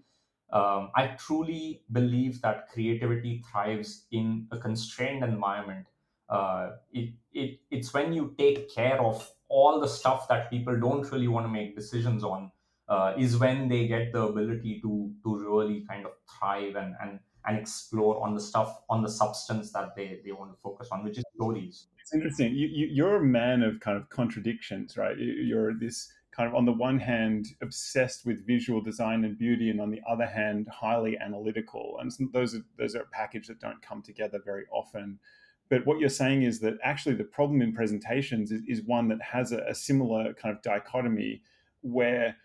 um, 0.52 0.90
I 0.94 1.16
truly 1.18 1.82
believe 1.90 2.40
that 2.42 2.68
creativity 2.68 3.42
thrives 3.50 4.06
in 4.12 4.46
a 4.52 4.58
constrained 4.58 5.24
environment. 5.24 5.86
Uh, 6.28 6.76
it, 6.92 7.12
it, 7.32 7.58
it's 7.72 7.92
when 7.92 8.12
you 8.12 8.36
take 8.38 8.72
care 8.72 9.00
of 9.00 9.28
all 9.48 9.80
the 9.80 9.88
stuff 9.88 10.28
that 10.28 10.48
people 10.48 10.78
don't 10.78 11.10
really 11.10 11.26
want 11.26 11.44
to 11.44 11.50
make 11.50 11.74
decisions 11.74 12.22
on, 12.22 12.52
uh, 12.88 13.14
is 13.18 13.36
when 13.36 13.68
they 13.68 13.88
get 13.88 14.12
the 14.12 14.22
ability 14.22 14.78
to, 14.80 15.10
to 15.24 15.38
really 15.38 15.84
kind 15.88 16.06
of 16.06 16.12
thrive 16.38 16.76
and, 16.76 16.94
and, 17.02 17.18
and 17.46 17.58
explore 17.58 18.24
on 18.24 18.32
the 18.32 18.40
stuff, 18.40 18.82
on 18.88 19.02
the 19.02 19.10
substance 19.10 19.72
that 19.72 19.96
they, 19.96 20.20
they 20.24 20.30
want 20.30 20.52
to 20.52 20.56
focus 20.62 20.88
on, 20.92 21.02
which 21.02 21.18
is 21.18 21.24
stories 21.34 21.86
it's 22.06 22.14
interesting. 22.14 22.54
You, 22.54 22.68
you, 22.68 22.86
you're 22.86 23.16
a 23.16 23.24
man 23.24 23.64
of 23.64 23.80
kind 23.80 23.96
of 23.96 24.08
contradictions, 24.10 24.96
right? 24.96 25.18
You're 25.18 25.74
this 25.74 26.08
kind 26.30 26.48
of 26.48 26.54
on 26.54 26.64
the 26.64 26.72
one 26.72 27.00
hand 27.00 27.48
obsessed 27.62 28.24
with 28.24 28.46
visual 28.46 28.80
design 28.80 29.24
and 29.24 29.36
beauty, 29.36 29.70
and 29.70 29.80
on 29.80 29.90
the 29.90 30.00
other 30.08 30.24
hand 30.24 30.68
highly 30.72 31.18
analytical. 31.18 31.96
And 32.00 32.12
those 32.32 32.54
are 32.54 32.62
those 32.78 32.94
are 32.94 33.00
a 33.00 33.06
package 33.06 33.48
that 33.48 33.58
don't 33.58 33.82
come 33.82 34.02
together 34.02 34.38
very 34.44 34.66
often. 34.70 35.18
But 35.68 35.84
what 35.84 35.98
you're 35.98 36.08
saying 36.08 36.44
is 36.44 36.60
that 36.60 36.74
actually 36.84 37.16
the 37.16 37.24
problem 37.24 37.60
in 37.60 37.72
presentations 37.72 38.52
is, 38.52 38.62
is 38.68 38.82
one 38.82 39.08
that 39.08 39.20
has 39.20 39.50
a, 39.50 39.64
a 39.68 39.74
similar 39.74 40.32
kind 40.34 40.54
of 40.54 40.62
dichotomy 40.62 41.42
where 41.80 42.36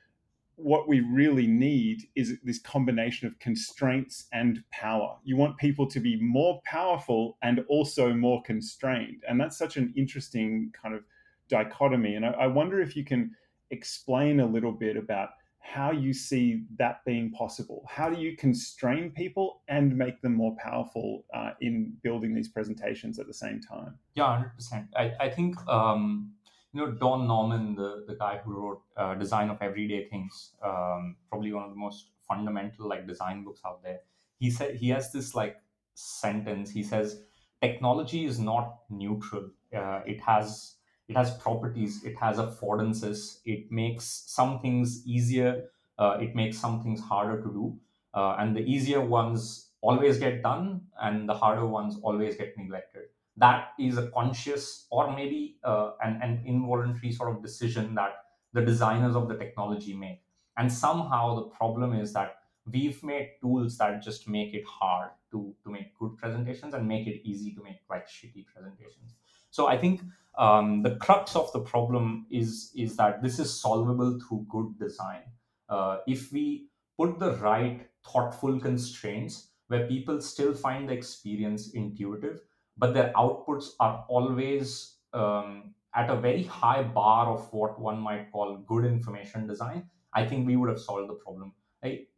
what 0.64 0.88
we 0.88 1.02
really 1.02 1.48
need 1.48 2.08
is 2.16 2.38
this 2.44 2.60
combination 2.60 3.28
of 3.28 3.38
constraints 3.40 4.28
and 4.32 4.64
power. 4.72 5.18
You 5.24 5.38
want 5.38 5.58
people 5.58 5.88
to 5.88 6.00
be 6.00 6.20
more 6.22 6.62
powerful 6.66 7.38
and 7.42 7.64
also 7.68 8.14
more 8.14 8.42
constrained. 8.44 9.24
And 9.28 9.40
that's 9.40 9.58
such 9.58 9.78
an 9.78 9.94
interesting 9.96 10.72
kind 10.80 10.96
of 10.96 11.04
dichotomy. 11.50 12.16
And 12.16 12.26
I, 12.26 12.32
I 12.32 12.48
wonder 12.48 12.82
if 12.82 12.96
you 12.96 13.04
can 13.04 13.32
explain 13.72 14.40
a 14.40 14.46
little 14.46 14.72
bit 14.72 14.98
about 14.98 15.30
how 15.60 15.92
you 15.92 16.12
see 16.12 16.64
that 16.78 17.06
being 17.06 17.32
possible. 17.32 17.86
How 17.88 18.10
do 18.10 18.20
you 18.20 18.36
constrain 18.36 19.12
people 19.12 19.62
and 19.68 19.96
make 19.96 20.22
them 20.22 20.34
more 20.34 20.56
powerful 20.58 21.24
uh, 21.34 21.52
in 21.62 21.94
building 22.02 22.34
these 22.34 22.50
presentations 22.50 23.20
at 23.20 23.28
the 23.28 23.34
same 23.34 23.62
time? 23.62 23.96
Yeah, 24.16 24.44
100%. 24.60 24.88
I, 24.96 25.14
I 25.20 25.30
think. 25.30 25.56
Um 25.68 26.34
you 26.74 26.80
know 26.86 26.92
Don 26.92 27.28
Norman, 27.28 27.76
the 27.76 28.06
the 28.08 28.16
guy 28.16 28.38
who 28.40 28.54
wrote 28.54 28.84
uh, 28.96 29.16
Design 29.16 29.50
of 29.50 29.62
Everyday 29.62 30.08
Things, 30.10 30.56
um, 30.62 31.18
probably 31.30 31.52
one 31.54 31.64
of 31.64 31.70
the 31.70 31.76
most 31.76 32.12
fundamental 32.28 32.88
like 32.88 33.08
design 33.08 33.44
books 33.44 33.62
out 33.66 33.84
there. 33.84 34.02
He 34.40 34.50
said 34.52 34.76
he 34.76 34.90
has 34.90 35.12
this 35.12 35.36
like 35.36 35.58
sentence. 35.94 36.72
He 36.72 36.84
says 36.84 37.24
technology 37.62 38.26
is 38.26 38.40
not 38.40 38.80
neutral. 38.90 39.52
Uh, 39.74 40.02
it 40.06 40.22
has 40.22 40.78
it 41.08 41.16
has 41.16 41.38
properties. 41.38 42.04
It 42.04 42.16
has 42.18 42.38
affordances. 42.38 43.42
It 43.46 43.72
makes 43.72 44.06
some 44.06 44.60
things 44.62 45.06
easier. 45.06 45.70
Uh, 45.98 46.18
it 46.22 46.36
makes 46.36 46.58
some 46.58 46.82
things 46.84 47.02
harder 47.02 47.42
to 47.42 47.50
do. 47.50 47.80
Uh, 48.14 48.36
and 48.40 48.56
the 48.56 48.62
easier 48.62 49.02
ones 49.02 49.72
always 49.82 50.20
get 50.20 50.42
done, 50.44 50.88
and 51.02 51.28
the 51.28 51.34
harder 51.34 51.66
ones 51.66 51.98
always 52.04 52.36
get 52.36 52.58
neglected. 52.58 53.10
That 53.42 53.70
is 53.80 53.98
a 53.98 54.08
conscious 54.12 54.88
or 54.92 55.14
maybe 55.16 55.58
uh, 55.64 55.92
an, 56.02 56.20
an 56.22 56.44
involuntary 56.46 57.12
sort 57.12 57.36
of 57.36 57.42
decision 57.42 57.96
that 57.96 58.14
the 58.54 58.62
designers 58.62 59.16
of 59.16 59.28
the 59.28 59.36
technology 59.36 59.94
make. 59.94 60.22
And 60.58 60.72
somehow 60.72 61.36
the 61.36 61.48
problem 61.60 61.94
is 61.94 62.14
that 62.14 62.36
we've 62.72 63.02
made 63.04 63.32
tools 63.42 63.78
that 63.80 64.04
just 64.04 64.28
make 64.28 64.54
it 64.54 64.64
hard 64.66 65.10
to, 65.32 65.54
to 65.64 65.72
make 65.72 65.98
good 65.98 66.18
presentations 66.18 66.74
and 66.74 66.88
make 66.88 67.08
it 67.08 67.22
easy 67.24 67.54
to 67.56 67.64
make 67.64 67.80
like 67.90 68.08
shitty 68.08 68.46
presentations. 68.54 69.16
So 69.50 69.68
I 69.68 69.78
think 69.78 70.02
um, 70.38 70.84
the 70.84 70.96
crux 70.96 71.36
of 71.36 71.52
the 71.52 71.60
problem 71.60 72.26
is 72.30 72.72
is 72.76 72.96
that 72.98 73.22
this 73.22 73.40
is 73.40 73.54
solvable 73.54 74.20
through 74.20 74.46
good 74.50 74.80
design. 74.80 75.24
Uh, 75.68 75.98
if 76.08 76.32
we 76.32 76.68
put 76.98 77.20
the 77.20 77.34
right 77.38 77.88
thoughtful 78.06 78.60
constraints 78.60 79.50
where 79.68 79.88
people 79.88 80.22
still 80.22 80.54
find 80.54 80.90
the 80.90 80.94
experience 80.94 81.72
intuitive, 81.72 82.42
but 82.78 82.94
their 82.94 83.12
outputs 83.14 83.70
are 83.80 84.06
always 84.08 84.96
um, 85.14 85.74
at 85.96 86.10
a 86.10 86.16
very 86.16 86.44
high 86.44 86.84
bar 86.84 87.28
of 87.28 87.52
what 87.54 87.80
one 87.80 88.00
might 88.00 88.32
call 88.32 88.58
good 88.68 88.86
information 88.86 89.48
design, 89.48 89.90
I 90.14 90.26
think 90.26 90.48
we 90.48 90.56
would 90.56 90.70
have 90.70 90.80
solved 90.80 91.10
the 91.10 91.14
problem. 91.14 91.54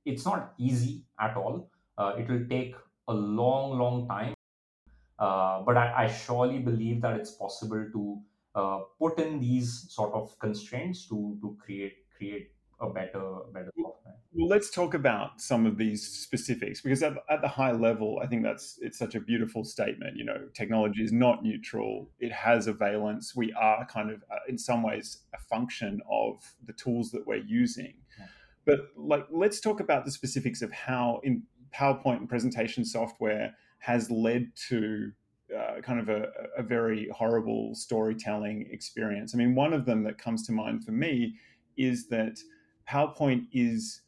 It's 0.06 0.26
not 0.26 0.54
easy 0.58 1.04
at 1.20 1.38
all. 1.38 1.70
Uh, 1.98 2.16
it 2.18 2.28
will 2.30 2.46
take 2.50 2.76
a 3.08 3.14
long, 3.14 3.78
long 3.78 4.08
time. 4.08 4.34
Uh, 5.20 5.62
but 5.62 5.78
I, 5.78 6.04
I, 6.04 6.08
surely 6.08 6.60
believe 6.60 7.02
that 7.02 7.16
it's 7.16 7.32
possible 7.32 7.86
to 7.94 8.22
uh, 8.56 8.80
put 9.00 9.20
in 9.20 9.40
these 9.40 9.86
sort 9.90 10.14
of 10.14 10.38
constraints 10.40 11.08
to 11.08 11.38
to 11.42 11.56
create 11.64 11.98
create 12.18 12.52
a 12.80 12.90
better 12.90 13.40
better 13.54 13.72
software. 13.76 14.16
Well, 14.34 14.48
let's 14.48 14.70
talk 14.72 14.94
about 14.94 15.40
some 15.40 15.66
of 15.66 15.78
these 15.78 16.06
specifics 16.08 16.82
because 16.82 17.04
at, 17.04 17.14
at 17.30 17.42
the 17.42 17.48
high 17.48 17.72
level, 17.72 18.20
I 18.22 18.28
think 18.28 18.44
that's 18.44 18.80
it's 18.82 18.98
such 18.98 19.16
a 19.16 19.20
beautiful 19.20 19.64
statement. 19.64 20.18
You 20.18 20.26
know, 20.26 20.48
technology 20.54 21.04
is 21.04 21.12
not 21.12 21.44
neutral; 21.44 22.10
it 22.20 22.32
has 22.32 22.68
a 22.68 22.74
valence. 22.74 23.36
We 23.36 23.54
are 23.54 23.86
kind 23.86 24.10
of, 24.12 24.24
uh, 24.32 24.38
in 24.48 24.58
some 24.58 24.84
ways, 24.84 25.20
a 25.34 25.40
function 25.40 26.02
of 26.10 26.44
the 26.66 26.74
tools 26.74 27.12
that 27.12 27.26
we're 27.28 27.44
using. 27.46 27.94
Yeah. 28.20 28.26
But 28.66 28.80
like, 28.98 29.26
let's 29.30 29.60
talk 29.60 29.80
about 29.80 30.06
the 30.06 30.12
specifics 30.12 30.62
of 30.62 30.72
how 30.72 31.20
in 31.24 31.44
PowerPoint 31.76 32.18
and 32.18 32.30
presentation 32.30 32.86
software 32.86 33.54
has 33.80 34.10
led 34.10 34.52
to 34.70 35.12
uh, 35.56 35.82
kind 35.82 36.00
of 36.00 36.10
a, 36.10 36.28
a, 36.58 36.64
very 36.64 37.10
horrible 37.14 37.76
storytelling 37.76 38.68
experience. 38.72 39.36
I 39.36 39.38
mean, 39.38 39.56
one 39.56 39.74
of 39.74 39.86
them 39.86 40.04
that 40.04 40.18
comes 40.18 40.46
to 40.48 40.52
mind 40.52 40.84
for 40.84 40.92
me 40.92 41.36
is 41.78 42.08
that 42.08 42.40
PowerPoint 42.90 43.48
is 43.52 44.02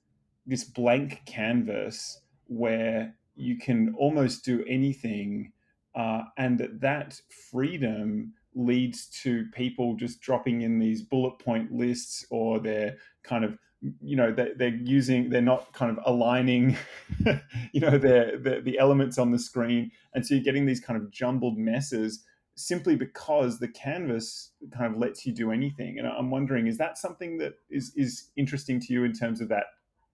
this 0.45 0.63
blank 0.63 1.21
canvas 1.25 2.21
where 2.47 3.15
you 3.35 3.57
can 3.57 3.93
almost 3.97 4.45
do 4.45 4.63
anything, 4.67 5.51
uh, 5.95 6.23
and 6.37 6.59
that 6.59 6.81
that 6.81 7.19
freedom 7.51 8.33
leads 8.53 9.07
to 9.07 9.45
people 9.53 9.95
just 9.95 10.21
dropping 10.21 10.61
in 10.61 10.79
these 10.79 11.01
bullet 11.01 11.37
point 11.39 11.71
lists 11.73 12.25
or 12.29 12.59
they're 12.59 12.95
kind 13.23 13.43
of 13.43 13.57
you 14.01 14.15
know 14.15 14.31
they're, 14.31 14.53
they're 14.55 14.75
using 14.75 15.29
they're 15.29 15.41
not 15.41 15.71
kind 15.73 15.95
of 15.95 15.99
aligning 16.05 16.75
you 17.73 17.81
know 17.81 17.97
the, 17.97 18.61
the 18.63 18.79
elements 18.79 19.17
on 19.17 19.31
the 19.31 19.39
screen. 19.39 19.91
And 20.13 20.25
so 20.25 20.35
you're 20.35 20.43
getting 20.43 20.65
these 20.65 20.79
kind 20.79 21.01
of 21.01 21.11
jumbled 21.11 21.57
messes 21.57 22.23
simply 22.55 22.95
because 22.95 23.59
the 23.59 23.67
canvas 23.67 24.51
kind 24.75 24.93
of 24.93 24.99
lets 24.99 25.25
you 25.25 25.33
do 25.33 25.51
anything. 25.51 25.99
And 25.99 26.07
i'm 26.07 26.29
wondering 26.29 26.67
is 26.67 26.77
that 26.77 26.97
something 26.97 27.37
that 27.39 27.53
is 27.69 27.93
is 27.95 28.31
interesting 28.35 28.79
to 28.81 28.93
you 28.93 29.03
in 29.03 29.13
terms 29.13 29.41
of 29.41 29.49
that 29.49 29.65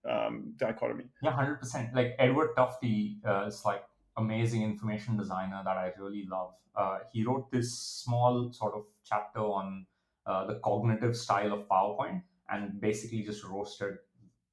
um, 0.09 0.53
dichotomy? 0.57 1.05
Yeah 1.21 1.31
100% 1.31 1.93
like 1.93 2.15
edward 2.19 2.49
tufte 2.57 3.17
uh, 3.25 3.45
is 3.45 3.63
like 3.65 3.83
amazing 4.17 4.63
information 4.63 5.17
designer 5.17 5.61
that 5.63 5.77
i 5.77 5.91
really 5.99 6.25
love. 6.29 6.53
Uh, 6.75 6.99
he 7.11 7.23
wrote 7.23 7.51
this 7.51 7.77
small 7.77 8.51
sort 8.53 8.73
of 8.73 8.83
chapter 9.03 9.39
on 9.39 9.85
uh, 10.25 10.45
the 10.45 10.55
cognitive 10.63 11.15
style 11.17 11.51
of 11.51 11.67
powerpoint 11.67 12.21
and 12.49 12.79
basically 12.79 13.23
just 13.23 13.43
roasted 13.43 13.97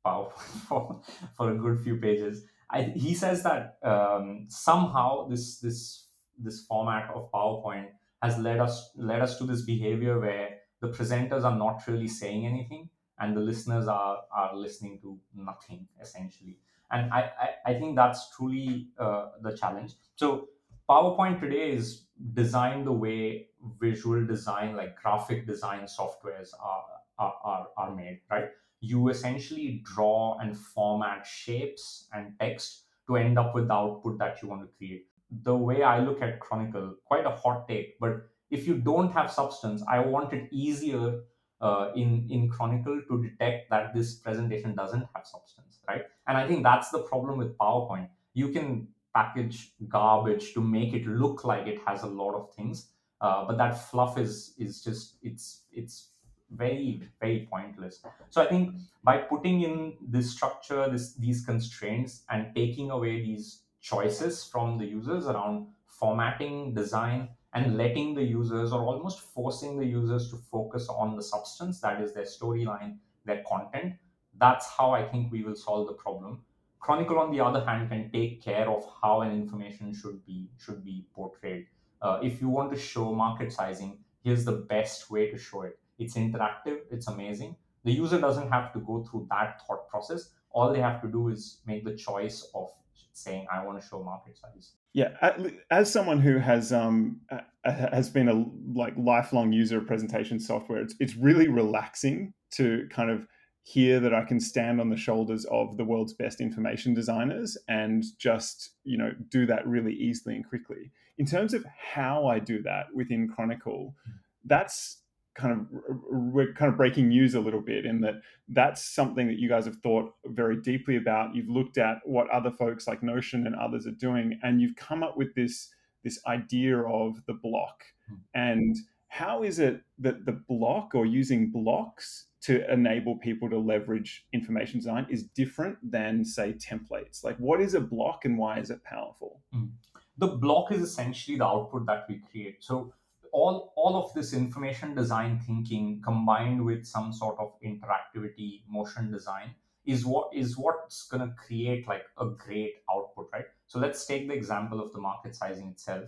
PowerPoint 0.04 0.32
for, 0.68 1.00
for 1.36 1.52
a 1.52 1.54
good 1.54 1.80
few 1.80 1.96
pages. 1.96 2.44
I, 2.70 2.82
he 2.82 3.14
says 3.14 3.42
that 3.44 3.78
um, 3.82 4.46
somehow 4.48 5.28
this 5.28 5.58
this 5.58 6.07
this 6.38 6.64
format 6.66 7.10
of 7.10 7.30
PowerPoint 7.32 7.88
has 8.22 8.38
led 8.38 8.60
us 8.60 8.90
led 8.96 9.20
us 9.20 9.38
to 9.38 9.44
this 9.44 9.62
behavior 9.62 10.18
where 10.20 10.58
the 10.80 10.88
presenters 10.88 11.44
are 11.44 11.56
not 11.56 11.86
really 11.86 12.08
saying 12.08 12.46
anything 12.46 12.88
and 13.18 13.36
the 13.36 13.40
listeners 13.40 13.88
are 13.88 14.22
are 14.32 14.54
listening 14.56 15.00
to 15.00 15.18
nothing 15.34 15.86
essentially. 16.00 16.58
And 16.90 17.12
I 17.12 17.20
I, 17.46 17.48
I 17.72 17.74
think 17.78 17.96
that's 17.96 18.30
truly 18.36 18.88
uh, 18.98 19.30
the 19.42 19.56
challenge. 19.56 19.94
So 20.16 20.48
PowerPoint 20.88 21.40
today 21.40 21.70
is 21.72 22.06
designed 22.32 22.86
the 22.86 22.92
way 22.92 23.48
visual 23.80 24.24
design, 24.26 24.76
like 24.76 24.96
graphic 24.96 25.46
design 25.46 25.84
softwares 25.84 26.50
are 26.60 26.84
are, 27.18 27.34
are, 27.44 27.68
are 27.76 27.94
made, 27.94 28.20
right? 28.30 28.50
You 28.80 29.08
essentially 29.08 29.82
draw 29.84 30.38
and 30.38 30.56
format 30.56 31.26
shapes 31.26 32.08
and 32.12 32.38
text 32.38 32.84
to 33.08 33.16
end 33.16 33.38
up 33.38 33.54
with 33.54 33.68
the 33.68 33.74
output 33.74 34.18
that 34.18 34.40
you 34.40 34.48
want 34.48 34.62
to 34.62 34.68
create. 34.76 35.07
The 35.30 35.54
way 35.54 35.82
I 35.82 36.00
look 36.00 36.22
at 36.22 36.40
Chronicle, 36.40 36.96
quite 37.04 37.26
a 37.26 37.30
hot 37.30 37.68
take, 37.68 37.98
but 38.00 38.28
if 38.50 38.66
you 38.66 38.78
don't 38.78 39.12
have 39.12 39.30
substance, 39.30 39.82
I 39.88 39.98
want 40.00 40.32
it 40.32 40.48
easier 40.50 41.20
uh, 41.60 41.90
in 41.94 42.26
in 42.30 42.48
Chronicle 42.48 43.02
to 43.08 43.22
detect 43.22 43.70
that 43.70 43.94
this 43.94 44.14
presentation 44.14 44.74
doesn't 44.74 45.06
have 45.14 45.26
substance, 45.26 45.80
right? 45.88 46.04
And 46.26 46.38
I 46.38 46.46
think 46.46 46.62
that's 46.62 46.90
the 46.90 47.00
problem 47.00 47.38
with 47.38 47.56
PowerPoint. 47.58 48.08
You 48.34 48.48
can 48.48 48.88
package 49.14 49.72
garbage 49.88 50.54
to 50.54 50.60
make 50.60 50.94
it 50.94 51.06
look 51.06 51.44
like 51.44 51.66
it 51.66 51.80
has 51.86 52.04
a 52.04 52.06
lot 52.06 52.34
of 52.34 52.54
things, 52.54 52.90
uh, 53.20 53.44
but 53.46 53.58
that 53.58 53.90
fluff 53.90 54.18
is 54.18 54.54
is 54.58 54.82
just 54.82 55.16
it's 55.22 55.64
it's 55.72 56.10
very 56.50 57.02
very 57.20 57.46
pointless 57.50 58.00
so 58.30 58.42
i 58.42 58.46
think 58.46 58.74
by 59.04 59.18
putting 59.18 59.60
in 59.62 59.92
this 60.00 60.30
structure 60.30 60.88
this 60.88 61.12
these 61.14 61.44
constraints 61.44 62.22
and 62.30 62.54
taking 62.54 62.90
away 62.90 63.20
these 63.20 63.64
choices 63.88 64.44
from 64.44 64.78
the 64.78 64.84
users 64.84 65.26
around 65.26 65.66
formatting 65.86 66.74
design 66.74 67.28
and 67.54 67.76
letting 67.76 68.14
the 68.14 68.22
users 68.22 68.72
or 68.72 68.82
almost 68.82 69.20
forcing 69.20 69.78
the 69.78 69.86
users 69.86 70.30
to 70.30 70.36
focus 70.36 70.88
on 70.88 71.16
the 71.16 71.22
substance 71.22 71.80
that 71.80 72.00
is 72.00 72.12
their 72.12 72.30
storyline 72.36 72.96
their 73.24 73.42
content 73.48 73.94
that's 74.38 74.68
how 74.76 74.90
i 74.90 75.02
think 75.02 75.32
we 75.32 75.42
will 75.42 75.56
solve 75.56 75.86
the 75.86 75.98
problem 76.04 76.38
chronicle 76.80 77.18
on 77.18 77.30
the 77.30 77.40
other 77.40 77.64
hand 77.64 77.88
can 77.88 78.10
take 78.10 78.42
care 78.42 78.68
of 78.68 78.84
how 79.02 79.20
an 79.22 79.32
information 79.32 79.94
should 79.94 80.24
be 80.26 80.48
should 80.58 80.84
be 80.84 81.04
portrayed 81.14 81.66
uh, 82.02 82.18
if 82.22 82.40
you 82.40 82.48
want 82.48 82.70
to 82.72 82.78
show 82.78 83.12
market 83.12 83.52
sizing 83.52 83.98
here's 84.22 84.44
the 84.44 84.60
best 84.74 85.10
way 85.10 85.30
to 85.30 85.38
show 85.38 85.62
it 85.62 85.78
it's 85.98 86.14
interactive, 86.14 86.78
it's 86.90 87.08
amazing. 87.08 87.56
The 87.84 87.92
user 87.92 88.20
doesn't 88.20 88.50
have 88.50 88.72
to 88.72 88.80
go 88.80 89.02
through 89.02 89.26
that 89.30 89.66
thought 89.66 89.88
process. 89.88 90.30
All 90.50 90.72
they 90.72 90.80
have 90.80 91.02
to 91.02 91.08
do 91.08 91.28
is 91.28 91.60
make 91.66 91.84
the 91.84 91.96
choice 91.96 92.48
of 92.54 92.70
saying, 93.18 93.46
I 93.52 93.64
want 93.64 93.80
to 93.80 93.86
show 93.86 94.02
market 94.02 94.36
size. 94.36 94.72
Yeah, 94.94 95.34
as 95.70 95.92
someone 95.92 96.20
who 96.20 96.38
has 96.38 96.72
um, 96.72 97.20
has 97.64 98.08
been 98.08 98.28
a 98.28 98.44
like 98.74 98.94
lifelong 98.96 99.52
user 99.52 99.78
of 99.78 99.86
presentation 99.86 100.40
software, 100.40 100.80
it's 100.80 100.94
it's 101.00 101.14
really 101.16 101.48
relaxing 101.48 102.32
to 102.52 102.88
kind 102.90 103.10
of 103.10 103.26
hear 103.62 104.00
that 104.00 104.14
I 104.14 104.24
can 104.24 104.40
stand 104.40 104.80
on 104.80 104.88
the 104.88 104.96
shoulders 104.96 105.44
of 105.50 105.76
the 105.76 105.84
world's 105.84 106.14
best 106.14 106.40
information 106.40 106.94
designers 106.94 107.58
and 107.68 108.02
just 108.18 108.70
you 108.84 108.96
know 108.96 109.12
do 109.30 109.44
that 109.46 109.66
really 109.66 109.94
easily 109.94 110.36
and 110.36 110.48
quickly. 110.48 110.90
In 111.18 111.26
terms 111.26 111.52
of 111.52 111.66
how 111.76 112.26
I 112.26 112.38
do 112.38 112.62
that 112.62 112.86
within 112.94 113.28
Chronicle, 113.28 113.94
hmm. 114.04 114.12
that's 114.44 115.02
kind 115.38 115.52
of 115.52 115.66
we're 116.10 116.52
kind 116.52 116.70
of 116.70 116.76
breaking 116.76 117.08
news 117.08 117.34
a 117.34 117.40
little 117.40 117.60
bit 117.60 117.86
in 117.86 118.00
that 118.00 118.16
that's 118.48 118.84
something 118.84 119.28
that 119.28 119.38
you 119.38 119.48
guys 119.48 119.64
have 119.64 119.76
thought 119.76 120.12
very 120.26 120.56
deeply 120.60 120.96
about. 120.96 121.34
You've 121.34 121.48
looked 121.48 121.78
at 121.78 121.98
what 122.04 122.28
other 122.30 122.50
folks 122.50 122.88
like 122.88 123.02
notion 123.02 123.46
and 123.46 123.54
others 123.54 123.86
are 123.86 123.92
doing 123.92 124.38
and 124.42 124.60
you've 124.60 124.76
come 124.76 125.02
up 125.02 125.16
with 125.16 125.34
this 125.34 125.70
this 126.02 126.20
idea 126.26 126.78
of 126.78 127.24
the 127.26 127.34
block. 127.34 127.84
Hmm. 128.08 128.14
and 128.34 128.76
how 129.10 129.42
is 129.42 129.58
it 129.58 129.82
that 129.98 130.26
the 130.26 130.32
block 130.32 130.94
or 130.94 131.06
using 131.06 131.50
blocks 131.50 132.26
to 132.42 132.70
enable 132.70 133.16
people 133.16 133.48
to 133.48 133.58
leverage 133.58 134.26
information 134.34 134.78
design 134.78 135.06
is 135.08 135.22
different 135.22 135.78
than 135.82 136.24
say 136.24 136.52
templates? 136.52 137.24
Like 137.24 137.36
what 137.38 137.60
is 137.60 137.74
a 137.74 137.80
block 137.80 138.24
and 138.24 138.36
why 138.36 138.58
is 138.58 138.70
it 138.70 138.82
powerful? 138.84 139.40
Mm. 139.54 139.70
the 140.18 140.26
block 140.26 140.72
is 140.72 140.82
essentially 140.82 141.38
the 141.38 141.46
output 141.46 141.86
that 141.86 142.04
we 142.08 142.20
create. 142.30 142.56
So 142.60 142.92
all 143.32 143.72
all 143.76 143.96
of 144.02 144.12
this 144.14 144.32
information 144.32 144.94
design 144.94 145.38
thinking 145.46 146.00
combined 146.04 146.64
with 146.64 146.84
some 146.86 147.12
sort 147.12 147.38
of 147.38 147.52
interactivity 147.64 148.62
motion 148.68 149.10
design 149.10 149.54
is 149.86 150.04
what 150.04 150.28
is 150.34 150.56
what's 150.58 151.06
going 151.08 151.26
to 151.26 151.34
create 151.34 151.88
like 151.88 152.02
a 152.18 152.26
great 152.26 152.74
output 152.90 153.28
right? 153.32 153.46
So 153.66 153.78
let's 153.78 154.04
take 154.06 154.28
the 154.28 154.34
example 154.34 154.80
of 154.80 154.92
the 154.92 155.00
market 155.00 155.34
sizing 155.34 155.68
itself. 155.68 156.04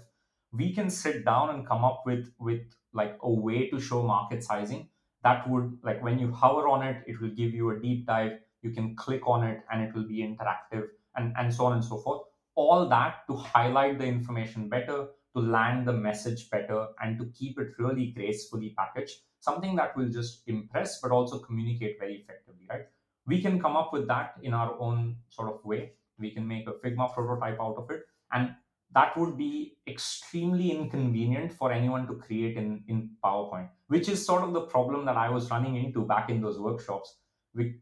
We 0.52 0.72
can 0.74 0.90
sit 0.90 1.24
down 1.24 1.50
and 1.50 1.66
come 1.66 1.84
up 1.84 2.02
with 2.04 2.32
with 2.38 2.62
like 2.92 3.16
a 3.22 3.30
way 3.30 3.70
to 3.70 3.80
show 3.80 4.02
market 4.02 4.44
sizing 4.44 4.88
that 5.22 5.48
would 5.48 5.78
like 5.82 6.02
when 6.02 6.18
you 6.18 6.32
hover 6.32 6.68
on 6.68 6.86
it 6.86 7.02
it 7.06 7.20
will 7.20 7.30
give 7.30 7.54
you 7.54 7.70
a 7.70 7.80
deep 7.80 8.06
dive. 8.06 8.32
You 8.62 8.70
can 8.70 8.94
click 8.96 9.26
on 9.26 9.44
it 9.44 9.62
and 9.72 9.82
it 9.82 9.94
will 9.94 10.06
be 10.06 10.18
interactive 10.18 10.88
and 11.16 11.34
and 11.38 11.54
so 11.54 11.66
on 11.66 11.74
and 11.74 11.84
so 11.84 11.98
forth. 11.98 12.22
All 12.54 12.88
that 12.88 13.26
to 13.28 13.36
highlight 13.36 13.98
the 13.98 14.04
information 14.06 14.68
better 14.68 15.08
to 15.34 15.40
land 15.40 15.86
the 15.86 15.92
message 15.92 16.48
better 16.50 16.86
and 17.02 17.18
to 17.18 17.26
keep 17.38 17.58
it 17.58 17.68
really 17.78 18.06
gracefully 18.12 18.74
packaged 18.76 19.18
something 19.40 19.76
that 19.76 19.96
will 19.96 20.08
just 20.08 20.42
impress 20.46 21.00
but 21.00 21.10
also 21.10 21.38
communicate 21.38 21.98
very 21.98 22.16
effectively 22.16 22.66
right 22.68 22.86
we 23.26 23.40
can 23.40 23.60
come 23.60 23.76
up 23.76 23.92
with 23.92 24.06
that 24.08 24.34
in 24.42 24.54
our 24.54 24.78
own 24.80 25.16
sort 25.28 25.52
of 25.52 25.64
way 25.64 25.92
we 26.18 26.30
can 26.30 26.46
make 26.46 26.66
a 26.68 26.72
figma 26.84 27.12
prototype 27.14 27.60
out 27.60 27.76
of 27.76 27.90
it 27.90 28.02
and 28.32 28.54
that 28.92 29.16
would 29.16 29.36
be 29.36 29.76
extremely 29.86 30.70
inconvenient 30.72 31.52
for 31.52 31.72
anyone 31.72 32.06
to 32.08 32.14
create 32.14 32.56
in, 32.56 32.82
in 32.88 33.10
PowerPoint, 33.24 33.68
which 33.86 34.08
is 34.08 34.24
sort 34.24 34.42
of 34.42 34.52
the 34.52 34.62
problem 34.62 35.04
that 35.06 35.16
I 35.16 35.30
was 35.30 35.50
running 35.50 35.76
into 35.76 36.04
back 36.04 36.28
in 36.28 36.40
those 36.40 36.58
workshops. 36.58 37.16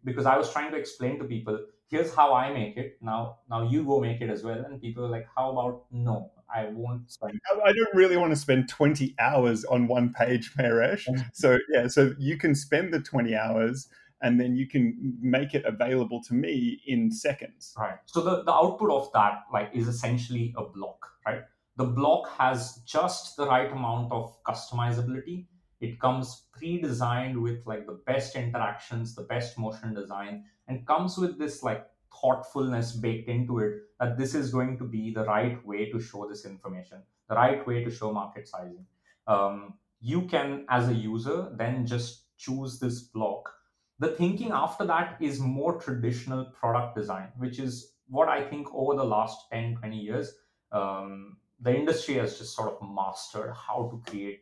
Because 0.05 0.27
I 0.27 0.37
was 0.37 0.51
trying 0.53 0.71
to 0.73 0.77
explain 0.77 1.19
to 1.19 1.25
people, 1.25 1.59
here's 1.89 2.15
how 2.15 2.35
I 2.35 2.53
make 2.53 2.77
it. 2.77 2.99
Now, 3.01 3.39
now 3.49 3.69
you 3.69 3.85
go 3.85 4.01
make 4.01 4.21
it 4.21 4.31
as 4.31 4.43
well. 4.43 4.65
And 4.65 4.81
people 4.81 5.05
are 5.05 5.11
like, 5.11 5.27
how 5.35 5.51
about 5.51 5.85
no? 5.91 6.31
I 6.55 6.67
won't 6.73 7.11
spend. 7.11 7.41
I 7.65 7.73
don't 7.73 7.95
really 7.95 8.17
want 8.17 8.33
to 8.33 8.37
spend 8.37 8.69
20 8.69 9.15
hours 9.19 9.65
on 9.65 9.87
one 9.87 10.13
page, 10.13 10.53
Paresh. 10.55 11.07
So 11.35 11.59
yeah, 11.73 11.89
so 11.89 12.15
you 12.19 12.37
can 12.37 12.55
spend 12.55 12.93
the 12.93 13.01
20 13.01 13.35
hours 13.35 13.89
and 14.21 14.41
then 14.41 14.57
you 14.57 14.67
can 14.67 15.17
make 15.21 15.55
it 15.55 15.65
available 15.65 16.23
to 16.25 16.35
me 16.35 16.81
in 16.87 17.11
seconds. 17.11 17.75
Right. 17.79 17.99
So 18.07 18.21
the, 18.21 18.43
the 18.43 18.53
output 18.53 18.91
of 18.91 19.13
that 19.13 19.45
like 19.53 19.71
is 19.73 19.89
essentially 19.89 20.55
a 20.57 20.65
block, 20.65 21.07
right? 21.27 21.43
The 21.77 21.85
block 21.85 22.29
has 22.39 22.81
just 22.85 23.37
the 23.37 23.47
right 23.47 23.71
amount 23.71 24.11
of 24.13 24.43
customizability. 24.43 25.47
It 25.81 26.01
comes 26.01 26.43
pre-designed 26.53 27.41
with 27.41 27.65
like 27.67 27.87
the 27.87 28.01
best 28.05 28.35
interactions, 28.35 29.15
the 29.15 29.23
best 29.23 29.57
motion 29.59 29.95
design, 29.95 30.45
and 30.67 30.85
comes 30.87 31.17
with 31.17 31.39
this 31.39 31.63
like 31.63 31.87
thoughtfulness 32.13 32.93
baked 32.93 33.29
into 33.29 33.59
it 33.59 33.73
that 34.01 34.17
this 34.17 34.35
is 34.35 34.51
going 34.51 34.79
to 34.79 34.85
be 34.85 35.13
the 35.13 35.25
right 35.25 35.65
way 35.67 35.91
to 35.91 36.01
show 36.01 36.29
this 36.29 36.45
information, 36.45 36.99
the 37.29 37.35
right 37.35 37.67
way 37.67 37.85
to 37.85 37.91
show 37.91 38.13
market 38.13 38.49
sizing. 38.49 38.87
Um, 39.27 39.75
you 40.01 40.23
can, 40.23 40.65
as 40.69 40.89
a 40.89 40.95
user, 40.95 41.49
then 41.57 41.87
just 41.87 42.37
choose 42.39 42.79
this 42.79 43.01
block 43.01 43.51
the 43.99 44.09
thinking 44.09 44.53
after 44.53 44.85
that 44.87 45.17
is 45.21 45.41
more 45.41 45.81
traditional 45.81 46.45
product 46.47 46.97
design, 46.97 47.29
which 47.37 47.59
is 47.59 47.95
what 48.09 48.29
I 48.29 48.43
think 48.43 48.69
over 48.73 48.95
the 48.95 49.05
last 49.05 49.51
10, 49.51 49.77
20 49.77 49.97
years, 49.97 50.35
um, 50.71 51.37
the 51.61 51.75
industry 51.75 52.15
has 52.15 52.39
just 52.39 52.55
sort 52.55 52.73
of 52.73 52.79
mastered 52.81 53.53
how 53.55 53.91
to 53.91 54.11
create 54.11 54.41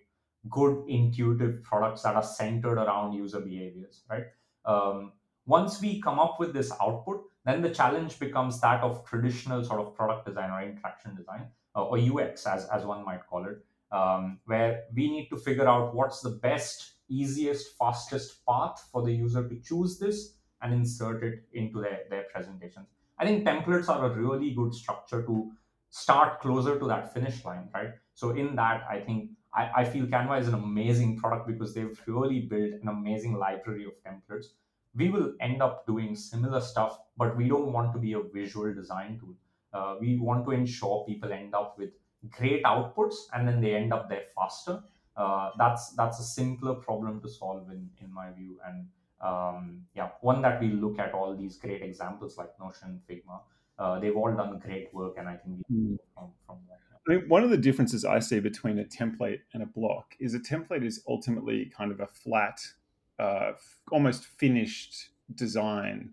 good 0.51 0.85
intuitive 0.89 1.63
products 1.63 2.03
that 2.03 2.15
are 2.15 2.23
centered 2.23 2.79
around 2.79 3.15
user 3.15 3.41
behaviors, 3.41 4.03
right? 4.11 4.25
Um, 4.67 5.13
once 5.47 5.81
we 5.81 6.03
come 6.03 6.19
up 6.19 6.39
with 6.39 6.53
this 6.53 6.71
output, 6.81 7.25
then 7.47 7.63
the 7.63 7.71
challenge 7.71 8.19
becomes 8.19 8.61
that 8.61 8.83
of 8.83 9.05
traditional 9.07 9.65
sort 9.65 9.81
of 9.81 9.95
product 9.95 10.27
design 10.27 10.51
or 10.51 10.63
interaction 10.63 11.15
design, 11.15 11.47
uh, 11.75 11.85
or 11.85 11.99
UX, 11.99 12.47
as, 12.47 12.67
as 12.67 12.85
one 12.85 13.05
might 13.05 13.27
call 13.27 13.47
it, 13.47 13.65
um, 13.93 14.41
where 14.47 14.85
we 14.95 15.11
need 15.11 15.29
to 15.29 15.37
figure 15.37 15.69
out 15.69 15.95
what's 15.95 16.21
the 16.21 16.31
best 16.31 16.95
easiest, 17.09 17.77
fastest 17.79 18.45
path 18.47 18.89
for 18.91 19.03
the 19.03 19.13
user 19.13 19.49
to 19.49 19.57
choose 19.61 19.99
this 19.99 20.35
and 20.63 20.75
insert 20.75 21.23
it 21.23 21.45
into 21.53 21.81
their, 21.81 22.01
their 22.11 22.25
presentations. 22.33 22.87
I 23.19 23.25
think 23.25 23.47
templates 23.47 23.89
are 23.89 24.05
a 24.07 24.11
really 24.11 24.53
good 24.53 24.75
structure 24.75 25.23
to 25.23 25.53
start 25.91 26.41
closer 26.41 26.79
to 26.79 26.87
that 26.89 27.15
finish 27.15 27.45
line, 27.45 27.69
right? 27.73 27.91
So 28.15 28.31
in 28.31 28.57
that, 28.57 28.85
I 28.91 29.01
think 29.01 29.31
I, 29.55 29.71
I 29.77 29.85
feel 29.85 30.07
Canva 30.07 30.41
is 30.41 30.49
an 30.49 30.55
amazing 30.55 31.17
product 31.17 31.47
because 31.47 31.75
they've 31.75 31.99
really 32.07 32.41
built 32.41 32.75
an 32.83 32.89
amazing 32.89 33.39
library 33.39 33.87
of 33.87 33.93
templates. 34.05 34.47
We 34.97 35.11
will 35.11 35.35
end 35.41 35.63
up 35.63 35.87
doing 35.87 36.17
similar 36.17 36.61
stuff, 36.61 36.99
but 37.17 37.37
we 37.37 37.49
don't 37.49 37.73
want 37.73 37.93
to 37.93 37.99
be 37.99 38.15
a 38.15 38.21
visual 38.21 38.73
design 38.73 39.19
tool. 39.21 39.35
Uh, 39.73 39.97
we 40.01 40.19
want 40.19 40.45
to 40.47 40.53
ensure 40.53 41.05
people 41.07 41.33
end 41.33 41.55
up 41.55 41.79
with 41.79 41.91
great 42.31 42.63
outputs 42.65 43.15
and 43.33 43.47
then 43.47 43.61
they 43.61 43.75
end 43.75 43.93
up 43.93 44.09
there 44.09 44.25
faster 44.35 44.83
uh, 45.17 45.51
that's 45.59 45.91
that's 45.91 46.21
a 46.21 46.23
simpler 46.23 46.75
problem 46.75 47.21
to 47.21 47.29
solve 47.29 47.69
in 47.71 47.89
in 48.03 48.13
my 48.13 48.31
view 48.33 48.59
and 48.67 48.87
um, 49.21 49.83
yeah 49.95 50.11
one 50.21 50.43
that 50.43 50.61
we 50.61 50.69
look 50.69 50.99
at 50.99 51.13
all 51.13 51.35
these 51.35 51.57
great 51.57 51.83
examples 51.83 52.37
like 52.37 52.51
notion 52.61 53.01
figma 53.09 53.41
uh, 53.79 53.99
they've 53.99 54.17
all 54.17 54.33
done 54.33 54.59
great 54.59 54.93
work 54.93 55.15
and 55.19 55.29
i 55.29 55.37
think 55.37 55.59
we 55.69 55.77
mm. 55.77 55.99
from, 56.15 56.31
from 56.47 56.59
that 56.69 56.79
I 57.09 57.13
mean, 57.13 57.29
one 57.29 57.45
of 57.45 57.51
the 57.51 57.57
differences 57.57 58.05
I 58.05 58.19
see 58.19 58.41
between 58.41 58.81
a 58.81 58.85
template 58.85 59.39
and 59.55 59.63
a 59.63 59.67
block 59.67 60.17
is 60.19 60.35
a 60.35 60.41
template 60.41 60.85
is 60.85 61.05
ultimately 61.09 61.67
kind 61.67 61.93
of 61.93 62.01
a 62.01 62.09
flat, 62.09 62.61
uh, 63.19 63.53
almost 63.91 64.25
finished 64.25 65.11
design 65.35 66.11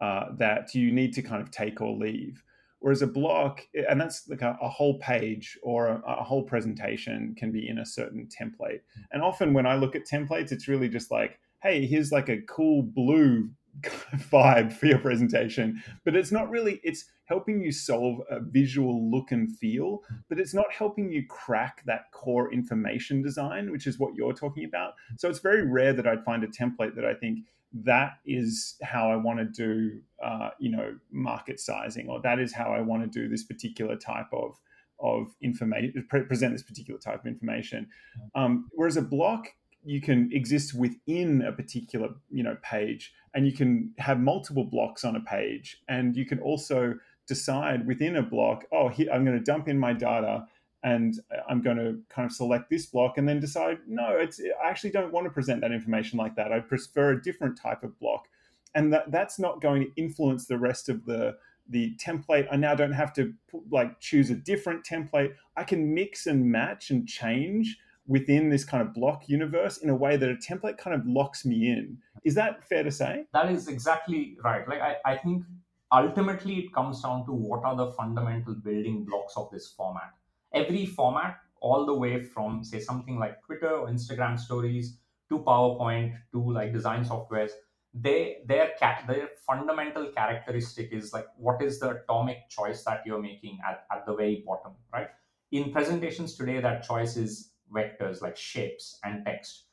uh, 0.00 0.26
that 0.38 0.74
you 0.74 0.92
need 0.92 1.12
to 1.14 1.22
kind 1.22 1.42
of 1.42 1.50
take 1.50 1.80
or 1.80 1.96
leave. 1.96 2.42
Whereas 2.80 3.02
a 3.02 3.06
block, 3.06 3.62
and 3.88 4.00
that's 4.00 4.28
like 4.28 4.42
a, 4.42 4.56
a 4.60 4.68
whole 4.68 4.98
page 4.98 5.58
or 5.62 5.88
a, 5.88 6.02
a, 6.06 6.22
whole 6.22 6.42
presentation 6.42 7.34
can 7.36 7.50
be 7.50 7.68
in 7.68 7.78
a 7.78 7.86
certain 7.86 8.28
template. 8.28 8.80
And 9.12 9.22
often 9.22 9.54
when 9.54 9.66
I 9.66 9.76
look 9.76 9.96
at 9.96 10.06
templates, 10.06 10.52
it's 10.52 10.68
really 10.68 10.88
just 10.88 11.10
like, 11.10 11.38
hey, 11.62 11.86
here's 11.86 12.12
like 12.12 12.28
a 12.28 12.42
cool 12.42 12.82
blue 12.82 13.48
vibe 14.14 14.72
for 14.72 14.86
your 14.86 14.98
presentation. 14.98 15.82
But 16.04 16.16
it's 16.16 16.32
not 16.32 16.50
really, 16.50 16.80
it's 16.82 17.04
helping 17.24 17.60
you 17.60 17.72
solve 17.72 18.20
a 18.30 18.40
visual 18.40 19.10
look 19.10 19.32
and 19.32 19.54
feel, 19.56 20.02
but 20.28 20.38
it's 20.38 20.54
not 20.54 20.72
helping 20.72 21.10
you 21.10 21.26
crack 21.26 21.82
that 21.86 22.10
core 22.12 22.52
information 22.52 23.22
design, 23.22 23.70
which 23.70 23.86
is 23.86 23.98
what 23.98 24.14
you're 24.14 24.32
talking 24.32 24.64
about. 24.64 24.94
So 25.18 25.28
it's 25.28 25.40
very 25.40 25.66
rare 25.66 25.92
that 25.92 26.06
I'd 26.06 26.24
find 26.24 26.44
a 26.44 26.48
template 26.48 26.94
that 26.94 27.04
I 27.04 27.14
think 27.14 27.40
that 27.84 28.18
is 28.24 28.76
how 28.82 29.10
I 29.10 29.16
want 29.16 29.38
to 29.38 29.44
do, 29.44 30.00
uh, 30.22 30.50
you 30.58 30.70
know, 30.70 30.96
market 31.10 31.60
sizing, 31.60 32.08
or 32.08 32.20
that 32.22 32.38
is 32.38 32.52
how 32.54 32.72
I 32.72 32.80
want 32.80 33.02
to 33.02 33.08
do 33.08 33.28
this 33.28 33.44
particular 33.44 33.96
type 33.96 34.32
of 34.32 34.58
of 34.98 35.34
information, 35.42 36.06
present 36.08 36.54
this 36.54 36.62
particular 36.62 36.98
type 36.98 37.20
of 37.20 37.26
information. 37.26 37.86
Um, 38.34 38.68
whereas 38.72 38.96
a 38.96 39.02
block, 39.02 39.48
you 39.86 40.00
can 40.00 40.30
exist 40.32 40.74
within 40.74 41.42
a 41.42 41.52
particular, 41.52 42.08
you 42.30 42.42
know, 42.42 42.56
page, 42.62 43.12
and 43.34 43.46
you 43.46 43.52
can 43.52 43.92
have 43.98 44.18
multiple 44.18 44.64
blocks 44.64 45.04
on 45.04 45.16
a 45.16 45.20
page, 45.20 45.82
and 45.88 46.16
you 46.16 46.26
can 46.26 46.40
also 46.40 46.94
decide 47.26 47.86
within 47.86 48.16
a 48.16 48.22
block, 48.22 48.64
oh, 48.72 48.88
here, 48.88 49.08
I'm 49.12 49.24
going 49.24 49.38
to 49.38 49.44
dump 49.44 49.68
in 49.68 49.78
my 49.78 49.92
data 49.92 50.46
and 50.82 51.18
uh, 51.32 51.40
I'm 51.48 51.62
going 51.62 51.76
to 51.76 51.98
kind 52.08 52.26
of 52.26 52.32
select 52.32 52.70
this 52.70 52.86
block 52.86 53.18
and 53.18 53.28
then 53.28 53.40
decide, 53.40 53.78
no, 53.88 54.10
it's, 54.10 54.40
I 54.62 54.68
actually 54.68 54.90
don't 54.90 55.12
want 55.12 55.24
to 55.24 55.30
present 55.30 55.60
that 55.62 55.72
information 55.72 56.18
like 56.18 56.36
that. 56.36 56.52
I 56.52 56.60
prefer 56.60 57.12
a 57.12 57.22
different 57.22 57.60
type 57.60 57.82
of 57.82 57.98
block. 57.98 58.28
And 58.74 58.92
that, 58.92 59.10
that's 59.10 59.38
not 59.38 59.60
going 59.60 59.82
to 59.82 59.90
influence 60.00 60.46
the 60.46 60.58
rest 60.58 60.88
of 60.88 61.04
the, 61.04 61.36
the 61.68 61.96
template. 61.96 62.46
I 62.50 62.56
now 62.56 62.74
don't 62.74 62.92
have 62.92 63.12
to 63.14 63.32
like 63.70 63.98
choose 64.00 64.30
a 64.30 64.34
different 64.34 64.84
template. 64.84 65.34
I 65.56 65.64
can 65.64 65.92
mix 65.92 66.26
and 66.26 66.44
match 66.44 66.90
and 66.90 67.08
change 67.08 67.78
within 68.06 68.50
this 68.50 68.64
kind 68.64 68.82
of 68.82 68.94
block 68.94 69.28
universe 69.28 69.78
in 69.78 69.90
a 69.90 69.94
way 69.94 70.16
that 70.16 70.30
a 70.30 70.34
template 70.34 70.78
kind 70.78 70.94
of 70.94 71.06
locks 71.06 71.44
me 71.44 71.68
in. 71.68 71.98
Is 72.24 72.34
that 72.34 72.66
fair 72.68 72.82
to 72.82 72.90
say? 72.90 73.24
That 73.32 73.50
is 73.50 73.68
exactly 73.68 74.36
right. 74.42 74.68
Like 74.68 74.80
I, 74.80 74.96
I 75.04 75.16
think 75.16 75.44
ultimately 75.92 76.54
it 76.56 76.72
comes 76.72 77.02
down 77.02 77.26
to 77.26 77.32
what 77.32 77.64
are 77.64 77.76
the 77.76 77.92
fundamental 77.92 78.54
building 78.54 79.04
blocks 79.04 79.34
of 79.36 79.50
this 79.50 79.68
format 79.68 80.12
every 80.56 80.86
format, 80.86 81.38
all 81.60 81.86
the 81.86 81.94
way 81.94 82.22
from 82.22 82.64
say 82.64 82.80
something 82.80 83.18
like 83.18 83.42
Twitter 83.44 83.70
or 83.70 83.88
Instagram 83.88 84.38
stories 84.38 84.98
to 85.28 85.38
PowerPoint 85.38 86.14
to 86.32 86.52
like 86.52 86.72
design 86.72 87.04
softwares, 87.04 87.50
they 87.94 88.38
their 88.46 88.72
cat 88.78 89.04
their 89.08 89.28
fundamental 89.46 90.06
characteristic 90.14 90.90
is 90.92 91.12
like 91.12 91.26
what 91.36 91.62
is 91.62 91.80
the 91.80 91.90
atomic 91.90 92.48
choice 92.50 92.84
that 92.84 93.02
you're 93.06 93.22
making 93.22 93.58
at, 93.66 93.86
at 93.90 94.04
the 94.06 94.14
very 94.14 94.42
bottom, 94.46 94.72
right? 94.92 95.08
In 95.52 95.72
presentations 95.72 96.36
today, 96.36 96.60
that 96.60 96.82
choice 96.82 97.16
is 97.16 97.52
vectors 97.72 98.22
like 98.22 98.36
shapes 98.36 98.98
and 99.04 99.24
text. 99.24 99.64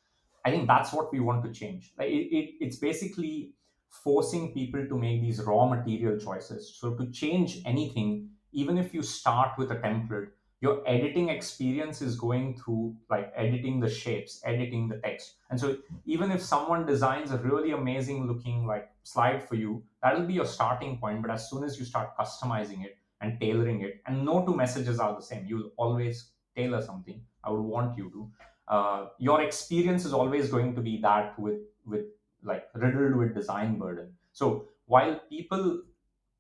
I 0.46 0.52
think 0.52 0.68
that's 0.68 0.92
what 0.92 1.12
we 1.12 1.20
want 1.20 1.44
to 1.46 1.52
change. 1.52 1.94
Like 1.98 2.10
it, 2.10 2.36
it, 2.36 2.56
it's 2.60 2.78
basically 2.78 3.54
forcing 3.90 4.54
people 4.54 4.86
to 4.88 4.98
make 4.98 5.22
these 5.22 5.42
raw 5.42 5.68
material 5.68 6.20
choices. 6.20 6.76
So 6.76 6.96
to 6.96 7.10
change 7.12 7.62
anything, 7.66 8.32
even 8.52 8.78
if 8.78 8.94
you 8.94 9.04
start 9.04 9.58
with 9.58 9.72
a 9.72 9.76
template, 9.78 10.30
your 10.64 10.82
editing 10.88 11.28
experience 11.28 12.02
is 12.02 12.16
going 12.18 12.58
through 12.58 12.96
like 13.10 13.34
editing 13.36 13.82
the 13.82 13.90
shapes 13.90 14.42
editing 14.46 14.88
the 14.88 14.98
text 15.00 15.36
and 15.50 15.60
so 15.60 15.78
even 16.06 16.32
if 16.32 16.42
someone 16.42 16.86
designs 16.86 17.32
a 17.32 17.38
really 17.40 17.72
amazing 17.72 18.26
looking 18.26 18.66
like 18.66 18.90
slide 19.04 19.44
for 19.48 19.56
you 19.56 19.84
that'll 20.02 20.26
be 20.26 20.34
your 20.34 20.46
starting 20.46 20.98
point 21.00 21.22
but 21.22 21.30
as 21.32 21.50
soon 21.50 21.66
as 21.66 21.78
you 21.78 21.84
start 21.84 22.16
customizing 22.18 22.86
it 22.86 22.98
and 23.20 23.38
tailoring 23.42 23.82
it 23.82 24.02
and 24.06 24.24
no 24.24 24.46
two 24.46 24.56
messages 24.56 25.00
are 25.00 25.14
the 25.14 25.22
same 25.22 25.46
you'll 25.46 25.72
always 25.76 26.32
tailor 26.56 26.82
something 26.82 27.22
i 27.44 27.50
would 27.50 27.62
want 27.62 27.98
you 27.98 28.10
to. 28.12 28.32
Uh, 28.66 29.08
your 29.20 29.42
experience 29.42 30.06
is 30.06 30.14
always 30.14 30.50
going 30.50 30.74
to 30.74 30.82
be 30.82 30.98
that 31.02 31.38
with 31.38 31.60
with 31.86 32.06
like 32.44 32.68
riddled 32.74 33.16
with 33.18 33.36
design 33.36 33.78
burden. 33.78 34.14
So 34.32 34.70
while 34.86 35.20
people 35.30 35.82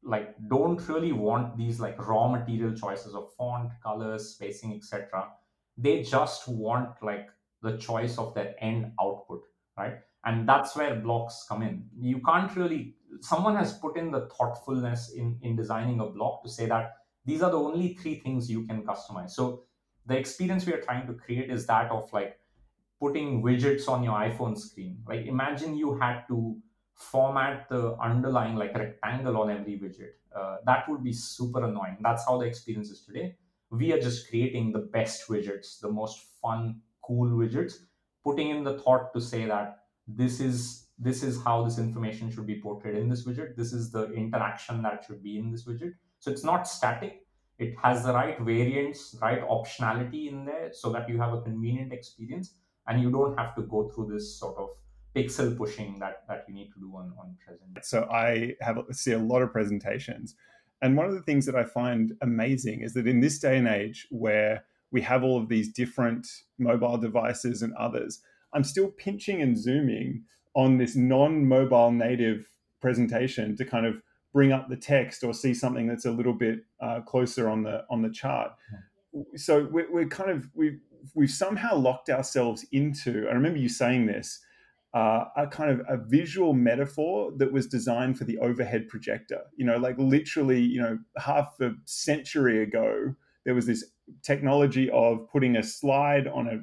like 0.01 0.35
don't 0.47 0.87
really 0.87 1.11
want 1.11 1.57
these 1.57 1.81
like 1.81 1.97
raw 2.07 2.27
material 2.29 2.73
choices 2.73 3.13
of 3.13 3.33
font 3.37 3.71
colors 3.81 4.29
spacing 4.29 4.73
etc 4.73 5.29
they 5.77 6.03
just 6.03 6.47
want 6.47 6.89
like 7.01 7.29
the 7.61 7.77
choice 7.77 8.17
of 8.17 8.33
their 8.33 8.53
end 8.59 8.91
output 8.99 9.43
right? 9.77 9.95
And 10.25 10.47
that's 10.47 10.75
where 10.75 10.95
blocks 10.95 11.45
come 11.49 11.63
in. 11.63 11.85
You 11.99 12.21
can't 12.21 12.55
really 12.55 12.95
someone 13.21 13.55
has 13.55 13.73
put 13.73 13.97
in 13.97 14.11
the 14.11 14.27
thoughtfulness 14.27 15.11
in 15.13 15.37
in 15.41 15.55
designing 15.55 15.99
a 15.99 16.05
block 16.05 16.43
to 16.43 16.49
say 16.49 16.65
that 16.67 16.97
these 17.25 17.41
are 17.41 17.51
the 17.51 17.59
only 17.59 17.93
three 17.95 18.15
things 18.19 18.49
you 18.49 18.65
can 18.65 18.83
customize. 18.83 19.31
So 19.31 19.63
the 20.05 20.17
experience 20.17 20.65
we 20.65 20.73
are 20.73 20.81
trying 20.81 21.07
to 21.07 21.13
create 21.13 21.49
is 21.49 21.65
that 21.67 21.89
of 21.91 22.11
like 22.13 22.39
putting 22.99 23.41
widgets 23.41 23.87
on 23.87 24.03
your 24.03 24.13
iphone 24.13 24.57
screen. 24.57 24.97
Like 25.07 25.25
imagine 25.25 25.75
you 25.75 25.97
had 25.99 26.23
to 26.27 26.57
format 26.95 27.67
the 27.69 27.97
underlying 28.01 28.55
like 28.55 28.75
rectangle 28.75 29.37
on 29.37 29.49
every 29.49 29.79
widget. 29.79 30.13
Uh, 30.35 30.57
that 30.65 30.87
would 30.89 31.03
be 31.03 31.13
super 31.13 31.63
annoying. 31.63 31.97
That's 32.01 32.25
how 32.25 32.37
the 32.37 32.45
experience 32.45 32.89
is 32.89 33.05
today. 33.05 33.35
We 33.69 33.91
are 33.91 33.99
just 33.99 34.29
creating 34.29 34.71
the 34.71 34.79
best 34.79 35.27
widgets 35.27 35.79
the 35.79 35.89
most 35.89 36.19
fun 36.41 36.81
cool 37.01 37.29
widgets 37.29 37.73
putting 38.23 38.49
in 38.49 38.63
the 38.63 38.79
thought 38.79 39.13
to 39.13 39.21
say 39.21 39.45
that 39.45 39.79
this 40.07 40.39
is 40.39 40.87
this 40.99 41.23
is 41.23 41.43
how 41.43 41.63
this 41.63 41.79
information 41.79 42.31
should 42.31 42.45
be 42.45 42.61
portrayed 42.61 42.95
in 42.95 43.09
this 43.09 43.25
widget. 43.25 43.55
This 43.55 43.73
is 43.73 43.91
the 43.91 44.11
interaction 44.13 44.81
that 44.83 45.03
should 45.05 45.23
be 45.23 45.37
in 45.37 45.51
this 45.51 45.65
widget. 45.65 45.93
So 46.19 46.31
it's 46.31 46.43
not 46.43 46.67
static 46.67 47.22
it 47.59 47.75
has 47.81 48.03
the 48.03 48.13
right 48.13 48.39
variants 48.39 49.15
right 49.21 49.47
optionality 49.47 50.29
in 50.31 50.45
there 50.45 50.69
so 50.73 50.91
that 50.91 51.07
you 51.07 51.19
have 51.19 51.33
a 51.33 51.41
convenient 51.41 51.93
experience 51.93 52.55
and 52.87 53.01
you 53.01 53.11
don't 53.11 53.37
have 53.37 53.55
to 53.55 53.61
go 53.63 53.89
through 53.89 54.09
this 54.11 54.37
sort 54.39 54.57
of 54.57 54.69
pixel 55.15 55.55
pushing 55.55 55.99
that 55.99 56.23
that 56.27 56.43
you 56.47 56.53
need 56.53 56.71
to 56.73 56.79
do 56.79 56.91
on 56.95 57.13
on 57.19 57.35
present. 57.45 57.77
So 57.83 58.07
i 58.11 58.55
have 58.61 58.79
see 58.91 59.13
a 59.13 59.19
lot 59.19 59.41
of 59.41 59.51
presentations. 59.51 60.35
And 60.81 60.97
one 60.97 61.05
of 61.05 61.13
the 61.13 61.21
things 61.21 61.45
that 61.45 61.55
i 61.55 61.63
find 61.63 62.13
amazing 62.21 62.81
is 62.81 62.93
that 62.93 63.07
in 63.07 63.19
this 63.19 63.39
day 63.39 63.57
and 63.57 63.67
age 63.67 64.07
where 64.09 64.65
we 64.91 65.01
have 65.01 65.23
all 65.23 65.37
of 65.41 65.49
these 65.49 65.71
different 65.71 66.27
mobile 66.59 66.97
devices 66.97 67.61
and 67.61 67.73
others 67.75 68.21
i'm 68.53 68.63
still 68.63 68.89
pinching 68.89 69.41
and 69.41 69.57
zooming 69.57 70.23
on 70.55 70.77
this 70.77 70.95
non-mobile 70.95 71.91
native 71.91 72.47
presentation 72.81 73.55
to 73.57 73.65
kind 73.65 73.85
of 73.85 73.95
bring 74.33 74.51
up 74.51 74.67
the 74.67 74.75
text 74.75 75.23
or 75.23 75.33
see 75.33 75.53
something 75.53 75.87
that's 75.87 76.05
a 76.05 76.11
little 76.11 76.33
bit 76.33 76.59
uh, 76.81 76.99
closer 77.01 77.49
on 77.49 77.63
the 77.63 77.85
on 77.89 78.01
the 78.01 78.09
chart 78.09 78.51
so 79.35 79.67
we're, 79.71 79.91
we're 79.91 80.07
kind 80.07 80.31
of 80.31 80.49
we've 80.53 80.79
we've 81.13 81.31
somehow 81.31 81.75
locked 81.75 82.09
ourselves 82.09 82.65
into 82.71 83.27
i 83.29 83.33
remember 83.33 83.59
you 83.59 83.69
saying 83.69 84.05
this 84.05 84.39
uh, 84.93 85.25
a 85.35 85.47
kind 85.47 85.71
of 85.71 85.81
a 85.89 85.97
visual 85.97 86.53
metaphor 86.53 87.31
that 87.37 87.51
was 87.51 87.65
designed 87.65 88.17
for 88.17 88.25
the 88.25 88.37
overhead 88.37 88.87
projector. 88.87 89.41
You 89.55 89.65
know, 89.65 89.77
like 89.77 89.97
literally, 89.97 90.61
you 90.61 90.79
know, 90.81 90.99
half 91.17 91.59
a 91.61 91.71
century 91.85 92.61
ago, 92.61 93.15
there 93.43 93.55
was 93.55 93.65
this 93.65 93.83
technology 94.21 94.91
of 94.91 95.27
putting 95.31 95.57
a 95.57 95.63
slide 95.63 96.27
on 96.27 96.47
a 96.47 96.61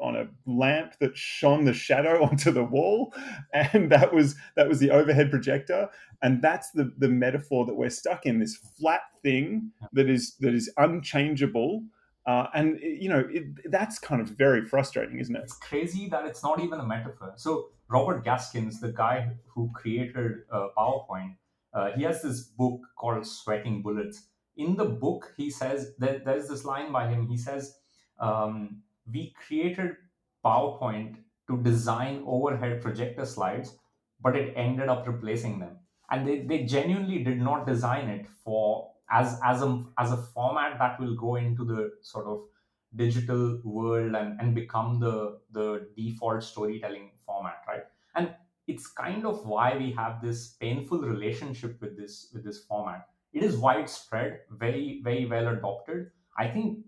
on 0.00 0.16
a 0.16 0.28
lamp 0.46 0.94
that 1.00 1.16
shone 1.16 1.64
the 1.64 1.72
shadow 1.72 2.22
onto 2.30 2.50
the 2.50 2.64
wall 2.64 3.12
and 3.52 3.90
that 3.90 4.14
was 4.14 4.36
that 4.56 4.68
was 4.68 4.78
the 4.78 4.90
overhead 4.90 5.30
projector 5.30 5.88
and 6.22 6.40
that's 6.40 6.70
the 6.72 6.92
the 6.98 7.08
metaphor 7.08 7.66
that 7.66 7.74
we're 7.74 7.90
stuck 7.90 8.24
in 8.24 8.38
this 8.38 8.56
flat 8.56 9.02
thing 9.22 9.72
that 9.92 10.08
is 10.08 10.36
that 10.40 10.54
is 10.54 10.72
unchangeable 10.76 11.82
uh, 12.28 12.46
and 12.52 12.78
you 12.82 13.08
know 13.08 13.26
it, 13.30 13.44
that's 13.70 13.98
kind 13.98 14.20
of 14.20 14.28
very 14.28 14.62
frustrating, 14.66 15.18
isn't 15.18 15.34
it? 15.34 15.44
It's 15.44 15.56
crazy 15.56 16.10
that 16.10 16.26
it's 16.26 16.42
not 16.42 16.60
even 16.60 16.78
a 16.78 16.84
metaphor. 16.84 17.32
So 17.36 17.70
Robert 17.88 18.22
Gaskins, 18.22 18.80
the 18.80 18.92
guy 18.92 19.30
who 19.46 19.70
created 19.74 20.42
uh, 20.52 20.68
PowerPoint, 20.76 21.36
uh, 21.72 21.92
he 21.92 22.02
has 22.02 22.20
this 22.20 22.42
book 22.42 22.82
called 22.98 23.26
Sweating 23.26 23.80
Bullets. 23.80 24.26
In 24.58 24.76
the 24.76 24.84
book, 24.84 25.32
he 25.38 25.50
says 25.50 25.94
that 26.00 26.26
there's 26.26 26.48
this 26.48 26.66
line 26.66 26.92
by 26.92 27.08
him. 27.08 27.26
He 27.26 27.38
says, 27.38 27.76
um, 28.20 28.82
"We 29.12 29.32
created 29.32 29.96
PowerPoint 30.44 31.24
to 31.48 31.62
design 31.62 32.22
overhead 32.26 32.82
projector 32.82 33.24
slides, 33.24 33.78
but 34.20 34.36
it 34.36 34.54
ended 34.56 34.88
up 34.88 35.06
replacing 35.06 35.58
them." 35.58 35.78
And 36.10 36.26
they, 36.26 36.40
they 36.42 36.64
genuinely 36.64 37.22
did 37.24 37.38
not 37.38 37.66
design 37.66 38.08
it 38.08 38.26
for 38.26 38.94
as 39.10 39.40
as 39.44 39.62
a 39.62 39.84
as 39.98 40.12
a 40.12 40.16
format 40.16 40.78
that 40.78 40.98
will 41.00 41.14
go 41.16 41.36
into 41.36 41.64
the 41.64 41.98
sort 42.02 42.26
of 42.26 42.46
digital 42.94 43.60
world 43.64 44.14
and, 44.14 44.40
and 44.40 44.54
become 44.54 44.98
the 44.98 45.40
the 45.50 45.90
default 45.96 46.42
storytelling 46.42 47.12
format 47.26 47.62
right? 47.68 47.84
And 48.14 48.34
it's 48.66 48.86
kind 48.86 49.26
of 49.26 49.46
why 49.46 49.76
we 49.76 49.92
have 49.92 50.20
this 50.22 50.54
painful 50.54 51.00
relationship 51.00 51.80
with 51.80 51.96
this 51.98 52.30
with 52.32 52.44
this 52.44 52.64
format. 52.64 53.08
It 53.32 53.42
is 53.42 53.56
widespread 53.56 54.40
very 54.50 55.00
very 55.04 55.26
well 55.26 55.48
adopted. 55.48 56.12
I 56.38 56.48
think 56.48 56.86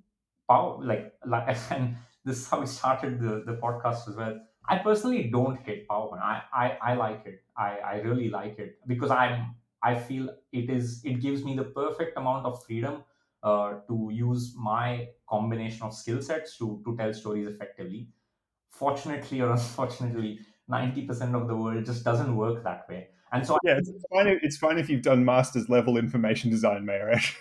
like 0.49 1.15
like 1.27 1.57
and 1.71 1.97
this 2.25 2.39
is 2.39 2.49
how 2.49 2.61
we 2.61 2.67
started 2.67 3.21
the, 3.21 3.43
the 3.47 3.57
podcast 3.63 4.09
as 4.09 4.17
well 4.17 4.39
i 4.67 4.77
personally 4.79 5.31
don't 5.31 5.61
hate 5.61 5.89
powerpoint 5.89 6.21
I, 6.23 6.43
I 6.53 6.79
i 6.91 6.95
like 6.95 7.27
it 7.27 7.43
i 7.57 7.79
i 7.79 7.95
really 8.01 8.29
like 8.31 8.59
it 8.59 8.79
because 8.87 9.11
i'm 9.11 9.55
I 9.83 9.99
feel 9.99 10.29
it 10.53 10.69
is 10.69 11.03
it 11.07 11.23
gives 11.23 11.43
me 11.43 11.57
the 11.57 11.65
perfect 11.65 12.19
amount 12.19 12.45
of 12.45 12.63
freedom 12.67 13.03
uh, 13.43 13.79
to 13.89 14.11
use 14.13 14.55
my 14.55 15.09
combination 15.27 15.85
of 15.87 15.95
skill 15.95 16.21
sets 16.21 16.59
to 16.59 16.83
to 16.85 16.95
tell 16.99 17.15
stories 17.15 17.47
effectively. 17.49 18.11
Fortunately 18.71 19.41
or 19.41 19.51
unfortunately, 19.59 20.41
ninety 20.69 21.07
percent 21.07 21.35
of 21.35 21.49
the 21.49 21.57
world 21.57 21.85
just 21.87 22.05
doesn't 22.05 22.37
work 22.37 22.65
that 22.65 22.89
way. 22.89 23.11
And 23.33 23.47
so 23.47 23.59
yeah, 23.65 23.79
it's 23.79 23.91
fine. 24.13 24.27
It's 24.43 24.57
fine 24.57 24.79
if 24.79 24.89
you've 24.89 25.03
done 25.03 25.25
master's 25.25 25.69
level 25.69 25.97
information 25.97 26.51
design, 26.51 26.85
Mayuresh. 26.85 27.35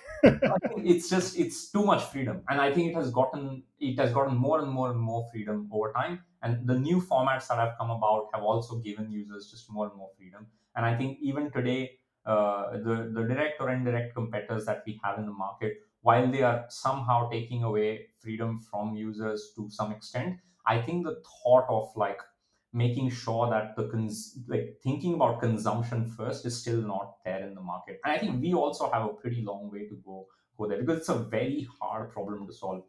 it's 0.85 1.09
just 1.09 1.37
it's 1.39 1.71
too 1.71 1.83
much 1.83 2.03
freedom, 2.03 2.41
and 2.49 2.61
I 2.61 2.71
think 2.71 2.91
it 2.91 2.95
has 2.95 3.09
gotten 3.11 3.63
it 3.79 3.97
has 3.99 4.13
gotten 4.13 4.35
more 4.37 4.59
and 4.59 4.69
more 4.69 4.91
and 4.91 4.99
more 4.99 5.27
freedom 5.31 5.69
over 5.71 5.91
time. 5.93 6.21
And 6.41 6.67
the 6.67 6.77
new 6.77 7.01
formats 7.01 7.47
that 7.47 7.57
have 7.57 7.73
come 7.79 7.89
about 7.89 8.27
have 8.33 8.43
also 8.43 8.77
given 8.79 9.11
users 9.11 9.49
just 9.49 9.71
more 9.71 9.87
and 9.87 9.97
more 9.97 10.09
freedom. 10.17 10.47
And 10.75 10.85
I 10.85 10.95
think 10.95 11.17
even 11.21 11.51
today, 11.51 11.91
uh, 12.25 12.77
the, 12.77 13.11
the 13.13 13.23
direct 13.27 13.59
or 13.59 13.69
indirect 13.69 14.13
competitors 14.13 14.65
that 14.65 14.83
we 14.85 14.99
have 15.03 15.19
in 15.19 15.25
the 15.25 15.33
market, 15.33 15.73
while 16.01 16.31
they 16.31 16.43
are 16.43 16.65
somehow 16.69 17.29
taking 17.29 17.63
away 17.63 18.07
freedom 18.19 18.59
from 18.59 18.95
users 18.95 19.51
to 19.55 19.69
some 19.69 19.91
extent, 19.91 20.37
I 20.65 20.81
think 20.81 21.05
the 21.05 21.21
thought 21.43 21.65
of 21.67 21.89
like 21.95 22.19
making 22.71 23.09
sure 23.09 23.49
that 23.49 23.75
the 23.75 23.87
cons- 23.89 24.39
like 24.47 24.77
thinking 24.83 25.15
about 25.15 25.39
consumption 25.39 26.05
first 26.05 26.45
is 26.45 26.59
still 26.59 26.81
not 26.81 27.15
there 27.25 27.47
in 27.47 27.55
the 27.55 27.61
market. 27.61 27.99
And 28.03 28.13
I 28.13 28.17
think 28.17 28.41
we 28.41 28.53
also 28.53 28.89
have 28.91 29.05
a 29.05 29.13
pretty 29.13 29.41
long 29.41 29.71
way 29.71 29.87
to 29.87 29.95
go 30.05 30.27
go 30.57 30.67
there 30.67 30.79
because 30.79 30.99
it's 30.99 31.09
a 31.09 31.15
very 31.17 31.67
hard 31.79 32.11
problem 32.11 32.45
to 32.45 32.53
solve. 32.53 32.83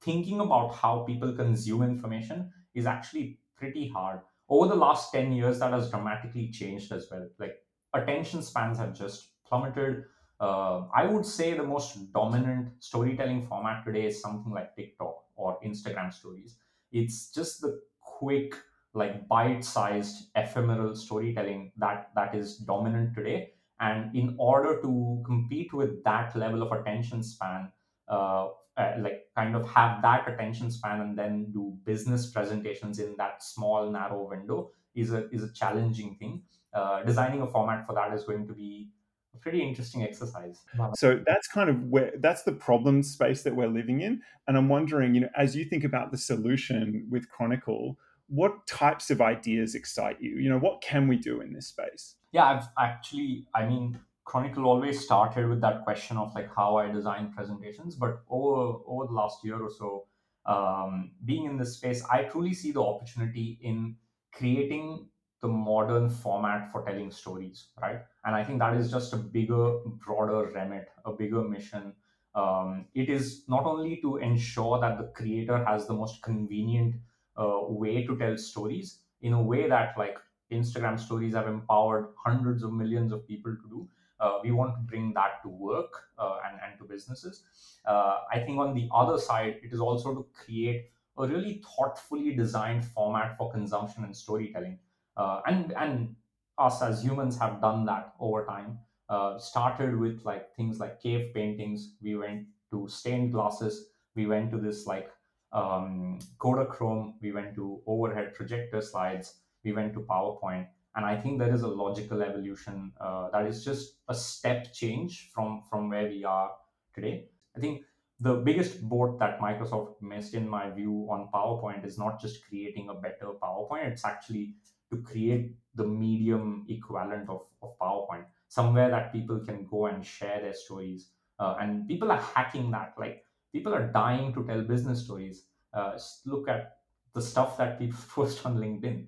Thinking 0.00 0.40
about 0.40 0.74
how 0.74 1.04
people 1.04 1.32
consume 1.32 1.82
information 1.82 2.52
is 2.74 2.86
actually 2.86 3.38
pretty 3.56 3.88
hard. 3.88 4.20
Over 4.48 4.68
the 4.68 4.74
last 4.74 5.12
10 5.12 5.32
years, 5.32 5.60
that 5.60 5.72
has 5.72 5.90
dramatically 5.90 6.50
changed 6.50 6.92
as 6.92 7.08
well. 7.10 7.26
Like 7.38 7.56
attention 7.94 8.42
spans 8.42 8.78
have 8.78 8.92
just 8.94 9.30
plummeted. 9.46 10.04
Uh, 10.40 10.82
I 10.94 11.06
would 11.06 11.24
say 11.24 11.54
the 11.54 11.62
most 11.62 12.12
dominant 12.12 12.72
storytelling 12.80 13.46
format 13.46 13.84
today 13.84 14.06
is 14.06 14.20
something 14.20 14.52
like 14.52 14.74
TikTok 14.76 15.14
or 15.36 15.58
Instagram 15.64 16.12
stories. 16.12 16.56
It's 16.92 17.32
just 17.32 17.60
the 17.60 17.80
quick, 18.00 18.54
like 18.94 19.28
bite-sized, 19.28 20.30
ephemeral 20.36 20.94
storytelling 20.94 21.72
that 21.76 22.10
that 22.14 22.34
is 22.34 22.56
dominant 22.58 23.14
today. 23.14 23.50
And 23.80 24.14
in 24.14 24.36
order 24.38 24.80
to 24.82 25.22
compete 25.26 25.72
with 25.72 26.02
that 26.04 26.36
level 26.36 26.62
of 26.62 26.72
attention 26.72 27.22
span, 27.22 27.72
uh, 28.08 28.48
uh, 28.76 28.94
like 29.00 29.26
kind 29.36 29.56
of 29.56 29.68
have 29.68 30.00
that 30.02 30.28
attention 30.28 30.70
span 30.70 31.00
and 31.00 31.18
then 31.18 31.50
do 31.52 31.76
business 31.84 32.30
presentations 32.30 32.98
in 32.98 33.14
that 33.18 33.42
small 33.42 33.90
narrow 33.90 34.28
window 34.28 34.70
is 34.94 35.12
a 35.12 35.28
is 35.30 35.42
a 35.42 35.52
challenging 35.52 36.16
thing 36.16 36.42
uh, 36.74 37.02
designing 37.04 37.40
a 37.40 37.46
format 37.46 37.86
for 37.86 37.94
that 37.94 38.12
is 38.12 38.24
going 38.24 38.46
to 38.46 38.52
be 38.52 38.88
a 39.34 39.38
pretty 39.38 39.62
interesting 39.62 40.02
exercise. 40.02 40.62
So 40.96 41.20
that's 41.26 41.46
kind 41.48 41.70
of 41.70 41.84
where 41.84 42.12
that's 42.20 42.42
the 42.42 42.52
problem 42.52 43.02
space 43.02 43.42
that 43.42 43.54
we're 43.54 43.68
living 43.68 44.00
in. 44.00 44.20
And 44.46 44.56
I'm 44.56 44.68
wondering, 44.68 45.14
you 45.14 45.22
know, 45.22 45.30
as 45.36 45.56
you 45.56 45.64
think 45.64 45.84
about 45.84 46.10
the 46.10 46.18
solution 46.18 47.06
with 47.10 47.28
Chronicle, 47.28 47.96
what 48.34 48.66
types 48.66 49.10
of 49.10 49.20
ideas 49.20 49.74
excite 49.74 50.20
you? 50.20 50.36
You 50.36 50.50
know, 50.50 50.58
what 50.58 50.80
can 50.80 51.06
we 51.06 51.16
do 51.16 51.40
in 51.40 51.52
this 51.52 51.68
space? 51.68 52.16
Yeah, 52.32 52.44
I've 52.44 52.68
actually, 52.78 53.46
I 53.54 53.64
mean, 53.66 53.98
Chronicle 54.24 54.64
always 54.64 55.04
started 55.04 55.48
with 55.48 55.60
that 55.60 55.84
question 55.84 56.16
of 56.16 56.34
like 56.34 56.48
how 56.54 56.76
I 56.76 56.90
design 56.90 57.32
presentations, 57.32 57.94
but 57.94 58.22
over 58.28 58.80
over 58.86 59.06
the 59.06 59.12
last 59.12 59.44
year 59.44 59.60
or 59.60 59.70
so, 59.70 60.06
um, 60.46 61.12
being 61.24 61.44
in 61.44 61.56
this 61.56 61.76
space, 61.76 62.04
I 62.10 62.24
truly 62.24 62.54
see 62.54 62.72
the 62.72 62.82
opportunity 62.82 63.58
in 63.62 63.96
creating 64.32 65.08
the 65.40 65.48
modern 65.48 66.08
format 66.08 66.72
for 66.72 66.84
telling 66.84 67.10
stories, 67.10 67.68
right? 67.80 68.00
And 68.24 68.34
I 68.34 68.42
think 68.42 68.58
that 68.60 68.74
is 68.74 68.90
just 68.90 69.12
a 69.12 69.18
bigger, 69.18 69.78
broader 70.04 70.50
remit, 70.54 70.88
a 71.04 71.12
bigger 71.12 71.42
mission. 71.42 71.92
Um, 72.34 72.86
it 72.94 73.10
is 73.10 73.44
not 73.46 73.64
only 73.64 74.00
to 74.00 74.16
ensure 74.16 74.80
that 74.80 74.98
the 74.98 75.12
creator 75.14 75.62
has 75.64 75.86
the 75.86 75.92
most 75.92 76.22
convenient 76.22 76.96
uh, 77.36 77.60
way 77.68 78.06
to 78.06 78.16
tell 78.18 78.36
stories 78.36 79.00
in 79.22 79.32
a 79.32 79.42
way 79.42 79.68
that 79.68 79.96
like 79.98 80.18
Instagram 80.52 80.98
stories 80.98 81.34
have 81.34 81.48
empowered 81.48 82.08
hundreds 82.16 82.62
of 82.62 82.72
millions 82.72 83.12
of 83.12 83.26
people 83.26 83.54
to 83.56 83.68
do. 83.68 83.88
Uh, 84.20 84.38
we 84.42 84.52
want 84.52 84.74
to 84.74 84.80
bring 84.80 85.12
that 85.14 85.42
to 85.42 85.48
work 85.48 86.04
uh, 86.18 86.38
and, 86.46 86.58
and 86.64 86.78
to 86.78 86.84
businesses. 86.84 87.42
Uh, 87.84 88.20
I 88.32 88.38
think 88.38 88.58
on 88.58 88.74
the 88.74 88.88
other 88.94 89.18
side, 89.18 89.56
it 89.62 89.72
is 89.72 89.80
also 89.80 90.14
to 90.14 90.26
create 90.32 90.90
a 91.18 91.26
really 91.26 91.62
thoughtfully 91.64 92.34
designed 92.34 92.84
format 92.84 93.36
for 93.36 93.52
consumption 93.52 94.04
and 94.04 94.16
storytelling. 94.16 94.78
Uh, 95.16 95.40
and 95.46 95.72
and 95.72 96.16
us 96.58 96.82
as 96.82 97.02
humans 97.02 97.38
have 97.38 97.60
done 97.60 97.84
that 97.86 98.14
over 98.20 98.44
time. 98.44 98.78
Uh, 99.08 99.38
started 99.38 99.98
with 99.98 100.24
like 100.24 100.54
things 100.56 100.80
like 100.80 101.00
cave 101.02 101.34
paintings. 101.34 101.96
We 102.00 102.16
went 102.16 102.46
to 102.70 102.88
stained 102.88 103.32
glasses. 103.32 103.88
We 104.14 104.26
went 104.26 104.50
to 104.52 104.58
this 104.58 104.86
like 104.86 105.10
um, 105.54 106.18
Kodachrome. 106.38 107.14
We 107.22 107.32
went 107.32 107.54
to 107.54 107.80
overhead 107.86 108.34
projector 108.34 108.82
slides. 108.82 109.40
We 109.64 109.72
went 109.72 109.94
to 109.94 110.00
PowerPoint. 110.00 110.66
And 110.96 111.04
I 111.04 111.16
think 111.16 111.38
there 111.38 111.52
is 111.52 111.62
a 111.62 111.68
logical 111.68 112.22
evolution 112.22 112.92
uh, 113.00 113.30
that 113.32 113.46
is 113.46 113.64
just 113.64 113.98
a 114.08 114.14
step 114.14 114.72
change 114.72 115.30
from 115.34 115.62
from 115.68 115.88
where 115.88 116.06
we 116.08 116.24
are 116.24 116.52
today. 116.94 117.30
I 117.56 117.60
think 117.60 117.82
the 118.20 118.34
biggest 118.34 118.80
boat 118.88 119.18
that 119.18 119.40
Microsoft 119.40 120.00
missed, 120.00 120.34
in 120.34 120.48
my 120.48 120.70
view, 120.70 121.08
on 121.10 121.28
PowerPoint 121.34 121.84
is 121.84 121.98
not 121.98 122.20
just 122.20 122.44
creating 122.46 122.88
a 122.90 122.94
better 122.94 123.32
PowerPoint, 123.42 123.86
it's 123.90 124.04
actually 124.04 124.54
to 124.92 125.02
create 125.02 125.56
the 125.74 125.84
medium 125.84 126.64
equivalent 126.68 127.28
of, 127.28 127.42
of 127.62 127.76
PowerPoint, 127.80 128.26
somewhere 128.48 128.88
that 128.90 129.12
people 129.12 129.40
can 129.40 129.66
go 129.66 129.86
and 129.86 130.06
share 130.06 130.40
their 130.40 130.54
stories. 130.54 131.10
Uh, 131.40 131.56
and 131.60 131.88
people 131.88 132.12
are 132.12 132.20
hacking 132.20 132.70
that. 132.70 132.94
Like 132.96 133.23
people 133.54 133.74
are 133.74 133.86
dying 133.86 134.34
to 134.34 134.44
tell 134.44 134.60
business 134.62 135.04
stories. 135.04 135.44
Uh, 135.72 135.98
look 136.26 136.48
at 136.48 136.76
the 137.14 137.22
stuff 137.22 137.56
that 137.56 137.78
people 137.78 137.98
post 138.08 138.44
on 138.44 138.58
LinkedIn. 138.58 139.06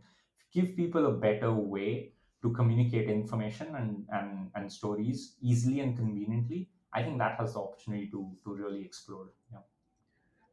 Give 0.55 0.75
people 0.75 1.07
a 1.07 1.13
better 1.13 1.53
way 1.53 2.13
to 2.43 2.53
communicate 2.53 3.11
information 3.11 3.75
and, 3.77 4.07
and, 4.11 4.51
and 4.55 4.73
stories 4.73 5.35
easily 5.43 5.81
and 5.81 5.97
conveniently 5.97 6.71
I 6.97 7.03
think 7.03 7.19
that 7.19 7.39
has 7.39 7.53
the 7.53 7.61
opportunity 7.61 8.09
to 8.11 8.33
to 8.45 8.55
really 8.55 8.83
explore. 8.83 9.27
Yeah. 9.53 9.59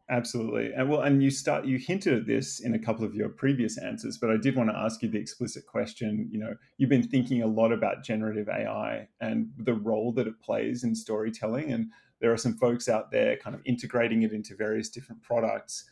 Absolutely. 0.09 0.73
And 0.73 0.89
well, 0.89 1.01
and 1.01 1.23
you 1.23 1.31
start 1.31 1.65
you 1.65 1.77
hinted 1.77 2.13
at 2.13 2.27
this 2.27 2.59
in 2.59 2.75
a 2.75 2.79
couple 2.79 3.05
of 3.05 3.15
your 3.15 3.29
previous 3.29 3.77
answers, 3.77 4.17
but 4.17 4.29
I 4.29 4.35
did 4.35 4.57
want 4.57 4.69
to 4.69 4.75
ask 4.75 5.01
you 5.01 5.09
the 5.09 5.19
explicit 5.19 5.65
question. 5.65 6.27
You 6.29 6.39
know, 6.39 6.55
you've 6.77 6.89
been 6.89 7.07
thinking 7.07 7.41
a 7.41 7.47
lot 7.47 7.71
about 7.71 8.03
generative 8.03 8.49
AI 8.49 9.07
and 9.21 9.51
the 9.57 9.73
role 9.73 10.11
that 10.13 10.27
it 10.27 10.41
plays 10.41 10.83
in 10.83 10.95
storytelling. 10.95 11.71
And 11.71 11.91
there 12.23 12.31
are 12.31 12.37
some 12.37 12.55
folks 12.55 12.87
out 12.87 13.11
there 13.11 13.35
kind 13.35 13.53
of 13.53 13.61
integrating 13.65 14.23
it 14.23 14.31
into 14.31 14.55
various 14.55 14.89
different 14.89 15.21
products. 15.21 15.83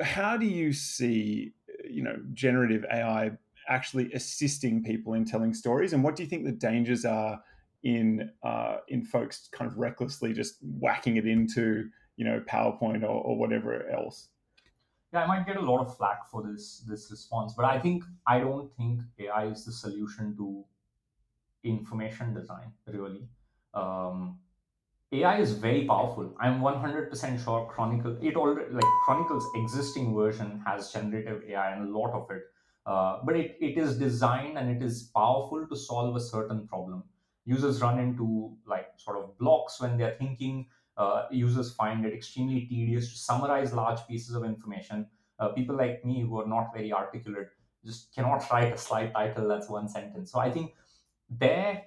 How 0.00 0.36
do 0.36 0.46
you 0.46 0.72
see, 0.72 1.52
you 1.88 2.02
know, 2.02 2.16
generative 2.32 2.84
AI 2.90 3.32
actually 3.68 4.10
assisting 4.14 4.82
people 4.82 5.12
in 5.12 5.24
telling 5.24 5.52
stories? 5.52 5.92
And 5.92 6.02
what 6.02 6.16
do 6.16 6.22
you 6.22 6.28
think 6.28 6.44
the 6.44 6.50
dangers 6.52 7.04
are 7.04 7.40
in 7.82 8.30
uh, 8.42 8.78
in 8.88 9.04
folks 9.04 9.48
kind 9.52 9.70
of 9.70 9.76
recklessly 9.78 10.32
just 10.32 10.56
whacking 10.62 11.16
it 11.16 11.26
into 11.26 11.88
you 12.16 12.24
know 12.24 12.40
PowerPoint 12.40 13.02
or, 13.02 13.22
or 13.22 13.38
whatever 13.38 13.88
else. 13.90 14.28
Yeah, 15.12 15.24
I 15.24 15.26
might 15.26 15.46
get 15.46 15.56
a 15.56 15.60
lot 15.60 15.80
of 15.80 15.96
flack 15.96 16.30
for 16.30 16.42
this 16.42 16.84
this 16.86 17.10
response, 17.10 17.54
but 17.56 17.64
I 17.64 17.78
think 17.78 18.04
I 18.26 18.38
don't 18.38 18.70
think 18.76 19.02
AI 19.18 19.46
is 19.46 19.64
the 19.64 19.72
solution 19.72 20.36
to 20.36 20.64
information 21.64 22.34
design. 22.34 22.72
Really, 22.86 23.28
um, 23.74 24.38
AI 25.12 25.38
is 25.40 25.52
very 25.52 25.86
powerful. 25.86 26.34
I'm 26.40 26.60
100% 26.60 27.44
sure 27.44 27.66
Chronicle 27.66 28.16
it 28.22 28.36
already 28.36 28.72
like 28.72 28.84
Chronicle's 29.04 29.46
existing 29.56 30.14
version 30.14 30.62
has 30.66 30.92
generative 30.92 31.42
AI 31.48 31.72
and 31.72 31.88
a 31.88 31.98
lot 31.98 32.12
of 32.12 32.30
it, 32.30 32.42
uh, 32.86 33.18
but 33.24 33.36
it, 33.36 33.56
it 33.60 33.76
is 33.76 33.98
designed 33.98 34.56
and 34.56 34.70
it 34.70 34.84
is 34.84 35.10
powerful 35.14 35.66
to 35.66 35.76
solve 35.76 36.14
a 36.14 36.20
certain 36.20 36.68
problem 36.68 37.02
users 37.44 37.80
run 37.80 37.98
into 37.98 38.56
like 38.66 38.88
sort 38.96 39.16
of 39.18 39.36
blocks 39.38 39.80
when 39.80 39.96
they're 39.96 40.16
thinking. 40.18 40.66
Uh, 40.96 41.26
users 41.30 41.72
find 41.74 42.04
it 42.04 42.12
extremely 42.12 42.66
tedious 42.66 43.10
to 43.10 43.16
summarize 43.16 43.72
large 43.72 44.00
pieces 44.06 44.34
of 44.34 44.44
information. 44.44 45.06
Uh, 45.38 45.48
people 45.48 45.74
like 45.74 46.04
me 46.04 46.20
who 46.20 46.38
are 46.40 46.46
not 46.46 46.68
very 46.74 46.92
articulate 46.92 47.48
just 47.84 48.14
cannot 48.14 48.44
write 48.52 48.72
a 48.72 48.78
slide 48.78 49.12
title 49.14 49.48
that's 49.48 49.68
one 49.68 49.88
sentence. 49.88 50.30
So 50.30 50.38
I 50.38 50.50
think 50.50 50.74
their 51.30 51.82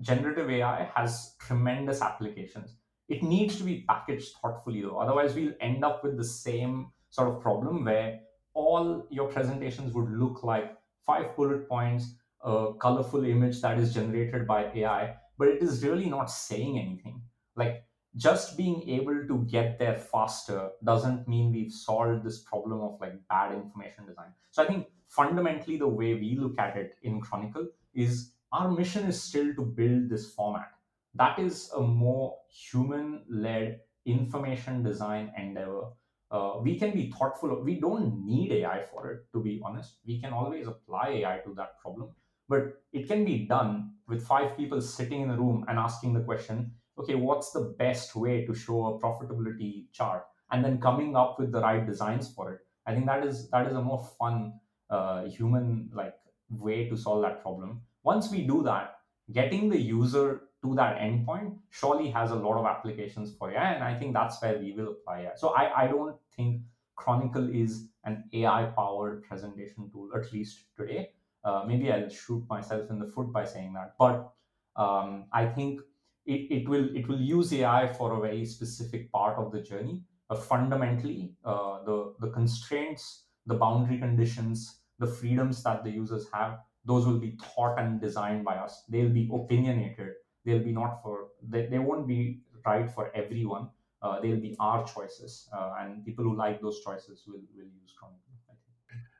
generative 0.00 0.50
AI 0.50 0.90
has 0.94 1.34
tremendous 1.40 2.02
applications. 2.02 2.76
It 3.08 3.22
needs 3.22 3.56
to 3.58 3.64
be 3.64 3.84
packaged 3.88 4.34
thoughtfully 4.40 4.82
though, 4.82 4.98
otherwise 4.98 5.34
we'll 5.34 5.54
end 5.60 5.84
up 5.84 6.02
with 6.02 6.16
the 6.16 6.24
same 6.24 6.90
sort 7.10 7.28
of 7.28 7.40
problem 7.40 7.84
where 7.84 8.20
all 8.52 9.06
your 9.10 9.28
presentations 9.28 9.92
would 9.94 10.10
look 10.10 10.42
like 10.42 10.76
five 11.04 11.36
bullet 11.36 11.68
points 11.68 12.14
a 12.42 12.72
colorful 12.78 13.24
image 13.24 13.60
that 13.60 13.78
is 13.78 13.92
generated 13.92 14.46
by 14.46 14.70
AI, 14.74 15.16
but 15.36 15.48
it 15.48 15.62
is 15.62 15.84
really 15.84 16.08
not 16.08 16.30
saying 16.30 16.78
anything. 16.78 17.20
Like 17.56 17.84
just 18.16 18.56
being 18.56 18.88
able 18.88 19.26
to 19.26 19.46
get 19.50 19.78
there 19.78 19.96
faster 19.96 20.70
doesn't 20.84 21.26
mean 21.26 21.52
we've 21.52 21.72
solved 21.72 22.24
this 22.24 22.38
problem 22.42 22.80
of 22.80 23.00
like 23.00 23.14
bad 23.28 23.52
information 23.52 24.06
design. 24.06 24.32
So 24.52 24.62
I 24.62 24.66
think 24.66 24.86
fundamentally 25.08 25.76
the 25.76 25.88
way 25.88 26.14
we 26.14 26.36
look 26.38 26.58
at 26.58 26.76
it 26.76 26.94
in 27.02 27.20
Chronicle 27.20 27.66
is 27.94 28.32
our 28.56 28.70
mission 28.70 29.06
is 29.06 29.22
still 29.22 29.54
to 29.54 29.62
build 29.62 30.08
this 30.08 30.26
format. 30.34 30.70
That 31.14 31.38
is 31.38 31.70
a 31.76 31.80
more 31.80 32.36
human 32.50 33.24
led 33.28 33.80
information 34.06 34.82
design 34.82 35.32
endeavor 35.36 35.88
uh, 36.30 36.54
we 36.60 36.78
can 36.78 36.92
be 36.92 37.10
thoughtful. 37.10 37.62
We 37.62 37.80
don't 37.80 38.24
need 38.24 38.52
AI 38.52 38.82
for 38.90 39.10
it, 39.10 39.26
to 39.32 39.42
be 39.42 39.60
honest. 39.64 39.98
We 40.06 40.20
can 40.20 40.32
always 40.32 40.66
apply 40.66 41.08
AI 41.08 41.38
to 41.44 41.54
that 41.54 41.78
problem. 41.80 42.10
But 42.48 42.82
it 42.92 43.08
can 43.08 43.24
be 43.24 43.46
done 43.46 43.92
with 44.08 44.26
five 44.26 44.56
people 44.56 44.80
sitting 44.80 45.22
in 45.22 45.30
a 45.30 45.36
room 45.36 45.64
and 45.68 45.78
asking 45.78 46.14
the 46.14 46.20
question, 46.20 46.72
okay, 46.98 47.14
what's 47.14 47.50
the 47.52 47.74
best 47.78 48.16
way 48.16 48.44
to 48.46 48.54
show 48.54 48.86
a 48.86 49.00
profitability 49.00 49.86
chart? 49.92 50.24
And 50.50 50.64
then 50.64 50.80
coming 50.80 51.16
up 51.16 51.38
with 51.38 51.52
the 51.52 51.60
right 51.60 51.84
designs 51.86 52.32
for 52.32 52.52
it. 52.52 52.60
I 52.86 52.94
think 52.94 53.06
that 53.06 53.26
is 53.26 53.50
that 53.50 53.66
is 53.66 53.76
a 53.76 53.82
more 53.82 54.08
fun 54.18 54.60
uh, 54.90 55.24
human 55.24 55.90
like 55.92 56.14
way 56.48 56.88
to 56.88 56.96
solve 56.96 57.22
that 57.22 57.42
problem. 57.42 57.82
Once 58.06 58.30
we 58.30 58.42
do 58.46 58.62
that, 58.62 58.98
getting 59.32 59.68
the 59.68 59.80
user 59.80 60.42
to 60.62 60.74
that 60.76 60.96
endpoint 61.00 61.56
surely 61.70 62.08
has 62.08 62.30
a 62.30 62.34
lot 62.34 62.56
of 62.56 62.64
applications 62.64 63.34
for 63.36 63.50
AI, 63.50 63.72
and 63.72 63.82
I 63.82 63.98
think 63.98 64.14
that's 64.14 64.40
where 64.40 64.58
we 64.58 64.70
will 64.72 64.92
apply 64.92 65.22
AI. 65.22 65.34
So 65.34 65.48
I, 65.48 65.82
I 65.82 65.86
don't 65.88 66.14
think 66.36 66.62
Chronicle 66.94 67.50
is 67.52 67.88
an 68.04 68.22
AI 68.32 68.70
powered 68.76 69.24
presentation 69.24 69.90
tool, 69.90 70.10
at 70.14 70.32
least 70.32 70.66
today. 70.76 71.10
Uh, 71.44 71.64
maybe 71.66 71.90
I'll 71.90 72.08
shoot 72.08 72.44
myself 72.48 72.90
in 72.90 73.00
the 73.00 73.06
foot 73.06 73.32
by 73.32 73.44
saying 73.44 73.72
that, 73.74 73.94
but 73.98 74.32
um, 74.76 75.24
I 75.32 75.46
think 75.46 75.80
it, 76.26 76.42
it 76.56 76.68
will 76.68 76.88
it 76.94 77.08
will 77.08 77.20
use 77.20 77.52
AI 77.52 77.88
for 77.88 78.12
a 78.16 78.20
very 78.20 78.44
specific 78.44 79.10
part 79.10 79.36
of 79.36 79.50
the 79.50 79.60
journey. 79.60 80.02
Uh, 80.30 80.36
fundamentally, 80.36 81.34
uh, 81.44 81.82
the 81.84 82.14
the 82.20 82.30
constraints, 82.30 83.24
the 83.46 83.54
boundary 83.54 83.98
conditions, 83.98 84.80
the 85.00 85.06
freedoms 85.06 85.62
that 85.64 85.84
the 85.84 85.90
users 85.90 86.26
have, 86.32 86.58
those 86.86 87.06
will 87.06 87.18
be 87.18 87.36
thought 87.42 87.78
and 87.78 88.00
designed 88.00 88.44
by 88.44 88.56
us. 88.56 88.84
They'll 88.88 89.10
be 89.10 89.28
opinionated. 89.32 90.14
They'll 90.44 90.62
be 90.62 90.72
not 90.72 91.02
for 91.02 91.28
they, 91.42 91.66
they 91.66 91.80
won't 91.80 92.06
be 92.06 92.40
right 92.64 92.90
for 92.90 93.14
everyone. 93.14 93.68
Uh, 94.00 94.20
they'll 94.20 94.40
be 94.40 94.54
our 94.60 94.86
choices, 94.86 95.48
uh, 95.52 95.74
and 95.80 96.04
people 96.04 96.24
who 96.24 96.36
like 96.36 96.60
those 96.60 96.80
choices 96.84 97.24
will 97.26 97.42
will 97.56 97.64
use 97.64 97.92
Chronicle. 97.98 98.20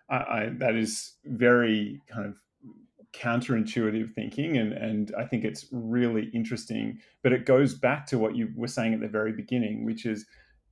I, 0.09 0.17
I, 0.17 0.51
that 0.59 0.77
is 0.77 1.15
very 1.25 2.01
kind 2.09 2.27
of 2.27 2.37
counterintuitive 3.13 4.13
thinking 4.13 4.59
and 4.59 4.73
and 4.73 5.15
I 5.19 5.25
think 5.25 5.45
it's 5.45 5.67
really 5.73 6.31
interesting 6.35 6.99
but 7.23 7.33
it 7.33 7.47
goes 7.47 7.73
back 7.73 8.05
to 8.09 8.19
what 8.19 8.37
you 8.37 8.53
were 8.55 8.69
saying 8.69 8.93
at 8.93 9.01
the 9.01 9.09
very 9.09 9.33
beginning 9.33 9.87
which 9.87 10.05
is 10.05 10.27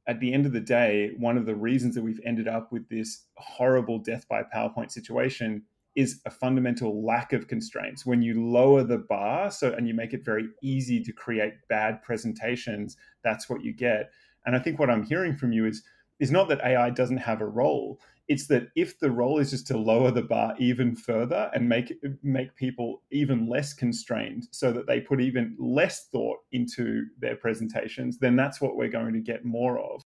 at 0.06 0.20
the 0.20 0.32
end 0.32 0.44
of 0.44 0.52
the 0.52 0.60
day 0.60 1.12
one 1.16 1.38
of 1.38 1.46
the 1.46 1.54
reasons 1.54 1.94
that 1.94 2.02
we've 2.02 2.20
ended 2.22 2.46
up 2.46 2.70
with 2.70 2.86
this 2.90 3.22
horrible 3.36 3.98
death 3.98 4.28
by 4.28 4.42
PowerPoint 4.42 4.90
situation 4.90 5.62
is 5.96 6.20
a 6.26 6.30
fundamental 6.30 7.04
lack 7.04 7.32
of 7.32 7.46
constraints. 7.48 8.04
When 8.04 8.22
you 8.22 8.44
lower 8.44 8.82
the 8.82 8.98
bar 8.98 9.50
so 9.50 9.72
and 9.72 9.86
you 9.86 9.94
make 9.94 10.12
it 10.12 10.24
very 10.24 10.48
easy 10.62 11.02
to 11.02 11.12
create 11.12 11.54
bad 11.68 12.02
presentations 12.02 12.96
that's 13.22 13.48
what 13.48 13.64
you 13.64 13.72
get. 13.72 14.10
And 14.46 14.54
I 14.54 14.58
think 14.58 14.78
what 14.78 14.90
I'm 14.90 15.04
hearing 15.04 15.36
from 15.36 15.52
you 15.52 15.66
is 15.66 15.82
is 16.20 16.30
not 16.30 16.48
that 16.48 16.60
AI 16.64 16.90
doesn't 16.90 17.16
have 17.18 17.40
a 17.40 17.46
role. 17.46 18.00
It's 18.28 18.46
that 18.46 18.68
if 18.76 18.98
the 19.00 19.10
role 19.10 19.38
is 19.38 19.50
just 19.50 19.66
to 19.66 19.76
lower 19.76 20.10
the 20.10 20.22
bar 20.22 20.54
even 20.58 20.94
further 20.96 21.50
and 21.54 21.68
make 21.68 21.92
make 22.22 22.54
people 22.54 23.02
even 23.10 23.48
less 23.48 23.74
constrained 23.74 24.48
so 24.50 24.72
that 24.72 24.86
they 24.86 25.00
put 25.00 25.20
even 25.20 25.56
less 25.58 26.06
thought 26.06 26.38
into 26.52 27.06
their 27.18 27.36
presentations 27.36 28.18
then 28.18 28.36
that's 28.36 28.60
what 28.60 28.76
we're 28.76 28.88
going 28.88 29.12
to 29.12 29.20
get 29.20 29.44
more 29.44 29.78
of. 29.78 30.02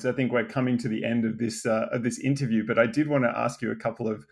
So 0.00 0.10
i 0.10 0.12
think 0.12 0.30
we're 0.30 0.44
coming 0.44 0.78
to 0.78 0.88
the 0.88 1.04
end 1.04 1.24
of 1.24 1.38
this 1.38 1.66
uh, 1.66 1.88
of 1.90 2.04
this 2.04 2.20
interview 2.20 2.64
but 2.64 2.78
i 2.78 2.86
did 2.86 3.08
want 3.08 3.24
to 3.24 3.36
ask 3.36 3.60
you 3.60 3.72
a 3.72 3.76
couple 3.76 4.06
of 4.06 4.24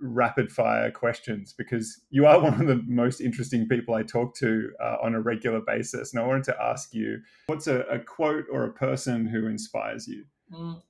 rapid 0.00 0.50
fire 0.50 0.90
questions 0.90 1.52
because 1.52 2.00
you 2.10 2.26
are 2.26 2.40
one 2.40 2.60
of 2.60 2.66
the 2.66 2.82
most 2.86 3.20
interesting 3.20 3.68
people 3.68 3.94
I 3.94 4.02
talk 4.02 4.34
to 4.36 4.70
uh, 4.82 4.96
on 5.02 5.14
a 5.14 5.20
regular 5.20 5.60
basis. 5.60 6.12
And 6.12 6.22
I 6.22 6.26
wanted 6.26 6.44
to 6.44 6.56
ask 6.62 6.94
you 6.94 7.20
what's 7.46 7.66
a, 7.66 7.80
a, 7.82 7.98
quote 7.98 8.44
or 8.50 8.64
a 8.64 8.72
person 8.72 9.26
who 9.26 9.46
inspires 9.46 10.06
you? 10.06 10.24
Mm, 10.52 10.80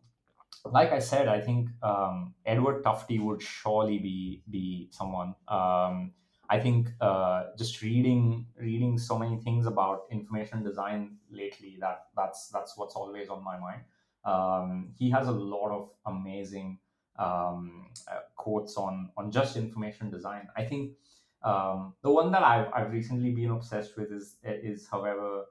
like 0.65 0.93
I 0.93 0.99
said, 0.99 1.29
I 1.29 1.41
think 1.41 1.71
um, 1.83 2.35
Edward 2.45 2.85
Tufte 2.85 3.21
would 3.21 3.43
surely 3.43 3.99
be 3.99 4.43
be 4.51 4.89
someone. 4.91 5.35
Um, 5.49 6.13
I 6.51 6.59
think 6.61 6.89
uh, 7.01 7.45
just 7.59 7.83
reading 7.83 8.47
reading 8.59 8.99
so 8.99 9.19
many 9.19 9.39
things 9.39 9.67
about 9.67 10.07
information 10.11 10.63
design 10.63 11.19
lately 11.31 11.77
that 11.81 12.07
that's 12.17 12.49
that's 12.49 12.77
what's 12.77 12.95
always 12.95 13.29
on 13.29 13.45
my 13.45 13.59
mind. 13.59 13.83
Um, 14.25 14.91
he 14.99 15.11
has 15.11 15.29
a 15.29 15.33
lot 15.33 15.71
of 15.71 15.91
amazing 16.07 16.79
um, 17.19 17.87
uh, 18.11 18.21
quotes 18.37 18.77
on 18.77 19.11
on 19.17 19.31
just 19.31 19.57
information 19.57 20.11
design. 20.11 20.49
I 20.57 20.65
think 20.65 20.93
um, 21.43 21.95
the 22.03 22.11
one 22.11 22.31
that 22.33 22.43
I've 22.43 22.73
I've 22.73 22.93
recently 22.93 23.31
been 23.31 23.51
obsessed 23.51 23.97
with 23.97 24.13
is 24.13 24.37
is 24.45 24.89
however 24.89 25.45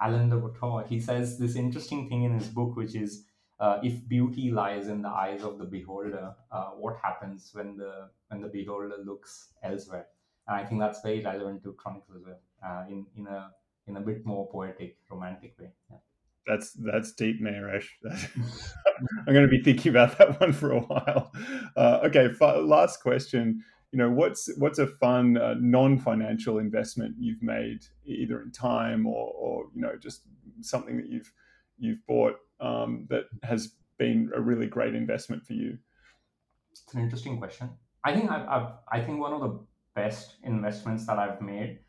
Alain 0.00 0.28
de 0.28 0.36
Botton. 0.36 0.88
He 0.88 1.00
says 1.00 1.38
this 1.38 1.56
interesting 1.56 2.08
thing 2.08 2.24
in 2.24 2.34
his 2.34 2.48
book, 2.48 2.76
which 2.76 2.94
is 2.94 3.24
uh, 3.60 3.78
if 3.82 4.06
beauty 4.08 4.50
lies 4.50 4.88
in 4.88 5.02
the 5.02 5.08
eyes 5.08 5.42
of 5.42 5.58
the 5.58 5.64
beholder, 5.64 6.34
uh, 6.50 6.70
what 6.70 6.96
happens 7.02 7.50
when 7.52 7.76
the 7.76 8.08
when 8.28 8.40
the 8.40 8.48
beholder 8.48 8.96
looks 9.04 9.50
elsewhere? 9.62 10.06
And 10.48 10.56
I 10.56 10.64
think 10.64 10.80
that's 10.80 11.00
very 11.02 11.22
relevant 11.22 11.62
to 11.62 11.72
Chronicles 11.74 12.16
as 12.16 12.24
well, 12.26 12.40
uh, 12.66 12.84
in 12.88 13.06
in 13.16 13.26
a 13.28 13.52
in 13.86 13.96
a 13.96 14.00
bit 14.00 14.26
more 14.26 14.48
poetic, 14.50 14.96
romantic 15.10 15.56
way. 15.58 15.70
Yeah. 15.90 15.98
That's 16.46 16.72
that's 16.72 17.12
deep, 17.12 17.40
Mahesh. 17.40 17.86
I'm 18.04 19.32
going 19.32 19.42
to 19.42 19.48
be 19.48 19.62
thinking 19.62 19.90
about 19.90 20.18
that 20.18 20.40
one 20.40 20.52
for 20.52 20.72
a 20.72 20.80
while. 20.80 21.32
Uh, 21.76 22.00
okay, 22.04 22.28
last 22.40 23.00
question. 23.00 23.62
You 23.92 23.98
know, 23.98 24.10
what's 24.10 24.50
what's 24.58 24.78
a 24.78 24.86
fun 24.86 25.36
uh, 25.36 25.54
non-financial 25.58 26.58
investment 26.58 27.14
you've 27.18 27.42
made, 27.42 27.80
either 28.06 28.40
in 28.40 28.50
time 28.50 29.06
or, 29.06 29.32
or 29.34 29.64
you 29.74 29.82
know, 29.82 29.96
just 30.00 30.22
something 30.62 30.96
that 30.96 31.08
you've 31.08 31.30
you've 31.78 32.04
bought 32.06 32.36
um, 32.60 33.06
that 33.10 33.24
has 33.42 33.74
been 33.98 34.30
a 34.34 34.40
really 34.40 34.66
great 34.66 34.94
investment 34.94 35.44
for 35.44 35.52
you? 35.52 35.78
It's 36.72 36.94
an 36.94 37.00
interesting 37.00 37.38
question. 37.38 37.70
I 38.04 38.14
think 38.14 38.30
I've, 38.30 38.48
I've 38.48 38.72
I 38.90 39.00
think 39.00 39.20
one 39.20 39.32
of 39.32 39.40
the 39.40 39.60
best 39.94 40.36
investments 40.42 41.06
that 41.06 41.18
I've 41.18 41.40
made 41.40 41.80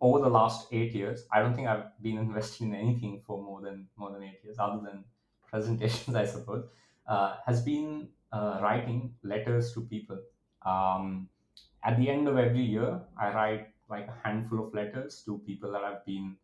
over 0.00 0.20
the 0.20 0.28
last 0.28 0.68
eight 0.72 0.94
years. 0.94 1.24
I 1.32 1.40
don't 1.40 1.54
think 1.54 1.68
I've 1.68 2.00
been 2.02 2.18
investing 2.26 2.68
in 2.68 2.74
anything 2.74 3.22
for 3.26 3.42
more 3.42 3.60
than 3.60 3.88
more 3.96 4.10
than 4.10 4.22
eight 4.22 4.40
years, 4.44 4.58
other 4.58 4.80
than 4.82 5.04
presentations, 5.50 6.16
I 6.16 6.26
suppose. 6.26 6.66
Uh, 7.06 7.36
has 7.46 7.62
been 7.62 8.08
uh, 8.32 8.58
writing 8.62 9.14
letters 9.22 9.72
to 9.72 9.80
people. 9.80 10.18
Um, 10.64 11.28
at 11.84 11.96
the 11.96 12.10
end 12.10 12.28
of 12.28 12.36
every 12.36 12.60
year, 12.60 13.00
I 13.18 13.32
write 13.32 13.68
like 13.88 14.08
a 14.08 14.28
handful 14.28 14.66
of 14.66 14.74
letters 14.74 15.22
to 15.24 15.38
people 15.46 15.72
that 15.72 15.82
have 15.82 16.04
been 16.04 16.36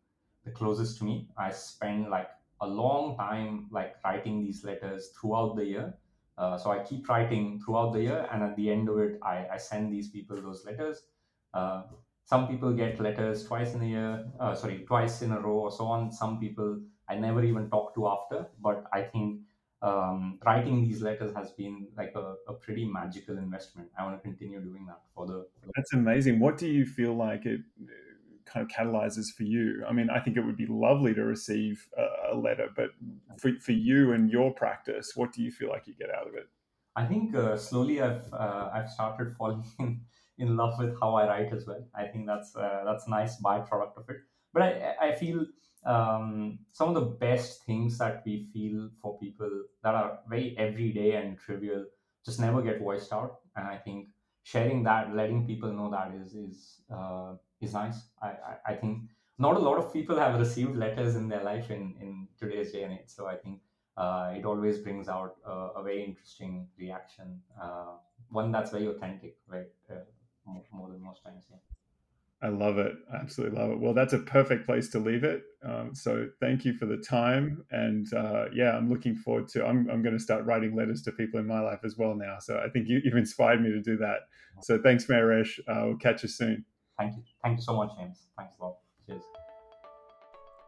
the 0.43 0.51
closest 0.51 0.97
to 0.99 1.03
me. 1.03 1.29
I 1.37 1.51
spend 1.51 2.09
like 2.09 2.29
a 2.61 2.67
long 2.67 3.17
time 3.17 3.67
like 3.71 3.95
writing 4.03 4.41
these 4.41 4.63
letters 4.63 5.09
throughout 5.09 5.55
the 5.55 5.65
year. 5.65 5.93
Uh, 6.37 6.57
so 6.57 6.71
I 6.71 6.79
keep 6.79 7.07
writing 7.07 7.61
throughout 7.63 7.93
the 7.93 8.01
year, 8.01 8.27
and 8.31 8.43
at 8.43 8.55
the 8.57 8.69
end 8.69 8.89
of 8.89 8.97
it, 8.99 9.19
I, 9.23 9.47
I 9.53 9.57
send 9.57 9.93
these 9.93 10.09
people 10.09 10.41
those 10.41 10.65
letters. 10.65 11.03
Uh, 12.25 12.29
some 12.35 12.47
people 12.47 12.73
get 12.73 12.99
letters 12.99 13.45
twice 13.45 13.73
in 13.73 13.81
a 13.81 13.85
year, 13.85 14.25
uh, 14.39 14.55
sorry, 14.55 14.83
twice 14.87 15.21
in 15.21 15.31
a 15.31 15.39
row, 15.39 15.59
or 15.59 15.71
so 15.71 15.85
on. 15.85 16.11
Some 16.11 16.39
people 16.39 16.79
I 17.07 17.15
never 17.15 17.43
even 17.43 17.69
talk 17.69 17.93
to 17.95 18.07
after, 18.07 18.47
but 18.61 18.85
I 18.93 19.01
think 19.03 19.41
um, 19.81 20.39
writing 20.45 20.81
these 20.81 21.01
letters 21.01 21.35
has 21.35 21.51
been 21.51 21.87
like 21.95 22.13
a, 22.15 22.35
a, 22.47 22.53
pretty 22.53 22.85
magical 22.85 23.37
investment. 23.37 23.89
I 23.99 24.03
want 24.03 24.17
to 24.17 24.21
continue 24.21 24.59
doing 24.59 24.85
that 24.87 25.01
for 25.13 25.27
the. 25.27 25.45
For 25.61 25.69
That's 25.75 25.93
amazing. 25.93 26.39
What 26.39 26.57
do 26.57 26.67
you 26.67 26.85
feel 26.85 27.13
like 27.13 27.45
it 27.45 27.61
kind 28.45 28.65
of 28.65 28.75
catalyzes 28.75 29.25
for 29.35 29.43
you? 29.43 29.83
I 29.87 29.93
mean, 29.93 30.09
I 30.09 30.19
think 30.19 30.37
it 30.37 30.45
would 30.45 30.57
be 30.57 30.65
lovely 30.65 31.13
to 31.13 31.23
receive 31.23 31.87
a, 31.97 32.33
a 32.33 32.35
letter, 32.35 32.69
but 32.75 32.91
for, 33.37 33.51
for 33.59 33.73
you 33.73 34.13
and 34.13 34.31
your 34.31 34.51
practice, 34.51 35.11
what 35.15 35.33
do 35.33 35.43
you 35.43 35.51
feel 35.51 35.69
like 35.69 35.85
you 35.85 35.93
get 35.93 36.09
out 36.09 36.27
of 36.27 36.33
it? 36.33 36.47
I 36.95 37.05
think 37.05 37.35
uh, 37.35 37.57
slowly 37.57 38.01
I've 38.01 38.33
uh, 38.33 38.69
I've 38.73 38.89
started 38.89 39.35
falling 39.37 39.65
in, 39.79 40.01
in 40.37 40.57
love 40.57 40.77
with 40.79 40.99
how 40.99 41.15
I 41.15 41.27
write 41.27 41.53
as 41.53 41.65
well. 41.65 41.83
I 41.93 42.05
think 42.07 42.25
that's 42.27 42.55
uh, 42.55 42.83
that's 42.85 43.07
a 43.07 43.09
nice 43.09 43.41
byproduct 43.41 43.97
of 43.97 44.09
it. 44.09 44.17
But 44.53 44.63
I 44.63 44.95
I 45.09 45.15
feel 45.15 45.45
um, 45.85 46.59
some 46.71 46.89
of 46.89 46.95
the 46.95 47.09
best 47.25 47.63
things 47.63 47.97
that 47.99 48.23
we 48.25 48.49
feel 48.53 48.89
for 49.01 49.17
people 49.19 49.65
that 49.83 49.95
are 49.95 50.19
very 50.27 50.57
everyday 50.57 51.15
and 51.15 51.37
trivial 51.37 51.85
just 52.25 52.39
never 52.39 52.61
get 52.61 52.79
voiced 52.79 53.13
out. 53.13 53.39
And 53.55 53.67
I 53.67 53.77
think 53.77 54.09
sharing 54.43 54.83
that, 54.83 55.15
letting 55.15 55.45
people 55.45 55.71
know 55.71 55.89
that 55.91 56.13
is 56.13 56.33
is 56.35 56.81
uh, 56.89 57.35
is 57.61 57.73
nice. 57.73 58.09
I, 58.21 58.27
I, 58.27 58.57
I 58.67 58.75
think 58.75 59.09
not 59.37 59.55
a 59.55 59.59
lot 59.59 59.77
of 59.77 59.91
people 59.93 60.17
have 60.17 60.39
received 60.39 60.75
letters 60.75 61.15
in 61.15 61.27
their 61.27 61.43
life 61.43 61.69
in, 61.69 61.95
in 61.99 62.27
today's 62.37 62.71
day 62.71 62.83
and 62.83 62.93
age. 62.93 63.07
So 63.07 63.27
I 63.27 63.35
think 63.35 63.61
uh, 63.97 64.33
it 64.35 64.45
always 64.45 64.79
brings 64.79 65.07
out 65.07 65.35
a, 65.45 65.51
a 65.79 65.83
very 65.83 66.03
interesting 66.03 66.69
reaction, 66.77 67.41
uh, 67.61 67.97
one 68.29 68.51
that's 68.51 68.71
very 68.71 68.87
authentic, 68.87 69.37
right? 69.47 69.67
Uh, 69.89 69.95
more, 70.45 70.63
more, 70.71 70.89
than 70.89 71.01
most 71.01 71.23
times. 71.23 71.45
Yeah. 71.49 71.57
I 72.41 72.49
love 72.49 72.77
it. 72.77 72.93
I 73.11 73.17
absolutely 73.17 73.59
love 73.59 73.71
it. 73.71 73.79
Well, 73.79 73.93
that's 73.93 74.13
a 74.13 74.19
perfect 74.19 74.65
place 74.65 74.89
to 74.89 74.99
leave 74.99 75.23
it. 75.23 75.43
Um, 75.65 75.95
so 75.95 76.27
thank 76.39 76.65
you 76.65 76.73
for 76.73 76.85
the 76.85 76.97
time. 76.97 77.63
And 77.71 78.13
uh, 78.13 78.45
yeah, 78.53 78.77
I'm 78.77 78.89
looking 78.89 79.15
forward 79.15 79.47
to, 79.49 79.65
I'm, 79.65 79.89
I'm 79.89 80.03
going 80.03 80.15
to 80.15 80.23
start 80.23 80.45
writing 80.45 80.75
letters 80.75 81.01
to 81.03 81.11
people 81.11 81.39
in 81.39 81.47
my 81.47 81.61
life 81.61 81.79
as 81.83 81.97
well 81.97 82.13
now. 82.13 82.37
So 82.39 82.61
I 82.63 82.69
think 82.69 82.87
you, 82.87 83.01
have 83.05 83.17
inspired 83.17 83.61
me 83.61 83.69
to 83.71 83.81
do 83.81 83.97
that. 83.97 84.27
So 84.61 84.79
thanks, 84.81 85.05
Mahesh. 85.05 85.59
Uh, 85.67 85.87
we'll 85.87 85.97
catch 85.97 86.23
you 86.23 86.29
soon. 86.29 86.65
Thank 86.99 87.15
you. 87.15 87.23
Thank 87.43 87.57
you 87.57 87.63
so 87.63 87.75
much, 87.75 87.89
James. 87.97 88.27
Thanks 88.37 88.55
a 88.59 88.63
lot. 88.63 88.75
Cheers. 89.07 89.23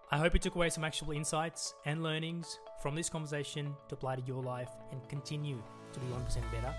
I 0.10 0.18
hope 0.18 0.34
you 0.34 0.40
took 0.40 0.56
away 0.56 0.70
some 0.70 0.86
actionable 0.86 1.16
insights 1.16 1.76
and 1.86 2.02
learnings 2.02 2.60
from 2.82 2.96
this 2.96 3.10
conversation 3.10 3.76
to 3.90 3.96
apply 3.96 4.16
to 4.16 4.22
your 4.24 4.42
life 4.42 4.70
and 4.92 5.08
continue 5.10 5.62
to 5.92 6.00
be 6.00 6.06
1% 6.08 6.52
better. 6.52 6.74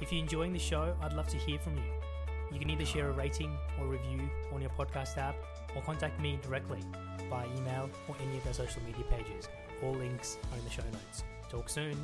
If 0.00 0.12
you're 0.12 0.20
enjoying 0.20 0.52
the 0.52 0.58
show, 0.58 0.96
I'd 1.00 1.12
love 1.12 1.28
to 1.28 1.36
hear 1.36 1.58
from 1.60 1.76
you. 1.76 2.01
You 2.52 2.58
can 2.58 2.70
either 2.70 2.84
share 2.84 3.08
a 3.08 3.12
rating 3.12 3.56
or 3.80 3.86
review 3.86 4.28
on 4.52 4.60
your 4.60 4.70
podcast 4.70 5.16
app 5.16 5.36
or 5.74 5.82
contact 5.82 6.20
me 6.20 6.38
directly 6.42 6.80
by 7.30 7.46
email 7.56 7.88
or 8.08 8.16
any 8.26 8.38
of 8.38 8.46
our 8.46 8.52
social 8.52 8.82
media 8.82 9.04
pages. 9.10 9.48
All 9.82 9.92
links 9.92 10.36
are 10.52 10.58
in 10.58 10.64
the 10.64 10.70
show 10.70 10.82
notes. 10.92 11.24
Talk 11.48 11.68
soon. 11.68 11.96